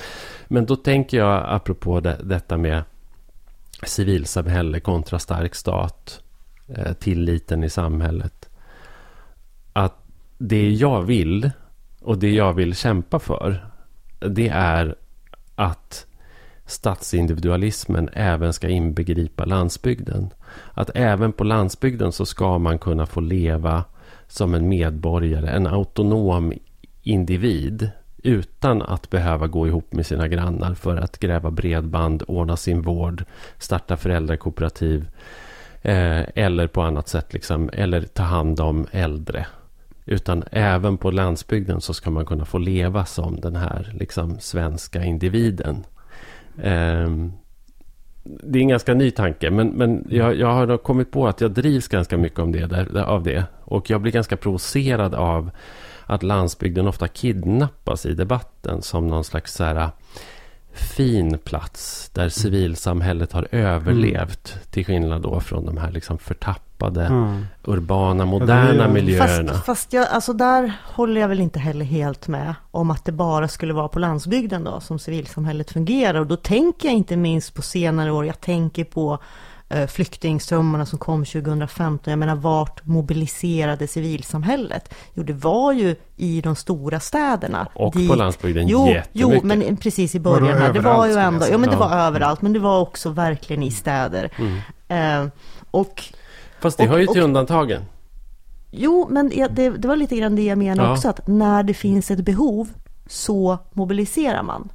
Men 0.52 0.66
då 0.66 0.76
tänker 0.76 1.18
jag, 1.18 1.44
apropå 1.48 2.00
det, 2.00 2.20
detta 2.22 2.56
med 2.56 2.82
civilsamhälle 3.82 4.80
kontra 4.80 5.18
stark 5.18 5.54
stat, 5.54 6.22
eh, 6.68 6.92
tilliten 6.92 7.64
i 7.64 7.70
samhället. 7.70 8.48
Att 9.72 9.94
det 10.38 10.70
jag 10.70 11.02
vill 11.02 11.50
och 12.00 12.18
det 12.18 12.30
jag 12.30 12.52
vill 12.52 12.76
kämpa 12.76 13.18
för, 13.18 13.66
det 14.18 14.48
är 14.48 14.94
att 15.54 16.06
statsindividualismen 16.66 18.08
även 18.12 18.52
ska 18.52 18.68
inbegripa 18.68 19.44
landsbygden. 19.44 20.30
Att 20.74 20.90
även 20.94 21.32
på 21.32 21.44
landsbygden 21.44 22.12
så 22.12 22.26
ska 22.26 22.58
man 22.58 22.78
kunna 22.78 23.06
få 23.06 23.20
leva 23.20 23.84
som 24.28 24.54
en 24.54 24.68
medborgare, 24.68 25.48
en 25.50 25.66
autonom 25.66 26.52
individ 27.02 27.90
utan 28.22 28.82
att 28.82 29.10
behöva 29.10 29.46
gå 29.46 29.66
ihop 29.66 29.92
med 29.92 30.06
sina 30.06 30.28
grannar 30.28 30.74
för 30.74 30.96
att 30.96 31.18
gräva 31.18 31.50
bredband, 31.50 32.22
ordna 32.28 32.56
sin 32.56 32.82
vård, 32.82 33.24
starta 33.58 33.96
föräldrakooperativ 33.96 35.08
eh, 35.82 36.22
eller 36.34 36.66
på 36.66 36.82
annat 36.82 37.08
sätt 37.08 37.32
liksom, 37.32 37.70
eller 37.72 38.02
ta 38.02 38.22
hand 38.22 38.60
om 38.60 38.86
äldre. 38.90 39.46
Utan 40.04 40.44
även 40.50 40.96
på 40.96 41.10
landsbygden 41.10 41.80
så 41.80 41.94
ska 41.94 42.10
man 42.10 42.26
kunna 42.26 42.44
få 42.44 42.58
leva 42.58 43.04
som 43.04 43.40
den 43.40 43.56
här 43.56 43.92
liksom, 43.98 44.40
svenska 44.40 45.04
individen. 45.04 45.84
Eh, 46.62 47.08
det 48.22 48.58
är 48.58 48.62
en 48.62 48.68
ganska 48.68 48.94
ny 48.94 49.10
tanke, 49.10 49.50
men, 49.50 49.68
men 49.68 50.06
jag, 50.10 50.34
jag 50.34 50.52
har 50.52 50.76
kommit 50.76 51.10
på 51.10 51.28
att 51.28 51.40
jag 51.40 51.50
drivs 51.50 51.88
ganska 51.88 52.16
mycket 52.18 52.38
om 52.38 52.52
det, 52.52 52.66
där, 52.66 53.02
av 53.02 53.22
det. 53.22 53.44
Och 53.64 53.90
jag 53.90 54.00
blir 54.00 54.12
ganska 54.12 54.36
provocerad 54.36 55.14
av 55.14 55.50
att 56.10 56.22
landsbygden 56.22 56.88
ofta 56.88 57.08
kidnappas 57.08 58.06
i 58.06 58.14
debatten 58.14 58.82
som 58.82 59.06
någon 59.06 59.24
slags 59.24 59.54
så 59.54 59.64
här, 59.64 59.90
fin 60.72 61.38
plats 61.38 62.10
där 62.14 62.22
mm. 62.22 62.30
civilsamhället 62.30 63.32
har 63.32 63.48
överlevt. 63.50 64.52
Mm. 64.52 64.64
Till 64.70 64.86
skillnad 64.86 65.22
då 65.22 65.40
från 65.40 65.66
de 65.66 65.76
här 65.76 65.90
liksom 65.90 66.18
förtappade, 66.18 67.06
mm. 67.06 67.46
urbana, 67.64 68.24
moderna 68.24 68.84
ja, 68.84 68.88
miljöerna. 68.88 69.52
Fast, 69.52 69.66
fast 69.66 69.92
jag, 69.92 70.08
alltså 70.08 70.32
där 70.32 70.72
håller 70.84 71.20
jag 71.20 71.28
väl 71.28 71.40
inte 71.40 71.58
heller 71.58 71.84
helt 71.84 72.28
med 72.28 72.54
om 72.70 72.90
att 72.90 73.04
det 73.04 73.12
bara 73.12 73.48
skulle 73.48 73.72
vara 73.72 73.88
på 73.88 73.98
landsbygden 73.98 74.64
då 74.64 74.80
som 74.80 74.98
civilsamhället 74.98 75.70
fungerar. 75.70 76.20
Och 76.20 76.26
då 76.26 76.36
tänker 76.36 76.88
jag 76.88 76.96
inte 76.96 77.16
minst 77.16 77.54
på 77.54 77.62
senare 77.62 78.12
år, 78.12 78.26
jag 78.26 78.40
tänker 78.40 78.84
på 78.84 79.18
flyktingströmmarna 79.88 80.86
som 80.86 80.98
kom 80.98 81.24
2015. 81.24 82.10
Jag 82.10 82.18
menar, 82.18 82.36
vart 82.36 82.86
mobiliserade 82.86 83.86
civilsamhället? 83.86 84.94
Jo, 85.14 85.22
det 85.22 85.32
var 85.32 85.72
ju 85.72 85.96
i 86.16 86.40
de 86.40 86.56
stora 86.56 87.00
städerna. 87.00 87.68
Och 87.74 87.94
dit. 87.94 88.08
på 88.08 88.14
landsbygden 88.14 88.68
jo, 88.68 88.86
jättemycket. 88.86 89.10
Jo, 89.12 89.40
men 89.42 89.76
precis 89.76 90.14
i 90.14 90.20
början 90.20 90.58
här. 90.58 90.72
Det 90.72 90.80
var 90.80 91.06
ju 91.06 91.14
ändå, 91.14 91.46
ja 91.50 91.58
men 91.58 91.70
det 91.70 91.76
var 91.76 91.96
överallt, 91.96 92.42
men 92.42 92.52
det 92.52 92.58
var 92.58 92.80
också 92.80 93.10
verkligen 93.10 93.62
i 93.62 93.70
städer. 93.70 94.30
Mm. 94.38 95.24
Eh, 95.24 95.32
och... 95.70 96.02
Fast 96.60 96.78
det 96.78 96.84
och, 96.84 96.90
hör 96.90 96.98
ju 96.98 97.06
till 97.06 97.20
och, 97.20 97.24
undantagen. 97.24 97.82
Jo, 98.70 99.08
men 99.10 99.28
det, 99.28 99.68
det, 99.68 99.88
var 99.88 99.96
lite 99.96 100.16
grann 100.16 100.36
det 100.36 100.42
jag 100.42 100.58
menar 100.58 100.84
ja. 100.84 100.92
också, 100.92 101.08
att 101.08 101.26
när 101.26 101.62
det 101.62 101.74
finns 101.74 102.10
ett 102.10 102.24
behov 102.24 102.68
så 103.06 103.58
mobiliserar 103.72 104.42
man. 104.42 104.72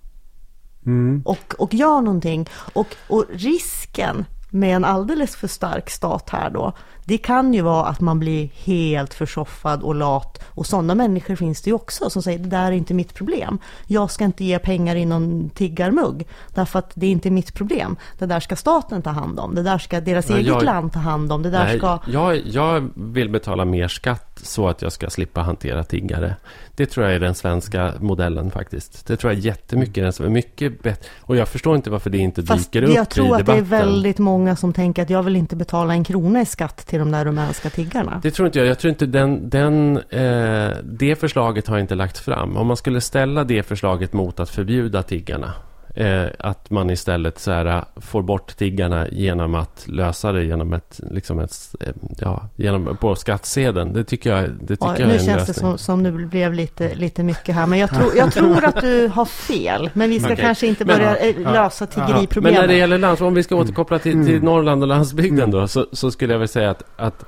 Mm. 0.86 1.22
Och, 1.26 1.56
och 1.58 1.74
gör 1.74 2.02
någonting. 2.02 2.50
Och, 2.74 2.96
och 3.08 3.26
risken 3.34 4.26
med 4.56 4.76
en 4.76 4.86
alldeles 4.86 5.36
för 5.36 5.48
stark 5.48 5.90
stat 5.90 6.30
här 6.30 6.50
då, 6.50 6.74
det 7.06 7.18
kan 7.18 7.54
ju 7.54 7.62
vara 7.62 7.86
att 7.86 8.02
man 8.02 8.20
blir 8.20 8.50
helt 8.54 9.14
försoffad 9.14 9.84
och 9.84 9.96
lat. 9.96 10.44
Och 10.48 10.66
sådana 10.66 10.96
människor 10.96 11.36
finns 11.36 11.62
det 11.62 11.70
ju 11.70 11.74
också 11.74 12.10
som 12.10 12.22
säger 12.22 12.40
det 12.40 12.50
där 12.50 12.68
är 12.68 12.72
inte 12.72 12.94
mitt 12.94 13.14
problem. 13.14 13.60
Jag 13.88 14.12
ska 14.12 14.26
inte 14.26 14.46
ge 14.46 14.60
pengar 14.60 14.96
i 14.96 15.06
någon 15.06 15.50
tiggarmugg 15.50 16.28
därför 16.54 16.80
att 16.80 16.92
det 16.96 17.06
är 17.06 17.12
inte 17.12 17.30
mitt 17.30 17.54
problem. 17.54 17.96
Det 18.18 18.26
där 18.26 18.40
ska 18.40 18.56
staten 18.56 19.02
ta 19.02 19.10
hand 19.10 19.40
om. 19.40 19.56
Det 19.56 19.64
där 19.64 19.78
ska 19.78 20.02
deras 20.02 20.30
ja, 20.30 20.36
eget 20.36 20.48
jag, 20.48 20.64
land 20.64 20.94
ta 20.94 21.00
hand 21.00 21.32
om. 21.32 21.44
Det 21.44 21.50
där 21.50 21.66
nej, 21.66 21.78
ska... 21.78 22.00
Jag, 22.08 22.42
jag 22.46 22.90
vill 22.96 23.30
betala 23.30 23.66
mer 23.66 23.88
skatt 23.88 24.40
så 24.44 24.68
att 24.68 24.82
jag 24.82 24.92
ska 24.92 25.10
slippa 25.10 25.42
hantera 25.42 25.84
tiggare. 25.84 26.36
Det 26.76 26.86
tror 26.86 27.06
jag 27.06 27.16
är 27.16 27.20
den 27.20 27.36
svenska 27.36 27.94
modellen 28.00 28.52
faktiskt. 28.52 29.08
Det 29.08 29.18
tror 29.18 29.34
jag 29.34 29.40
är 29.40 29.46
jättemycket. 29.46 30.18
Den 30.18 30.34
mycket 30.34 30.84
bättre. 30.84 31.10
Och 31.20 31.36
jag 31.36 31.48
förstår 31.48 31.76
inte 31.76 31.90
varför 31.90 32.10
det 32.10 32.18
inte 32.18 32.44
Fast 32.44 32.72
dyker 32.72 32.84
upp 32.84 32.90
i 32.90 32.94
debatten. 32.94 33.26
Jag 33.26 33.30
tror 33.30 33.40
att 33.40 33.46
det 33.46 33.76
är 33.76 33.80
väldigt 33.82 34.18
många 34.18 34.56
som 34.56 34.74
tänker 34.74 35.02
att 35.02 35.10
jag 35.10 35.24
vill 35.24 35.36
inte 35.36 35.56
betala 35.56 35.94
en 35.94 36.04
krona 36.04 36.42
i 36.42 36.46
skatt 36.46 36.86
till 36.96 37.00
de 37.00 37.12
där 37.12 37.26
rumänska 37.26 37.70
tiggarna? 37.70 38.20
Det 38.24 38.32
tror 38.32 38.46
inte 38.46 38.60
jag. 38.60 38.68
Jag 38.68 38.80
tror 38.80 38.90
inte 38.90 39.06
den, 39.06 39.50
den, 39.50 39.98
eh, 39.98 40.78
det 40.84 41.20
förslaget 41.20 41.68
har 41.68 41.78
inte 41.80 41.96
lagt 41.96 42.18
fram. 42.18 42.58
Om 42.58 42.68
man 42.68 42.78
skulle 42.78 43.02
ställa 43.02 43.44
det 43.44 43.64
förslaget 43.64 44.14
mot 44.14 44.40
att 44.40 44.50
förbjuda 44.50 45.04
tiggarna 45.04 45.54
Eh, 45.98 46.26
att 46.40 46.70
man 46.70 46.90
istället 46.90 47.40
så 47.40 47.52
här, 47.52 47.86
får 47.96 48.22
bort 48.22 48.58
tiggarna 48.58 49.08
genom 49.10 49.56
att 49.56 49.86
lösa 49.88 50.32
det 50.32 50.44
genom 50.44 50.74
ett, 50.74 51.00
liksom 51.12 51.40
ett, 51.40 51.76
eh, 51.80 51.94
ja, 52.18 52.50
genom, 52.56 52.98
på 52.98 53.16
skattsedeln. 53.16 53.94
Det 53.94 54.04
tycker 54.04 54.36
jag, 54.36 54.50
det 54.50 54.76
tycker 54.76 54.86
ja, 54.86 55.00
jag 55.00 55.08
Nu 55.08 55.20
känns 55.20 55.48
det 55.48 55.54
som, 55.54 55.78
som 55.78 56.04
det 56.04 56.12
blev 56.12 56.54
lite, 56.54 56.96
lite 56.96 57.24
mycket 57.24 57.56
här. 57.56 57.68
Men 57.68 57.80
jag 57.80 57.90
tror, 57.90 58.16
jag 58.16 58.34
tror 58.34 58.66
att 58.66 58.82
du 58.82 59.08
har 59.08 59.26
fel. 59.26 59.90
Men 59.94 60.10
vi 60.10 60.20
ska 60.20 60.34
okay. 60.34 60.46
kanske 60.46 60.68
inte 60.68 60.86
börja 60.86 61.18
men, 61.22 61.44
ja, 61.44 61.52
lösa 61.52 61.86
tiggeriproblemet. 61.86 62.60
Men 62.60 62.62
när 62.62 62.68
det 62.68 62.80
gäller 62.80 62.98
lands, 62.98 63.22
om 63.22 63.34
vi 63.34 63.44
ska 63.44 63.56
återkoppla 63.56 64.00
till, 64.00 64.26
till 64.26 64.34
mm. 64.34 64.46
Norrland 64.46 64.82
och 64.82 64.88
landsbygden 64.88 65.52
då. 65.52 65.68
Så, 65.68 65.86
så 65.92 66.12
skulle 66.12 66.34
jag 66.34 66.40
väl 66.40 66.48
säga 66.48 66.70
att, 66.70 66.84
att 66.96 67.22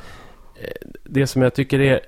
eh, 0.61 0.87
det 1.03 1.27
som 1.27 1.41
jag 1.41 1.53
tycker 1.53 1.79
är 1.79 1.99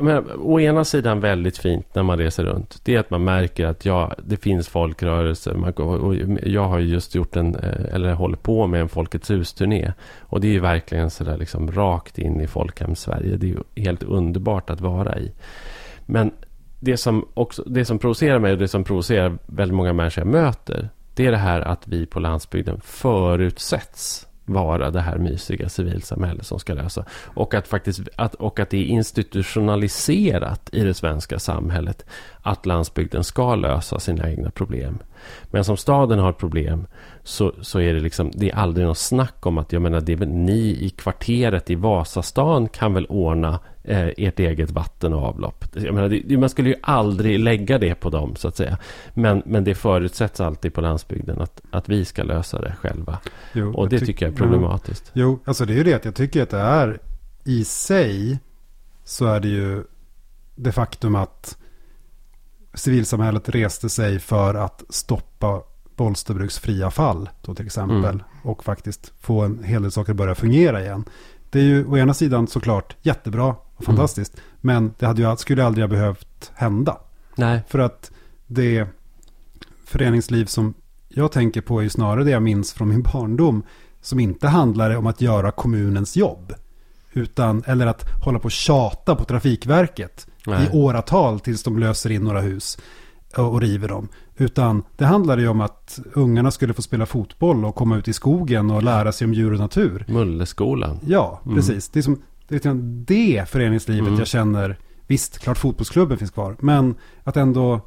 menar, 0.00 0.24
å 0.38 0.60
ena 0.60 0.84
sidan 0.84 1.20
väldigt 1.20 1.58
fint 1.58 1.94
när 1.94 2.02
man 2.02 2.18
reser 2.18 2.44
runt. 2.44 2.80
Det 2.84 2.94
är 2.94 3.00
att 3.00 3.10
man 3.10 3.24
märker 3.24 3.66
att 3.66 3.84
ja, 3.84 4.12
det 4.24 4.36
finns 4.36 4.68
folkrörelser. 4.68 5.54
Man, 5.54 5.72
och 5.72 6.16
jag 6.42 6.68
har 6.68 6.78
just 6.78 7.14
gjort 7.14 7.36
en, 7.36 7.54
eh, 7.54 7.94
eller 7.94 8.12
håller 8.12 8.36
på 8.36 8.66
med 8.66 8.80
en 8.80 8.88
Folkets 8.88 9.30
hus-turné. 9.30 9.92
Och 10.20 10.40
det 10.40 10.46
är 10.46 10.52
ju 10.52 10.60
verkligen 10.60 11.10
sådär 11.10 11.36
liksom 11.36 11.72
rakt 11.72 12.18
in 12.18 12.40
i 12.40 12.46
folkhem-Sverige. 12.46 13.36
Det 13.36 13.46
är 13.46 13.48
ju 13.48 13.82
helt 13.82 14.02
underbart 14.02 14.70
att 14.70 14.80
vara 14.80 15.18
i. 15.18 15.32
Men 16.06 16.32
det 16.80 16.96
som, 16.96 17.28
också, 17.34 17.62
det 17.62 17.84
som 17.84 17.98
provocerar 17.98 18.38
mig 18.38 18.52
och 18.52 18.58
det 18.58 18.68
som 18.68 18.84
provocerar 18.84 19.38
väldigt 19.46 19.76
många 19.76 19.92
människor 19.92 20.24
jag 20.24 20.32
möter. 20.32 20.88
Det 21.14 21.26
är 21.26 21.30
det 21.30 21.36
här 21.36 21.60
att 21.60 21.88
vi 21.88 22.06
på 22.06 22.20
landsbygden 22.20 22.80
förutsätts 22.80 24.26
vara 24.52 24.90
det 24.90 25.00
här 25.00 25.18
mysiga 25.18 25.68
civilsamhället 25.68 26.46
som 26.46 26.58
ska 26.58 26.74
lösa. 26.74 27.04
Och 27.24 27.54
att, 27.54 27.68
faktiskt, 27.68 28.00
att, 28.16 28.34
och 28.34 28.60
att 28.60 28.70
det 28.70 28.76
är 28.76 28.84
institutionaliserat 28.84 30.70
i 30.72 30.84
det 30.84 30.94
svenska 30.94 31.38
samhället 31.38 32.04
att 32.42 32.66
landsbygden 32.66 33.24
ska 33.24 33.54
lösa 33.54 33.98
sina 33.98 34.30
egna 34.30 34.50
problem. 34.50 34.98
Men 35.44 35.64
som 35.64 35.76
staden 35.76 36.18
har 36.18 36.32
problem 36.32 36.86
så, 37.24 37.52
så 37.60 37.80
är 37.80 37.94
det 37.94 38.00
liksom, 38.00 38.30
det 38.34 38.50
är 38.50 38.54
aldrig 38.54 38.86
något 38.86 38.98
snack 38.98 39.46
om 39.46 39.58
att 39.58 39.72
jag 39.72 39.82
menar, 39.82 40.00
det 40.00 40.12
är 40.12 40.16
väl 40.16 40.28
ni 40.28 40.78
i 40.80 40.90
kvarteret 40.90 41.70
i 41.70 41.74
Vasastan 41.74 42.68
kan 42.68 42.94
väl 42.94 43.06
ordna 43.06 43.60
eh, 43.84 44.08
ert 44.16 44.40
eget 44.40 44.70
vatten 44.70 45.12
och 45.12 45.22
avlopp. 45.22 45.64
Jag 45.74 45.94
menar, 45.94 46.08
det, 46.08 46.36
man 46.36 46.48
skulle 46.48 46.68
ju 46.68 46.74
aldrig 46.82 47.38
lägga 47.38 47.78
det 47.78 47.94
på 47.94 48.10
dem 48.10 48.36
så 48.36 48.48
att 48.48 48.56
säga. 48.56 48.78
Men, 49.14 49.42
men 49.46 49.64
det 49.64 49.74
förutsätts 49.74 50.40
alltid 50.40 50.74
på 50.74 50.80
landsbygden 50.80 51.40
att, 51.40 51.60
att 51.70 51.88
vi 51.88 52.04
ska 52.04 52.22
lösa 52.22 52.60
det 52.60 52.74
själva. 52.80 53.18
Jo, 53.52 53.74
och 53.74 53.88
det 53.88 53.98
ty 53.98 54.06
tycker 54.06 54.26
jag 54.26 54.32
är 54.32 54.36
problematiskt. 54.36 55.10
Jo, 55.14 55.22
jo, 55.22 55.38
alltså 55.44 55.64
det 55.64 55.72
är 55.72 55.76
ju 55.76 55.84
det 55.84 55.94
att 55.94 56.04
jag 56.04 56.14
tycker 56.14 56.42
att 56.42 56.50
det 56.50 56.60
är 56.60 57.00
i 57.44 57.64
sig 57.64 58.38
så 59.04 59.26
är 59.26 59.40
det 59.40 59.48
ju 59.48 59.84
det 60.54 60.72
faktum 60.72 61.14
att 61.14 61.56
civilsamhället 62.74 63.48
reste 63.48 63.88
sig 63.88 64.18
för 64.18 64.54
att 64.54 64.84
stoppa 64.88 65.62
Bollsterbruks 66.02 66.58
fria 66.58 66.90
fall 66.90 67.28
då 67.42 67.54
till 67.54 67.66
exempel. 67.66 68.14
Mm. 68.14 68.22
Och 68.42 68.64
faktiskt 68.64 69.12
få 69.20 69.40
en 69.40 69.64
hel 69.64 69.82
del 69.82 69.92
saker 69.92 70.12
att 70.12 70.16
börja 70.16 70.34
fungera 70.34 70.82
igen. 70.82 71.04
Det 71.50 71.58
är 71.58 71.64
ju 71.64 71.86
å 71.86 71.96
ena 71.96 72.14
sidan 72.14 72.46
såklart 72.46 72.96
jättebra 73.02 73.46
och 73.46 73.82
mm. 73.82 73.86
fantastiskt. 73.86 74.34
Mm. 74.34 74.44
Men 74.60 74.94
det 74.98 75.06
hade 75.06 75.22
ju, 75.22 75.36
skulle 75.36 75.64
aldrig 75.64 75.82
ha 75.82 75.88
behövt 75.88 76.52
hända. 76.54 76.96
Nej. 77.36 77.62
För 77.68 77.78
att 77.78 78.10
det 78.46 78.86
föreningsliv 79.84 80.44
som 80.44 80.74
jag 81.08 81.32
tänker 81.32 81.60
på 81.60 81.78
är 81.78 81.82
ju 81.82 81.90
snarare 81.90 82.24
det 82.24 82.30
jag 82.30 82.42
minns 82.42 82.72
från 82.72 82.88
min 82.88 83.02
barndom. 83.02 83.62
Som 84.00 84.20
inte 84.20 84.48
handlar 84.48 84.96
om 84.96 85.06
att 85.06 85.20
göra 85.20 85.50
kommunens 85.50 86.16
jobb. 86.16 86.52
Utan, 87.12 87.62
eller 87.66 87.86
att 87.86 88.04
hålla 88.24 88.38
på 88.38 88.44
och 88.44 88.52
tjata 88.52 89.16
på 89.16 89.24
Trafikverket 89.24 90.26
Nej. 90.46 90.66
i 90.66 90.76
åratal 90.76 91.40
tills 91.40 91.62
de 91.62 91.78
löser 91.78 92.10
in 92.10 92.22
några 92.22 92.40
hus 92.40 92.78
och 93.36 93.60
river 93.60 93.88
dem. 93.88 94.08
Utan 94.36 94.82
det 94.96 95.04
handlade 95.04 95.42
ju 95.42 95.48
om 95.48 95.60
att 95.60 96.00
ungarna 96.12 96.50
skulle 96.50 96.74
få 96.74 96.82
spela 96.82 97.06
fotboll 97.06 97.64
och 97.64 97.74
komma 97.74 97.96
ut 97.96 98.08
i 98.08 98.12
skogen 98.12 98.70
och 98.70 98.82
lära 98.82 99.12
sig 99.12 99.24
om 99.24 99.34
djur 99.34 99.52
och 99.52 99.58
natur. 99.58 100.04
Mulleskolan. 100.08 100.98
Ja, 101.06 101.40
mm. 101.44 101.56
precis. 101.56 101.88
Det 101.88 102.00
är 102.00 102.02
som 102.02 102.22
det, 102.48 102.66
är 102.66 102.74
det 103.06 103.48
föreningslivet 103.48 104.08
mm. 104.08 104.18
jag 104.18 104.28
känner. 104.28 104.78
Visst, 105.06 105.38
klart 105.38 105.58
fotbollsklubben 105.58 106.18
finns 106.18 106.30
kvar. 106.30 106.56
Men 106.60 106.94
att 107.24 107.36
ändå 107.36 107.80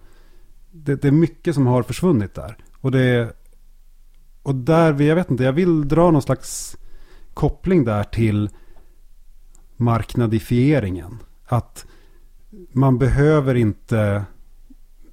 det, 0.71 0.95
det, 0.95 1.07
är 1.07 1.11
mycket 1.11 1.55
som 1.55 1.67
har 1.67 1.83
försvunnit 1.83 2.33
där. 2.33 2.57
Och 2.81 2.91
det 2.91 3.35
och 4.43 4.55
där, 4.55 5.01
jag 5.01 5.15
vet 5.15 5.31
inte, 5.31 5.43
jag 5.43 5.53
vill 5.53 5.87
dra 5.87 6.11
någon 6.11 6.21
slags 6.21 6.77
koppling 7.33 7.85
där 7.85 8.03
till 8.03 8.49
marknadifieringen. 9.77 11.17
Att 11.45 11.85
man 12.71 12.97
behöver 12.97 13.55
inte 13.55 14.25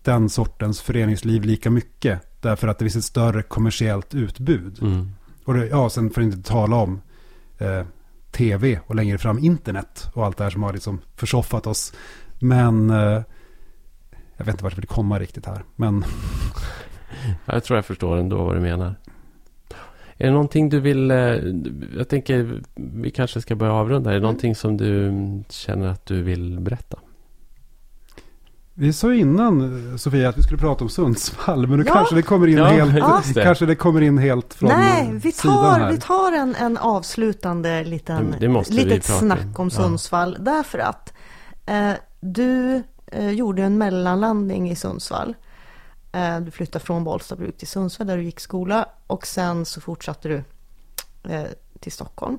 den 0.05 0.29
sortens 0.29 0.81
föreningsliv 0.81 1.43
lika 1.43 1.71
mycket. 1.71 2.41
Därför 2.41 2.69
att 2.69 2.79
det 2.79 2.85
finns 2.85 2.97
ett 2.97 3.05
större 3.05 3.43
kommersiellt 3.43 4.15
utbud. 4.15 4.79
Mm. 4.83 5.13
Och 5.45 5.55
det, 5.55 5.67
ja, 5.67 5.91
sen 5.91 6.11
får 6.11 6.23
inte 6.23 6.43
tala 6.43 6.77
om 6.77 7.01
eh, 7.59 7.87
tv 8.31 8.81
och 8.87 8.95
längre 8.95 9.19
fram 9.19 9.39
internet 9.39 10.11
och 10.15 10.27
allt 10.27 10.37
det 10.37 10.45
här 10.45 10.51
som 10.51 10.63
har 10.63 10.73
liksom 10.73 11.01
försoffat 11.17 11.67
oss. 11.67 11.93
Men 12.39 12.91
eh, 12.91 13.23
jag 14.37 14.45
vet 14.45 14.55
inte 14.55 14.65
vart 14.65 14.73
jag 14.73 14.77
vill 14.77 14.89
komma 14.89 15.19
riktigt 15.19 15.47
här. 15.47 15.65
Men... 15.77 16.05
jag 17.45 17.65
tror 17.65 17.77
jag 17.77 17.85
förstår 17.85 18.17
ändå 18.17 18.45
vad 18.45 18.57
du 18.57 18.61
menar. 18.61 18.95
Är 20.17 20.27
det 20.27 20.33
någonting 20.33 20.69
du 20.69 20.81
vill... 20.81 21.11
Eh, 21.11 21.17
jag 21.97 22.09
tänker 22.09 22.61
vi 22.75 23.11
kanske 23.11 23.41
ska 23.41 23.55
börja 23.55 23.73
avrunda. 23.73 24.11
Är 24.11 24.15
det 24.15 24.19
mm. 24.19 24.23
någonting 24.23 24.55
som 24.55 24.77
du 24.77 25.13
känner 25.49 25.87
att 25.87 26.07
du 26.07 26.23
vill 26.23 26.61
berätta? 26.61 26.99
Vi 28.83 28.93
sa 28.93 29.15
innan 29.15 29.99
Sofia 29.99 30.29
att 30.29 30.39
vi 30.39 30.43
skulle 30.43 30.59
prata 30.59 30.85
om 30.85 30.91
Sundsvall. 30.91 31.67
Men 31.67 31.79
nu 31.79 31.85
ja. 31.87 31.93
kanske 31.93 32.15
det 32.15 32.23
kommer 32.23 32.47
in 32.47 32.59
ja, 32.59 32.65
helt, 32.65 32.97
ja. 32.97 33.23
kanske 33.43 33.67
det 33.67 33.77
kommer 33.77 34.01
in 34.01 34.19
helt 34.19 34.55
från 34.55 34.69
Nej, 34.69 35.11
vi 35.13 35.33
tar, 35.33 35.79
här. 35.79 35.93
vi 35.93 35.99
tar 35.99 36.33
en, 36.33 36.55
en 36.55 36.79
avslutande 36.79 37.85
liten, 37.85 38.35
det, 38.41 38.49
det 38.49 38.71
litet 38.71 39.05
snack 39.05 39.59
om 39.59 39.71
Sundsvall. 39.71 40.37
Därför 40.41 40.79
att 40.79 41.13
eh, 41.67 41.93
du 42.21 42.83
eh, 43.07 43.31
gjorde 43.31 43.63
en 43.63 43.79
mellanlandning 43.79 44.71
i 44.71 44.77
Sundsvall. 44.77 45.35
Eh, 46.13 46.41
du 46.41 46.51
flyttade 46.51 46.85
från 46.85 47.05
Bollstabruk 47.05 47.59
till 47.59 47.69
Sundsvall 47.69 48.07
där 48.07 48.17
du 48.17 48.23
gick 48.23 48.41
skola. 48.41 48.87
Och 49.07 49.27
sen 49.27 49.65
så 49.65 49.81
fortsatte 49.81 50.29
du 50.29 50.45
eh, 51.33 51.47
till 51.81 51.93
Stockholm. 51.93 52.39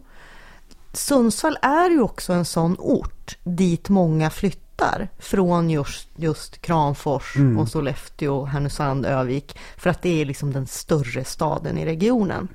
Sundsvall 0.94 1.58
är 1.62 1.90
ju 1.90 2.02
också 2.02 2.34
en 2.34 2.46
sån 2.46 2.76
ort 2.80 3.38
dit 3.44 3.90
många 3.90 4.30
flyttar 4.30 4.63
flyttar 4.74 5.10
från 5.20 5.70
just, 5.70 6.10
just 6.16 6.62
Kramfors 6.62 7.36
mm. 7.36 7.60
och 7.60 7.70
Sollefteå, 7.70 8.46
Härnösand, 8.46 9.06
Övik. 9.06 9.58
För 9.78 9.90
att 9.90 10.02
det 10.02 10.22
är 10.22 10.26
liksom 10.26 10.54
den 10.54 10.68
större 10.68 11.24
staden 11.24 11.78
i 11.78 11.86
regionen. 11.86 12.48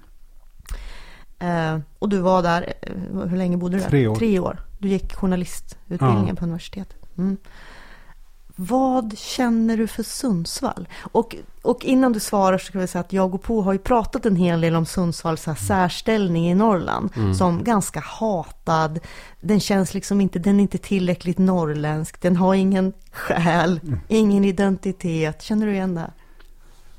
Eh, 1.38 1.78
och 1.98 2.08
du 2.08 2.18
var 2.20 2.42
där, 2.42 2.74
eh, 2.82 3.28
hur 3.28 3.36
länge 3.36 3.56
bodde 3.56 3.76
du 3.76 3.82
där? 3.82 3.88
Tre 3.88 4.06
år. 4.08 4.16
Tre 4.16 4.38
år. 4.38 4.60
Du 4.78 4.88
gick 4.88 5.14
journalistutbildningen 5.14 6.28
ja. 6.28 6.34
på 6.34 6.44
universitetet. 6.44 6.96
Mm. 7.18 7.36
Vad 8.60 9.18
känner 9.18 9.76
du 9.76 9.86
för 9.86 10.02
Sundsvall? 10.02 10.88
Och, 11.12 11.36
och 11.62 11.84
innan 11.84 12.12
du 12.12 12.20
svarar 12.20 12.58
så 12.58 12.66
ska 12.66 12.78
vi 12.78 12.86
säga 12.86 13.00
att 13.00 13.12
jag 13.12 13.34
och 13.34 13.42
Po 13.42 13.60
har 13.60 13.72
ju 13.72 13.78
pratat 13.78 14.26
en 14.26 14.36
hel 14.36 14.60
del 14.60 14.74
om 14.74 14.86
Sundsvalls 14.86 15.46
här 15.46 15.54
särställning 15.54 16.50
i 16.50 16.54
Norrland. 16.54 17.10
Mm. 17.16 17.34
Som 17.34 17.64
ganska 17.64 18.00
hatad. 18.00 19.00
Den 19.40 19.60
känns 19.60 19.94
liksom 19.94 20.20
inte, 20.20 20.38
den 20.38 20.56
är 20.56 20.62
inte 20.62 20.78
tillräckligt 20.78 21.38
norrländsk. 21.38 22.22
Den 22.22 22.36
har 22.36 22.54
ingen 22.54 22.92
själ, 23.12 23.80
mm. 23.82 24.00
ingen 24.08 24.44
identitet. 24.44 25.42
Känner 25.42 25.66
du 25.66 25.72
igen 25.72 25.94
det? 25.94 26.10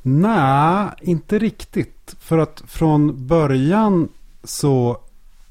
Nej, 0.01 0.87
inte 1.01 1.39
riktigt. 1.39 2.15
För 2.19 2.37
att 2.37 2.63
från 2.67 3.27
början 3.27 4.09
så 4.43 4.97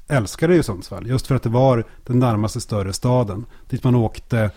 älskade 0.07 0.53
jag 0.53 0.57
ju 0.57 0.63
Sundsvall. 0.63 1.07
Just 1.07 1.27
för 1.27 1.35
att 1.35 1.43
det 1.43 1.49
var 1.49 1.83
den 2.05 2.19
närmaste 2.19 2.61
större 2.61 2.93
staden. 2.93 3.45
Dit 3.69 3.83
man 3.83 3.95
åkte 3.95 4.51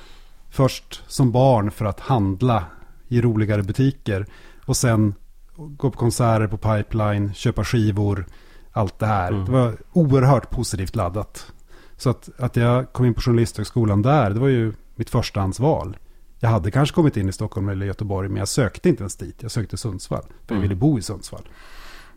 Först 0.53 1.03
som 1.07 1.32
barn 1.32 1.70
för 1.70 1.84
att 1.84 2.00
handla 2.00 2.64
i 3.09 3.20
roligare 3.20 3.62
butiker. 3.62 4.26
Och 4.64 4.76
sen 4.76 5.14
gå 5.57 5.90
på 5.90 5.98
konserter 5.98 6.46
på 6.46 6.57
Pipeline, 6.57 7.34
köpa 7.34 7.64
skivor, 7.64 8.26
allt 8.72 8.98
det 8.98 9.07
här. 9.07 9.32
Mm. 9.32 9.44
Det 9.44 9.53
var 9.53 9.76
oerhört 9.92 10.50
positivt 10.50 10.96
laddat. 10.96 11.53
Så 11.96 12.11
att, 12.11 12.30
att 12.38 12.57
jag 12.57 12.92
kom 12.92 13.07
in 13.07 13.14
på 13.14 13.20
Journalisthögskolan 13.20 14.03
där, 14.03 14.30
det 14.30 14.40
var 14.40 14.48
ju 14.48 14.72
mitt 14.94 15.11
förstahandsval. 15.11 15.96
Jag 16.38 16.48
hade 16.48 16.70
kanske 16.70 16.94
kommit 16.94 17.16
in 17.16 17.28
i 17.28 17.32
Stockholm 17.32 17.68
eller 17.68 17.86
Göteborg, 17.86 18.28
men 18.28 18.36
jag 18.36 18.48
sökte 18.48 18.88
inte 18.88 19.03
ens 19.03 19.16
dit. 19.16 19.42
Jag 19.42 19.50
sökte 19.50 19.76
Sundsvall, 19.76 20.22
för 20.22 20.55
jag 20.55 20.57
mm. 20.57 20.62
ville 20.62 20.74
bo 20.74 20.98
i 20.98 21.03
Sundsvall. 21.03 21.48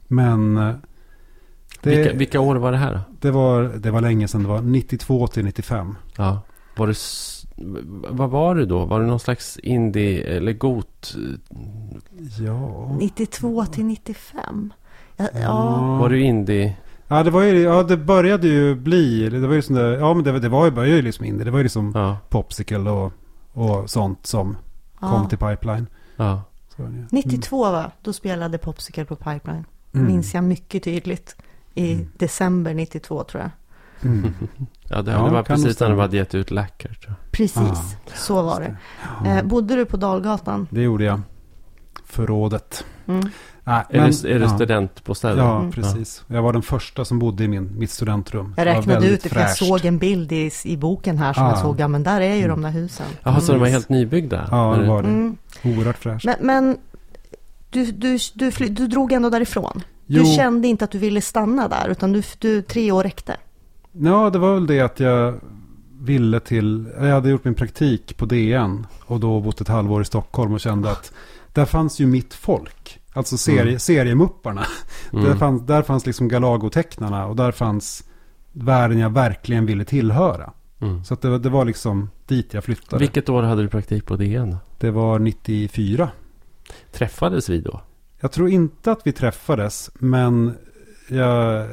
Men... 0.07 0.57
Eh, 0.57 0.75
det, 1.81 1.89
vilka, 1.89 2.17
vilka, 2.17 2.39
år 2.39 2.55
var 2.55 2.71
det 2.71 2.77
här? 2.77 3.01
Det 3.19 3.31
var, 3.31 3.63
det 3.63 3.91
var 3.91 4.01
länge 4.01 4.27
sedan, 4.27 4.43
det 4.43 4.49
var 4.49 4.61
92 4.61 5.27
till 5.27 5.45
95. 5.45 5.95
Ja. 6.17 6.41
Var 6.75 6.87
det 6.87 6.95
vad 8.09 8.29
var 8.29 8.55
det 8.55 8.65
då? 8.65 8.85
Var 8.85 8.99
det 8.99 9.05
någon 9.05 9.19
slags 9.19 9.57
indie 9.57 10.23
eller 10.37 10.53
got? 10.53 11.15
Ja. 12.39 12.95
92 12.99 13.65
till 13.65 13.85
95. 13.85 14.73
Ja, 15.17 15.27
ja. 15.33 15.97
Var 15.99 16.09
du 16.09 16.21
indie? 16.21 16.77
Ja, 17.07 17.23
det 17.23 17.31
var 17.31 17.43
ju, 17.43 17.61
ja, 17.61 17.83
det 17.83 17.97
började 17.97 18.47
ju 18.47 18.75
bli, 18.75 19.29
det 19.29 19.47
var 19.47 19.53
ju 19.53 19.61
sån 19.61 19.75
där, 19.75 19.91
ja 19.91 20.13
men 20.13 20.23
det, 20.23 20.39
det 20.39 20.49
var 20.49 20.65
ju, 20.65 20.71
började 20.71 20.95
ju 20.95 21.01
liksom 21.01 21.25
in 21.25 21.37
det 21.37 21.51
var 21.51 21.59
ju 21.59 21.63
liksom 21.63 21.91
ja. 21.95 22.17
Popsicle 22.29 22.89
och, 22.89 23.11
och 23.53 23.89
sånt 23.89 24.25
som 24.25 24.57
ja. 25.01 25.09
kom 25.09 25.29
till 25.29 25.37
Pipeline. 25.37 25.87
Ja. 26.15 26.41
92 27.09 27.63
va, 27.63 27.91
då 28.01 28.13
spelade 28.13 28.57
Popsicle 28.57 29.05
på 29.05 29.15
Pipeline. 29.15 29.65
Mm. 29.93 30.07
Minns 30.07 30.33
jag 30.33 30.43
mycket 30.43 30.83
tydligt. 30.83 31.35
I 31.73 31.93
mm. 31.93 32.11
december 32.17 32.73
92 32.73 33.23
tror 33.23 33.43
jag. 33.43 33.51
Mm. 34.05 34.33
ja, 34.89 35.01
det, 35.01 35.11
ja, 35.11 35.29
var 35.29 35.43
precis 35.43 35.79
när 35.79 35.89
de 35.89 35.99
hade 35.99 36.17
gett 36.17 36.35
ut 36.35 36.51
Läcker. 36.51 36.97
Precis, 37.31 37.57
ah, 37.57 37.83
så 38.15 38.41
var 38.41 38.59
det. 38.59 38.75
det. 39.23 39.29
Eh, 39.29 39.43
bodde 39.43 39.75
du 39.75 39.85
på 39.85 39.97
Dalgatan? 39.97 40.67
Det 40.71 40.81
gjorde 40.81 41.03
jag. 41.03 41.21
Förrådet. 42.05 42.85
Mm. 43.07 43.29
Nej, 43.67 43.83
är, 43.89 44.01
men, 44.01 44.11
det, 44.11 44.31
är 44.31 44.39
det 44.39 44.45
ja. 44.45 44.55
studentbostäder? 44.55 45.43
Ja, 45.43 45.59
mm. 45.59 45.71
precis. 45.71 46.23
Jag 46.27 46.41
var 46.41 46.53
den 46.53 46.61
första 46.61 47.05
som 47.05 47.19
bodde 47.19 47.43
i 47.43 47.47
min, 47.47 47.79
mitt 47.79 47.91
studentrum. 47.91 48.53
Jag 48.57 48.65
räknade 48.65 49.07
ut 49.07 49.23
det, 49.23 49.29
för 49.29 49.39
jag 49.39 49.57
såg 49.57 49.85
en 49.85 49.97
bild 49.97 50.31
i, 50.31 50.51
i 50.65 50.77
boken 50.77 51.17
här 51.17 51.33
som 51.33 51.43
ah. 51.43 51.49
jag 51.49 51.57
såg. 51.59 51.79
Ja, 51.79 51.87
men 51.87 52.03
där 52.03 52.21
är 52.21 52.35
ju 52.35 52.43
mm. 52.43 52.49
de 52.49 52.61
där 52.61 52.69
husen. 52.69 53.05
Jaha, 53.23 53.33
mm. 53.33 53.45
så 53.45 53.51
de 53.51 53.61
var 53.61 53.67
helt 53.67 53.89
nybyggda? 53.89 54.47
Ja, 54.51 54.77
det 54.81 54.87
var 54.87 55.03
det. 55.03 55.09
Mm. 55.09 55.37
Oerhört 55.63 55.97
fräscht. 55.97 56.25
Men, 56.25 56.37
men 56.41 56.77
du, 57.69 57.85
du, 57.91 58.17
du, 58.33 58.51
fly, 58.51 58.67
du 58.67 58.87
drog 58.87 59.11
ändå 59.11 59.29
därifrån? 59.29 59.83
Jo. 60.05 60.23
Du 60.23 60.35
kände 60.35 60.67
inte 60.67 60.85
att 60.85 60.91
du 60.91 60.97
ville 60.97 61.21
stanna 61.21 61.67
där, 61.67 61.89
utan 61.89 62.13
du, 62.13 62.23
du, 62.39 62.61
tre 62.61 62.91
år 62.91 63.03
räckte? 63.03 63.37
Ja, 63.99 64.29
det 64.29 64.39
var 64.39 64.53
väl 64.53 64.67
det 64.67 64.81
att 64.81 64.99
jag 64.99 65.39
ville 65.99 66.39
till, 66.39 66.87
jag 66.97 67.13
hade 67.13 67.29
gjort 67.29 67.43
min 67.43 67.53
praktik 67.53 68.17
på 68.17 68.25
DN 68.25 68.87
och 69.05 69.19
då 69.19 69.39
bott 69.39 69.61
ett 69.61 69.67
halvår 69.67 70.01
i 70.01 70.05
Stockholm 70.05 70.53
och 70.53 70.59
kände 70.59 70.91
att 70.91 71.13
där 71.53 71.65
fanns 71.65 71.99
ju 71.99 72.05
mitt 72.05 72.33
folk. 72.33 72.99
Alltså 73.13 73.37
serie, 73.37 73.61
mm. 73.61 73.79
seriemupparna. 73.79 74.65
Mm. 75.13 75.25
Där, 75.25 75.35
fanns, 75.35 75.65
där 75.65 75.81
fanns 75.81 76.05
liksom 76.05 76.27
Galago-tecknarna 76.29 77.25
och 77.25 77.35
där 77.35 77.51
fanns 77.51 78.03
världen 78.51 78.99
jag 78.99 79.09
verkligen 79.09 79.65
ville 79.65 79.85
tillhöra. 79.85 80.53
Mm. 80.79 81.03
Så 81.03 81.15
det, 81.15 81.39
det, 81.39 81.49
var 81.49 81.65
liksom 81.65 82.09
dit 82.27 82.53
jag 82.53 82.63
flyttade. 82.63 82.99
Vilket 82.99 83.29
år 83.29 83.43
hade 83.43 83.61
du 83.61 83.67
praktik 83.67 84.05
på 84.05 84.15
DN? 84.15 84.57
Det 84.79 84.91
var 84.91 85.19
94. 85.19 86.09
Träffades 86.91 87.49
vi 87.49 87.61
då? 87.61 87.81
Jag 88.19 88.31
tror 88.31 88.49
inte 88.49 88.91
att 88.91 89.01
vi 89.03 89.11
träffades, 89.11 89.91
men 89.93 90.57
jag, 91.09 91.67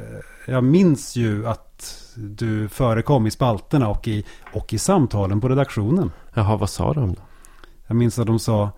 jag 0.47 0.65
minns 0.65 1.17
ju 1.17 1.47
att 1.47 1.72
du 2.17 2.69
förekom 2.69 3.27
i 3.27 3.31
spalterna 3.31 3.89
och 3.89 4.09
i, 4.09 4.25
och 4.53 4.73
i 4.73 4.79
samtalen 4.79 5.41
på 5.41 5.49
redaktionen. 5.49 6.11
Jaha, 6.35 6.57
vad 6.57 6.71
sa 6.71 6.93
de 6.93 7.15
då? 7.15 7.21
Jag 7.87 7.97
minns 7.97 8.19
att 8.19 8.27
de 8.27 8.39
sa 8.39 8.71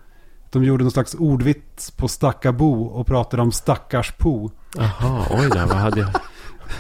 de 0.51 0.65
gjorde 0.65 0.85
någon 0.85 0.91
slags 0.91 1.15
ordvits 1.15 1.91
på 1.91 2.09
stackabo 2.09 2.83
och 2.83 3.07
pratade 3.07 3.43
om 3.43 3.53
stackars 3.53 4.13
po. 4.13 4.51
Jaha, 4.77 5.27
oj 5.31 5.49
då, 5.49 5.59
vad 5.59 5.77
hade 5.77 6.01
jag, 6.01 6.09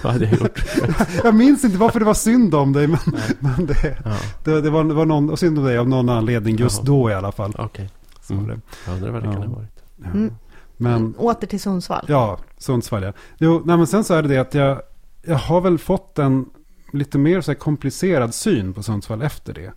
vad 0.03 0.13
hade 0.13 0.25
jag 0.25 0.41
gjort? 0.41 0.65
jag 1.25 1.35
minns 1.35 1.65
inte 1.65 1.79
varför 1.79 1.99
det 1.99 2.05
var 2.05 2.15
synd 2.15 2.55
om 2.55 2.73
dig, 2.73 2.87
men, 2.87 2.99
men 3.39 3.67
det, 3.67 3.97
ja. 4.05 4.17
det, 4.45 4.61
det, 4.61 4.71
var, 4.71 4.85
det 4.85 4.95
var 4.95 5.07
någon, 5.07 5.37
synd 5.37 5.59
om 5.59 5.65
dig 5.65 5.79
av 5.79 5.89
någon 5.89 6.09
anledning 6.09 6.57
just 6.57 6.77
Jaha. 6.77 6.87
då 6.87 7.11
i 7.11 7.15
alla 7.15 7.33
fall. 7.33 7.55
Okej. 7.59 7.91
Okay. 8.27 8.37
Mm. 8.39 8.61
Jag 8.87 8.95
undrar 8.95 9.11
vad 9.11 9.23
det 9.23 9.27
ja. 9.27 9.33
kan 9.33 9.43
ha 9.43 9.57
varit. 9.57 9.83
Ja. 9.97 10.11
Mm. 10.11 10.35
Men, 10.77 11.15
Åter 11.19 11.47
till 11.47 11.61
Sundsvall. 11.61 12.05
Ja, 12.09 12.39
Sundsvall 12.59 13.03
ja. 13.03 13.13
Jo, 13.39 13.63
nej, 13.65 13.77
men 13.77 13.87
sen 13.87 14.05
så 14.05 14.15
är 14.15 14.23
det 14.23 14.29
det 14.29 14.39
att 14.39 14.55
jag, 14.55 14.83
jag 15.27 15.37
har 15.37 15.61
väl 15.61 15.79
fått 15.79 16.19
en 16.19 16.51
lite 16.93 17.19
mer 17.19 17.41
så 17.41 17.55
komplicerad 17.55 18.35
syn 18.35 18.73
på 18.73 18.83
Sundsvall 18.83 19.23
efter 19.23 19.55
det. 19.55 19.73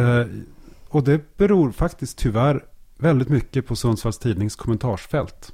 Uh, 0.00 0.26
och 0.88 1.04
det 1.04 1.36
beror 1.36 1.72
faktiskt 1.72 2.18
tyvärr 2.18 2.64
väldigt 2.98 3.28
mycket 3.28 3.66
på 3.66 3.76
Sundsvalls 3.76 4.18
Tidnings 4.18 4.56
kommentarsfält. 4.56 5.52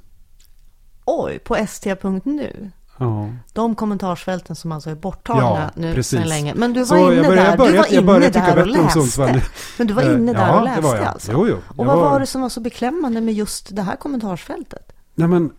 Oj, 1.05 1.39
på 1.39 1.55
st.nu? 1.55 2.71
Ja. 2.97 3.29
De 3.53 3.75
kommentarsfälten 3.75 4.55
som 4.55 4.71
alltså 4.71 4.89
är 4.89 4.95
borttagna 4.95 5.41
ja, 5.41 5.69
nu 5.75 5.93
precis. 5.93 6.19
sedan 6.19 6.29
länge. 6.29 6.53
Men 6.55 6.73
du 6.73 6.79
var 6.79 6.85
så 6.85 7.13
inne 7.13 7.27
började, 7.27 7.49
där, 7.49 7.57
började, 7.57 7.87
du 7.89 8.01
var 8.01 8.17
inne 8.17 8.29
där 8.29 8.61
och 8.61 8.67
läste. 8.67 9.41
Men 9.77 9.87
du 9.87 9.93
var 9.93 10.13
inne 10.13 10.33
där 10.33 10.47
ja, 10.47 10.59
och 10.59 10.65
läste 10.65 10.81
var 10.81 10.97
alltså? 10.97 11.31
Jo, 11.31 11.47
jo, 11.47 11.57
och 11.67 11.85
vad 11.85 11.97
var... 11.97 12.09
var 12.09 12.19
det 12.19 12.25
som 12.25 12.41
var 12.41 12.49
så 12.49 12.59
beklämmande 12.59 13.21
med 13.21 13.33
just 13.33 13.75
det 13.75 13.81
här 13.81 13.95
kommentarsfältet? 13.95 14.93
Nej, 15.15 15.27
men 15.27 15.51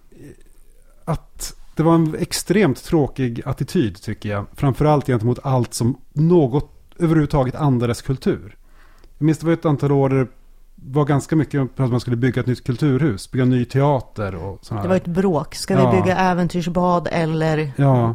att 1.04 1.54
det 1.76 1.82
var 1.82 1.94
en 1.94 2.14
extremt 2.18 2.84
tråkig 2.84 3.42
attityd 3.44 4.02
tycker 4.02 4.28
jag. 4.28 4.46
Framförallt 4.54 5.06
gentemot 5.06 5.38
allt 5.42 5.74
som 5.74 6.00
något 6.12 6.70
överhuvudtaget 6.98 7.54
andades 7.54 8.02
kultur. 8.02 8.56
Jag 9.18 9.24
minns 9.26 9.38
det 9.38 9.46
var 9.46 9.52
ett 9.52 9.64
antal 9.64 9.92
år 9.92 10.08
där 10.08 10.28
var 10.74 11.04
ganska 11.04 11.36
mycket 11.36 11.68
för 11.76 11.84
att 11.84 11.90
man 11.90 12.00
skulle 12.00 12.16
bygga 12.16 12.40
ett 12.40 12.46
nytt 12.46 12.64
kulturhus, 12.64 13.30
bygga 13.30 13.44
ny 13.44 13.64
teater 13.64 14.34
och 14.34 14.58
sådana 14.62 14.82
Det 14.82 14.88
var 14.88 14.96
ett 14.96 15.06
bråk. 15.06 15.54
Ska 15.54 15.74
ja. 15.74 15.90
vi 15.90 15.96
bygga 16.00 16.16
äventyrsbad 16.16 17.08
eller 17.12 17.72
ja. 17.76 18.14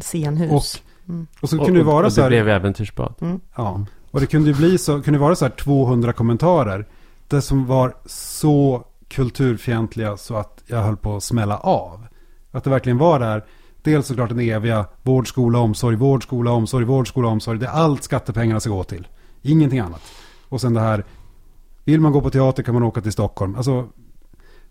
scenhus? 0.00 0.52
Och, 0.52 1.10
mm. 1.12 1.26
och 1.40 1.50
så 1.50 1.56
kunde 1.56 1.72
och, 1.72 1.78
det 1.78 1.82
vara 1.82 2.06
och 2.06 2.12
så 2.12 2.22
här. 2.22 2.30
det 2.30 2.42
blev 2.42 2.48
äventyrsbad. 2.48 3.14
Mm. 3.20 3.40
Ja. 3.56 3.86
Och 4.10 4.20
det 4.20 4.26
kunde 4.26 4.50
ju 4.50 4.56
bli 4.56 4.78
så, 4.78 5.02
kunde 5.02 5.18
vara 5.18 5.36
så 5.36 5.44
här 5.44 5.52
200 5.52 6.12
kommentarer. 6.12 6.86
Det 7.28 7.42
som 7.42 7.66
var 7.66 7.94
så 8.06 8.84
kulturfientliga 9.08 10.16
så 10.16 10.36
att 10.36 10.62
jag 10.66 10.82
höll 10.82 10.96
på 10.96 11.16
att 11.16 11.22
smälla 11.22 11.58
av. 11.58 12.06
Att 12.54 12.64
det 12.64 12.70
verkligen 12.70 12.98
var 12.98 13.18
där. 13.18 13.44
Dels 13.82 14.06
såklart 14.06 14.28
den 14.28 14.40
eviga 14.40 14.86
vård, 15.02 15.28
skola, 15.28 15.58
omsorg, 15.58 15.96
vård, 15.96 16.22
skola, 16.22 16.50
omsorg, 16.50 16.84
vård, 16.84 17.08
skola, 17.08 17.28
omsorg. 17.28 17.58
Det 17.58 17.66
är 17.66 17.70
allt 17.70 18.02
skattepengarna 18.02 18.60
ska 18.60 18.70
gå 18.70 18.84
till. 18.84 19.08
Ingenting 19.42 19.78
annat. 19.78 20.02
Och 20.48 20.60
sen 20.60 20.74
det 20.74 20.80
här 20.80 21.04
vill 21.84 22.00
man 22.00 22.12
gå 22.12 22.20
på 22.20 22.30
teater 22.30 22.62
kan 22.62 22.74
man 22.74 22.82
åka 22.82 23.00
till 23.00 23.12
Stockholm. 23.12 23.56
Alltså, 23.56 23.88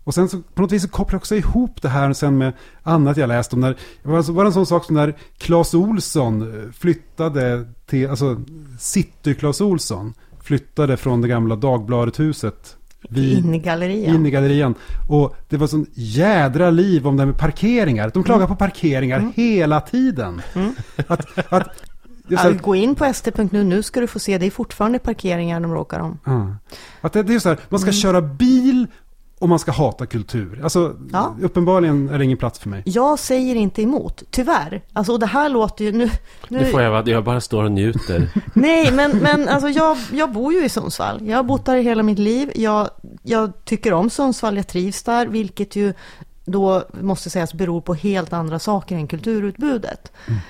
och 0.04 0.14
sen 0.14 0.28
så 0.28 0.42
på 0.54 0.62
något 0.62 0.72
vis 0.72 0.82
så 0.82 0.88
kopplar 0.88 1.14
jag 1.14 1.20
också 1.20 1.34
ihop 1.34 1.82
det 1.82 1.88
här 1.88 2.12
sen 2.12 2.38
med 2.38 2.52
annat 2.82 3.16
jag 3.16 3.28
läst 3.28 3.52
om. 3.52 3.60
När, 3.60 3.76
det 4.02 4.08
var, 4.08 4.16
alltså, 4.16 4.32
var 4.32 4.44
en 4.44 4.52
sån 4.52 4.66
sak 4.66 4.84
som 4.84 4.94
när 4.94 5.14
Claes 5.38 5.74
Olsson 5.74 6.42
eh, 6.42 6.70
flyttade 6.70 7.66
till, 7.86 8.10
alltså 8.10 8.40
City-Claes 8.78 9.60
Olsson 9.62 10.14
flyttade 10.40 10.96
från 10.96 11.20
det 11.20 11.28
gamla 11.28 11.56
Dagbladet-huset 11.56 12.76
in 13.10 13.54
i 13.54 13.58
gallerian. 13.58 14.14
In 14.14 14.26
i 14.26 14.30
gallerian. 14.30 14.74
Och 15.08 15.36
det 15.48 15.56
var 15.56 15.66
sån 15.66 15.86
jädra 15.94 16.70
liv 16.70 17.06
om 17.06 17.16
det 17.16 17.22
här 17.22 17.26
med 17.26 17.38
parkeringar. 17.38 18.10
De 18.14 18.24
klagar 18.24 18.44
mm. 18.44 18.48
på 18.48 18.56
parkeringar 18.56 19.18
mm. 19.18 19.32
hela 19.36 19.80
tiden. 19.80 20.42
Mm. 20.54 20.74
Att, 21.06 21.52
att 21.52 21.68
Ja, 22.28 22.52
gå 22.62 22.74
in 22.74 22.94
på 22.94 23.04
st.nu, 23.04 23.64
nu 23.64 23.82
ska 23.82 24.00
du 24.00 24.06
få 24.06 24.18
se, 24.18 24.38
det 24.38 24.46
är 24.46 24.50
fortfarande 24.50 24.98
parkeringar 24.98 25.60
de 25.60 25.74
råkar 25.74 26.00
om. 26.00 26.18
Att 27.00 27.12
det, 27.12 27.22
det 27.22 27.34
är 27.34 27.38
så 27.38 27.48
här, 27.48 27.58
man 27.68 27.80
ska 27.80 27.88
mm. 27.88 28.00
köra 28.00 28.20
bil 28.20 28.86
och 29.38 29.48
man 29.48 29.58
ska 29.58 29.72
hata 29.72 30.06
kultur. 30.06 30.60
Alltså, 30.62 30.96
ja. 31.12 31.36
uppenbarligen 31.42 32.08
är 32.08 32.18
det 32.18 32.24
ingen 32.24 32.38
plats 32.38 32.58
för 32.58 32.68
mig. 32.68 32.82
Jag 32.86 33.18
säger 33.18 33.54
inte 33.54 33.82
emot, 33.82 34.22
tyvärr. 34.30 34.82
Alltså, 34.92 35.12
och 35.12 35.18
det 35.18 35.26
här 35.26 35.48
låter 35.48 35.84
ju... 35.84 35.92
Nu, 35.92 36.10
nu... 36.48 36.58
Det 36.58 36.66
får 36.66 36.82
jag, 36.82 37.08
jag 37.08 37.24
bara 37.24 37.40
står 37.40 37.64
och 37.64 37.72
njuter. 37.72 38.28
Nej, 38.54 38.92
men, 38.92 39.18
men 39.18 39.48
alltså, 39.48 39.68
jag, 39.68 39.96
jag 40.12 40.32
bor 40.32 40.52
ju 40.52 40.64
i 40.64 40.68
Sundsvall. 40.68 41.28
Jag 41.28 41.36
har 41.36 41.42
bott 41.42 41.64
där 41.64 41.76
hela 41.76 42.02
mitt 42.02 42.18
liv. 42.18 42.52
Jag, 42.54 42.90
jag 43.22 43.64
tycker 43.64 43.92
om 43.92 44.10
Sundsvall, 44.10 44.56
jag 44.56 44.66
trivs 44.66 45.02
där, 45.02 45.26
vilket 45.26 45.76
ju 45.76 45.94
då 46.44 46.82
måste 47.00 47.30
sägas 47.30 47.54
beror 47.54 47.80
på 47.80 47.94
helt 47.94 48.32
andra 48.32 48.58
saker 48.58 48.96
än 48.96 49.06
kulturutbudet. 49.06 50.12
Mm. 50.26 50.40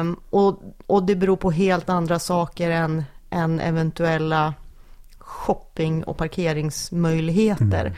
Um, 0.00 0.16
och, 0.30 0.62
och 0.86 1.02
det 1.02 1.16
beror 1.16 1.36
på 1.36 1.50
helt 1.50 1.88
andra 1.88 2.18
saker 2.18 2.70
än, 2.70 3.04
än 3.30 3.60
eventuella 3.60 4.54
shopping 5.30 6.04
och 6.04 6.16
parkeringsmöjligheter. 6.16 7.86
Mm. 7.86 7.96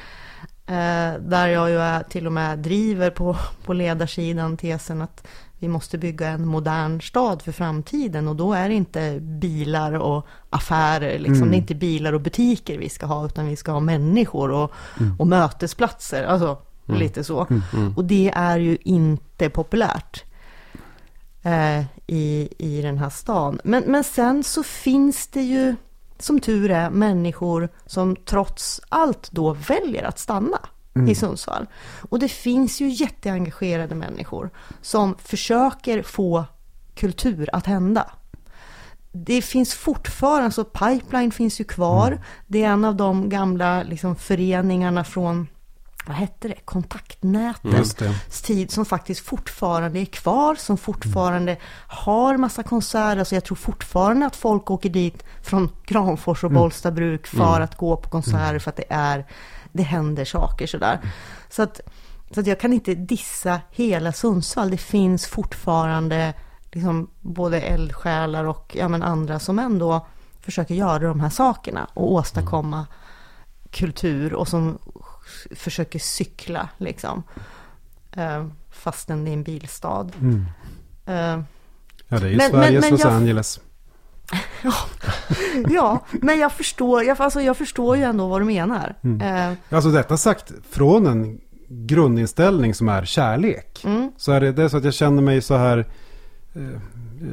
Uh, 0.68 1.20
där 1.28 1.46
jag 1.46 1.70
ju 1.70 2.04
till 2.08 2.26
och 2.26 2.32
med 2.32 2.58
driver 2.58 3.10
på, 3.10 3.36
på 3.64 3.72
ledarsidan 3.72 4.56
tesen 4.56 5.02
att 5.02 5.26
vi 5.58 5.68
måste 5.68 5.98
bygga 5.98 6.28
en 6.28 6.46
modern 6.46 7.00
stad 7.00 7.42
för 7.42 7.52
framtiden 7.52 8.28
och 8.28 8.36
då 8.36 8.52
är 8.52 8.68
det 8.68 8.74
inte 8.74 9.20
bilar 9.20 9.92
och 9.92 10.26
affärer, 10.50 11.18
liksom. 11.18 11.36
Mm. 11.36 11.50
det 11.50 11.56
är 11.56 11.58
inte 11.58 11.74
bilar 11.74 12.12
och 12.12 12.20
butiker 12.20 12.78
vi 12.78 12.88
ska 12.88 13.06
ha 13.06 13.26
utan 13.26 13.46
vi 13.46 13.56
ska 13.56 13.72
ha 13.72 13.80
människor 13.80 14.50
och, 14.50 14.72
mm. 15.00 15.20
och 15.20 15.26
mötesplatser, 15.26 16.24
alltså 16.24 16.58
mm. 16.88 17.00
lite 17.00 17.24
så. 17.24 17.46
Mm. 17.50 17.62
Mm. 17.72 17.94
Och 17.96 18.04
det 18.04 18.32
är 18.34 18.58
ju 18.58 18.78
inte 18.82 19.50
populärt 19.50 20.24
eh, 21.42 21.84
i, 22.06 22.48
i 22.58 22.82
den 22.82 22.98
här 22.98 23.10
stan. 23.10 23.60
Men, 23.64 23.84
men 23.86 24.04
sen 24.04 24.44
så 24.44 24.62
finns 24.62 25.26
det 25.26 25.42
ju, 25.42 25.76
som 26.22 26.40
tur 26.40 26.70
är, 26.70 26.90
människor 26.90 27.68
som 27.86 28.16
trots 28.16 28.80
allt 28.88 29.30
då 29.30 29.52
väljer 29.52 30.04
att 30.04 30.18
stanna 30.18 30.58
mm. 30.94 31.08
i 31.08 31.14
Sundsvall. 31.14 31.66
Och 32.10 32.18
det 32.18 32.28
finns 32.28 32.80
ju 32.80 32.88
jätteengagerade 32.88 33.94
människor 33.94 34.50
som 34.82 35.14
försöker 35.18 36.02
få 36.02 36.44
kultur 36.94 37.48
att 37.52 37.66
hända. 37.66 38.10
Det 39.12 39.42
finns 39.42 39.74
fortfarande, 39.74 40.44
alltså 40.44 40.64
Pipeline 40.64 41.30
finns 41.30 41.60
ju 41.60 41.64
kvar. 41.64 42.06
Mm. 42.06 42.20
Det 42.46 42.64
är 42.64 42.68
en 42.68 42.84
av 42.84 42.96
de 42.96 43.28
gamla 43.28 43.82
liksom, 43.82 44.16
föreningarna 44.16 45.04
från 45.04 45.48
vad 46.06 46.16
hette 46.16 46.48
det, 46.48 46.54
kontaktnätens 46.64 47.94
tid 48.42 48.70
som 48.70 48.84
faktiskt 48.84 49.26
fortfarande 49.26 50.00
är 50.00 50.04
kvar, 50.04 50.54
som 50.54 50.78
fortfarande 50.78 51.56
har 51.86 52.36
massa 52.36 52.62
konserter. 52.62 53.24
Så 53.24 53.34
jag 53.34 53.44
tror 53.44 53.56
fortfarande 53.56 54.26
att 54.26 54.36
folk 54.36 54.70
åker 54.70 54.90
dit 54.90 55.24
från 55.42 55.70
Granfors 55.86 56.44
och 56.44 56.50
mm. 56.50 56.62
Bollstabruk 56.62 57.26
för 57.26 57.56
mm. 57.56 57.62
att 57.62 57.76
gå 57.76 57.96
på 57.96 58.10
konserter 58.10 58.58
för 58.58 58.70
att 58.70 58.76
det 58.76 58.86
är, 58.88 59.26
det 59.72 59.82
händer 59.82 60.24
saker 60.24 60.66
sådär. 60.66 61.00
Så 61.48 61.62
att 61.62 61.80
så 62.34 62.40
att 62.40 62.46
jag 62.46 62.60
kan 62.60 62.72
inte 62.72 62.94
dissa 62.94 63.60
hela 63.70 64.12
Sundsvall. 64.12 64.70
Det 64.70 64.76
finns 64.76 65.26
fortfarande 65.26 66.34
liksom 66.72 67.10
både 67.20 67.60
eldsjälar 67.60 68.44
och 68.44 68.76
ja, 68.78 68.88
men 68.88 69.02
andra 69.02 69.38
som 69.38 69.58
ändå 69.58 70.06
försöker 70.40 70.74
göra 70.74 70.98
de 70.98 71.20
här 71.20 71.30
sakerna 71.30 71.88
och 71.94 72.12
åstadkomma 72.12 72.76
mm. 72.76 72.88
kultur 73.70 74.34
och 74.34 74.48
som 74.48 74.78
försöker 75.50 75.98
cykla 75.98 76.68
liksom. 76.78 77.22
Uh, 78.16 78.46
fastän 78.70 79.24
det 79.24 79.30
är 79.30 79.32
en 79.32 79.42
bilstad. 79.42 80.08
Mm. 80.20 80.46
Uh, 81.08 81.44
ja, 82.08 82.18
det 82.18 82.26
är 82.26 82.30
ju 82.30 82.36
men, 82.36 82.50
Sveriges 82.50 82.90
Los 82.90 83.04
Angeles. 83.04 83.60
ja, 84.62 84.74
ja, 85.68 86.04
men 86.10 86.38
jag 86.38 86.52
förstår, 86.52 87.04
jag, 87.04 87.20
alltså, 87.20 87.40
jag 87.40 87.56
förstår 87.56 87.96
ju 87.96 88.02
ändå 88.02 88.28
vad 88.28 88.40
du 88.40 88.44
menar. 88.44 88.94
Mm. 89.02 89.50
Uh, 89.50 89.56
alltså 89.70 89.90
detta 89.90 90.16
sagt 90.16 90.52
från 90.70 91.06
en 91.06 91.40
grundinställning 91.68 92.74
som 92.74 92.88
är 92.88 93.04
kärlek. 93.04 93.84
Mm. 93.84 94.12
Så 94.16 94.32
är 94.32 94.40
det, 94.40 94.52
det 94.52 94.62
är 94.62 94.68
så 94.68 94.76
att 94.76 94.84
jag 94.84 94.94
känner 94.94 95.22
mig 95.22 95.42
så 95.42 95.56
här 95.56 95.86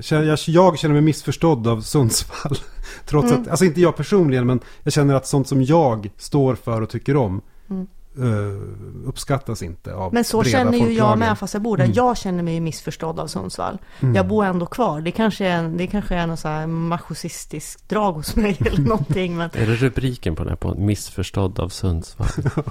jag, 0.10 0.39
jag 0.47 0.80
känner 0.80 0.93
mig 0.93 1.01
missförstådd 1.01 1.68
av 1.68 1.82
Sundsvall. 1.82 2.57
Trots 3.05 3.32
mm. 3.32 3.41
att, 3.41 3.47
alltså 3.47 3.66
inte 3.66 3.82
jag 3.82 3.95
personligen, 3.95 4.47
men 4.47 4.60
jag 4.84 4.93
känner 4.93 5.14
att 5.14 5.28
sånt 5.28 5.47
som 5.47 5.64
jag 5.64 6.10
står 6.18 6.55
för 6.55 6.82
och 6.82 6.89
tycker 6.89 7.16
om 7.16 7.41
mm. 7.70 7.88
Uh, 8.20 8.61
uppskattas 9.05 9.61
inte 9.61 9.93
av 9.93 10.13
Men 10.13 10.24
så 10.24 10.43
känner 10.43 10.78
ju 10.78 10.93
jag 10.93 11.20
med 11.20 11.39
fast 11.39 11.53
jag 11.53 11.63
bor 11.63 11.78
där. 11.78 11.84
Mm. 11.84 11.95
Jag 11.95 12.17
känner 12.17 12.43
mig 12.43 12.59
missförstådd 12.59 13.20
av 13.20 13.28
Sundsvall. 13.28 13.78
Mm. 13.99 14.15
Jag 14.15 14.28
bor 14.28 14.45
ändå 14.45 14.65
kvar. 14.65 15.01
Det 15.01 15.11
kanske 15.11 15.45
är, 15.45 15.63
det 15.63 15.88
kanske 15.88 16.15
är 16.15 16.28
något 16.28 16.39
så 16.39 16.47
här 16.47 16.67
machosistiskt 16.67 17.89
drag 17.89 18.13
hos 18.13 18.36
mig 18.36 18.57
eller 18.59 18.82
någonting. 18.88 19.38
Men... 19.38 19.49
är 19.53 19.67
det 19.67 19.76
rubriken 19.76 20.36
på 20.36 20.43
den 20.43 20.49
här 20.49 20.57
på 20.57 20.76
Missförstådd 20.76 21.59
av 21.59 21.70
Sundsvall? 21.70 22.28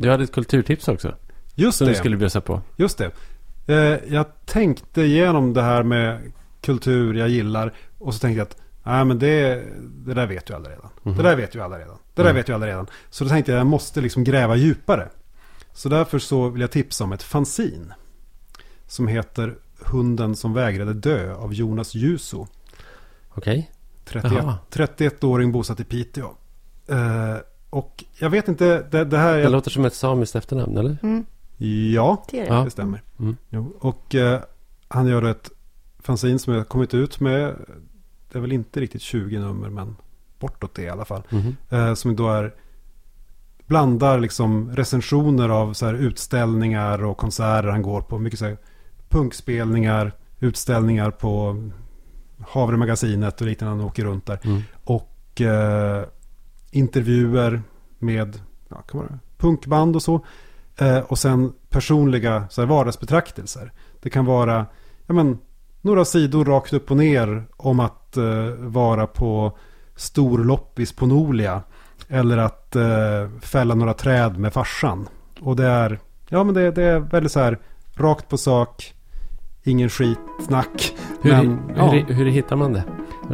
Du 0.00 0.10
hade 0.10 0.24
ett 0.24 0.32
kulturtips 0.32 0.88
också. 0.88 1.14
Just 1.54 1.78
som 1.78 1.86
det. 1.86 1.92
du 1.92 1.98
skulle 1.98 2.16
bjussa 2.16 2.40
på. 2.40 2.60
Just 2.76 2.98
det. 2.98 3.10
Eh, 3.66 4.14
jag 4.14 4.26
tänkte 4.46 5.02
igenom 5.02 5.54
det 5.54 5.62
här 5.62 5.82
med 5.82 6.32
kultur 6.60 7.14
jag 7.14 7.28
gillar. 7.28 7.72
Och 7.98 8.14
så 8.14 8.20
tänkte 8.20 8.38
jag 8.38 8.46
att 8.46 8.56
nej, 8.82 9.04
men 9.04 9.18
det, 9.18 9.64
det 9.80 10.14
där 10.14 10.26
vet 10.26 10.50
ju 10.50 10.54
alla 10.54 10.68
redan. 10.70 10.88
Mm. 11.04 11.16
Det 11.16 11.22
där 11.22 11.36
vet 11.36 11.54
ju 11.54 11.60
alla 11.60 11.78
redan. 11.78 11.96
Det 12.14 12.22
där 12.22 12.30
mm. 12.30 12.36
vet 12.36 12.48
ju 12.48 12.54
alla 12.54 12.66
redan. 12.66 12.86
Så 13.10 13.24
då 13.24 13.30
tänkte 13.30 13.52
jag 13.52 13.56
att 13.56 13.60
jag 13.60 13.66
måste 13.66 14.00
liksom 14.00 14.24
gräva 14.24 14.56
djupare. 14.56 15.08
Så 15.72 15.88
därför 15.88 16.18
så 16.18 16.48
vill 16.48 16.60
jag 16.60 16.70
tipsa 16.70 17.04
om 17.04 17.12
ett 17.12 17.22
fanzin. 17.22 17.92
Som 18.86 19.08
heter 19.08 19.56
Hunden 19.78 20.36
som 20.36 20.54
vägrade 20.54 20.94
dö 20.94 21.34
av 21.34 21.54
Jonas 21.54 21.94
Juso. 21.94 22.46
Okej. 23.28 23.70
Okay. 24.08 24.22
31, 24.22 24.44
31-åring 24.70 25.52
bosatt 25.52 25.80
i 25.80 25.84
Piteå. 25.84 26.30
Eh, 26.86 27.36
och 27.70 28.04
jag 28.18 28.30
vet 28.30 28.48
inte, 28.48 28.82
det, 28.90 29.04
det 29.04 29.18
här... 29.18 29.38
Det 29.38 29.48
låter 29.48 29.70
som 29.70 29.84
ett 29.84 29.94
samiskt 29.94 30.36
efternamn, 30.36 30.76
eller? 30.78 30.96
Mm. 31.02 31.24
Ja, 31.94 32.24
det, 32.30 32.44
det. 32.44 32.64
det 32.64 32.70
stämmer. 32.70 33.02
Mm. 33.18 33.36
Jo, 33.48 33.76
och 33.80 34.14
eh, 34.14 34.40
han 34.88 35.06
gör 35.06 35.22
ett 35.22 35.50
fanzine 35.98 36.38
som 36.38 36.54
jag 36.54 36.68
kommit 36.68 36.94
ut 36.94 37.20
med. 37.20 37.56
Det 38.32 38.38
är 38.38 38.40
väl 38.40 38.52
inte 38.52 38.80
riktigt 38.80 39.02
20 39.02 39.38
nummer, 39.38 39.68
men 39.68 39.96
bortåt 40.38 40.74
det 40.74 40.82
i 40.82 40.88
alla 40.88 41.04
fall. 41.04 41.22
Mm. 41.30 41.96
Som 41.96 42.16
då 42.16 42.28
är 42.28 42.54
blandar 43.70 44.20
liksom 44.20 44.70
recensioner 44.76 45.48
av 45.48 45.72
så 45.72 45.86
här 45.86 45.94
utställningar 45.94 47.04
och 47.04 47.16
konserter 47.16 47.68
han 47.68 47.82
går 47.82 48.00
på. 48.00 48.18
Mycket 48.18 48.38
så 48.38 48.44
här 48.44 48.56
punkspelningar, 49.08 50.12
utställningar 50.40 51.10
på 51.10 51.62
Havremagasinet 52.40 53.40
och 53.40 53.46
liknande. 53.46 53.76
Han 53.76 53.86
åker 53.86 54.04
runt 54.04 54.26
där. 54.26 54.40
Mm. 54.44 54.62
Och 54.84 55.40
eh, 55.40 56.04
intervjuer 56.70 57.62
med 57.98 58.40
ja, 58.68 58.76
kan 58.76 59.00
vara 59.00 59.18
punkband 59.36 59.96
och 59.96 60.02
så. 60.02 60.24
Eh, 60.76 60.98
och 60.98 61.18
sen 61.18 61.52
personliga 61.68 62.44
så 62.50 62.60
här, 62.60 62.68
vardagsbetraktelser. 62.68 63.72
Det 64.00 64.10
kan 64.10 64.24
vara 64.24 64.66
ja, 65.06 65.14
men, 65.14 65.38
några 65.80 66.04
sidor 66.04 66.44
rakt 66.44 66.72
upp 66.72 66.90
och 66.90 66.96
ner 66.96 67.44
om 67.56 67.80
att 67.80 68.16
eh, 68.16 68.46
vara 68.58 69.06
på 69.06 69.58
storloppis 69.96 70.92
på 70.92 71.06
Nolia. 71.06 71.62
Eller 72.08 72.38
att 72.38 72.76
eh, 72.76 73.28
fälla 73.40 73.74
några 73.74 73.94
träd 73.94 74.38
med 74.38 74.52
farsan. 74.52 75.08
Och 75.40 75.56
det 75.56 75.66
är, 75.66 76.00
ja, 76.28 76.44
men 76.44 76.54
det, 76.54 76.70
det 76.70 76.82
är 76.82 76.98
väldigt 76.98 77.32
så 77.32 77.40
här 77.40 77.58
rakt 77.94 78.28
på 78.28 78.38
sak. 78.38 78.94
Ingen 79.62 79.88
skitsnack. 79.88 80.94
Hur, 81.22 81.30
men, 81.30 81.60
ja. 81.76 81.90
hur, 81.90 82.14
hur 82.14 82.26
hittar 82.26 82.56
man 82.56 82.72
det? 82.72 82.84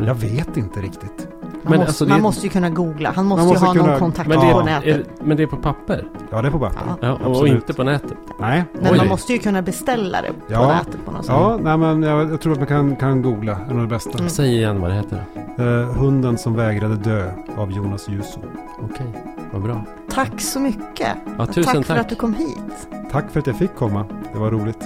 Jag 0.06 0.14
vet 0.14 0.56
inte 0.56 0.80
riktigt. 0.80 1.25
Man, 1.66 1.70
men 1.70 1.78
måste, 1.78 1.90
alltså, 1.90 2.06
man 2.06 2.22
måste 2.22 2.46
ju 2.46 2.50
kunna 2.50 2.70
googla. 2.70 3.12
Han 3.16 3.26
måste, 3.26 3.46
måste 3.46 3.64
ju 3.64 3.66
ha 3.66 3.72
kunna, 3.72 3.86
någon 3.86 3.98
kontakt 3.98 4.28
men 4.28 4.40
det, 4.40 4.52
på 4.52 4.62
nätet. 4.62 4.96
Är, 4.96 5.24
men 5.24 5.36
det 5.36 5.42
är 5.42 5.46
på 5.46 5.56
papper? 5.56 6.04
Ja, 6.30 6.42
det 6.42 6.48
är 6.48 6.52
på 6.52 6.58
papper. 6.58 6.80
Ja. 7.00 7.18
ja 7.22 7.28
och 7.28 7.48
inte 7.48 7.72
på 7.74 7.84
nätet? 7.84 8.16
Nej. 8.40 8.64
Men 8.72 8.92
Oj. 8.92 8.98
man 8.98 9.08
måste 9.08 9.32
ju 9.32 9.38
kunna 9.38 9.62
beställa 9.62 10.22
det 10.22 10.28
på 10.28 10.52
ja. 10.52 10.68
nätet 10.68 11.04
på 11.04 11.10
något 11.10 11.24
sätt. 11.24 11.34
Ja, 11.34 11.58
nej, 11.62 11.76
men 11.78 12.02
jag, 12.02 12.32
jag, 12.32 12.40
tror 12.40 12.52
att 12.52 12.58
man 12.58 12.66
kan, 12.66 12.96
kan 12.96 13.22
googla. 13.22 13.58
Det 13.66 13.70
är 13.70 13.74
nog 13.74 13.84
det 13.84 13.94
bästa. 13.94 14.18
Mm. 14.18 14.30
Säg 14.30 14.54
igen 14.54 14.80
vad 14.80 14.90
det 14.90 14.96
heter. 14.96 15.24
Uh, 15.58 15.92
hunden 15.98 16.38
som 16.38 16.54
vägrade 16.54 16.96
dö 16.96 17.30
av 17.56 17.72
Jonas 17.72 18.08
Juso. 18.08 18.40
Okej, 18.82 19.06
okay. 19.10 19.22
vad 19.52 19.62
bra. 19.62 19.84
Tack 20.10 20.40
så 20.40 20.60
mycket. 20.60 21.16
Ja, 21.38 21.46
tusen 21.46 21.64
tack, 21.64 21.74
tack 21.74 21.86
för 21.86 21.96
att 21.96 22.08
du 22.08 22.14
kom 22.14 22.34
hit. 22.34 22.88
Tack 23.12 23.30
för 23.30 23.40
att 23.40 23.46
jag 23.46 23.58
fick 23.58 23.74
komma. 23.74 24.04
Det 24.32 24.38
var 24.38 24.50
roligt. 24.50 24.84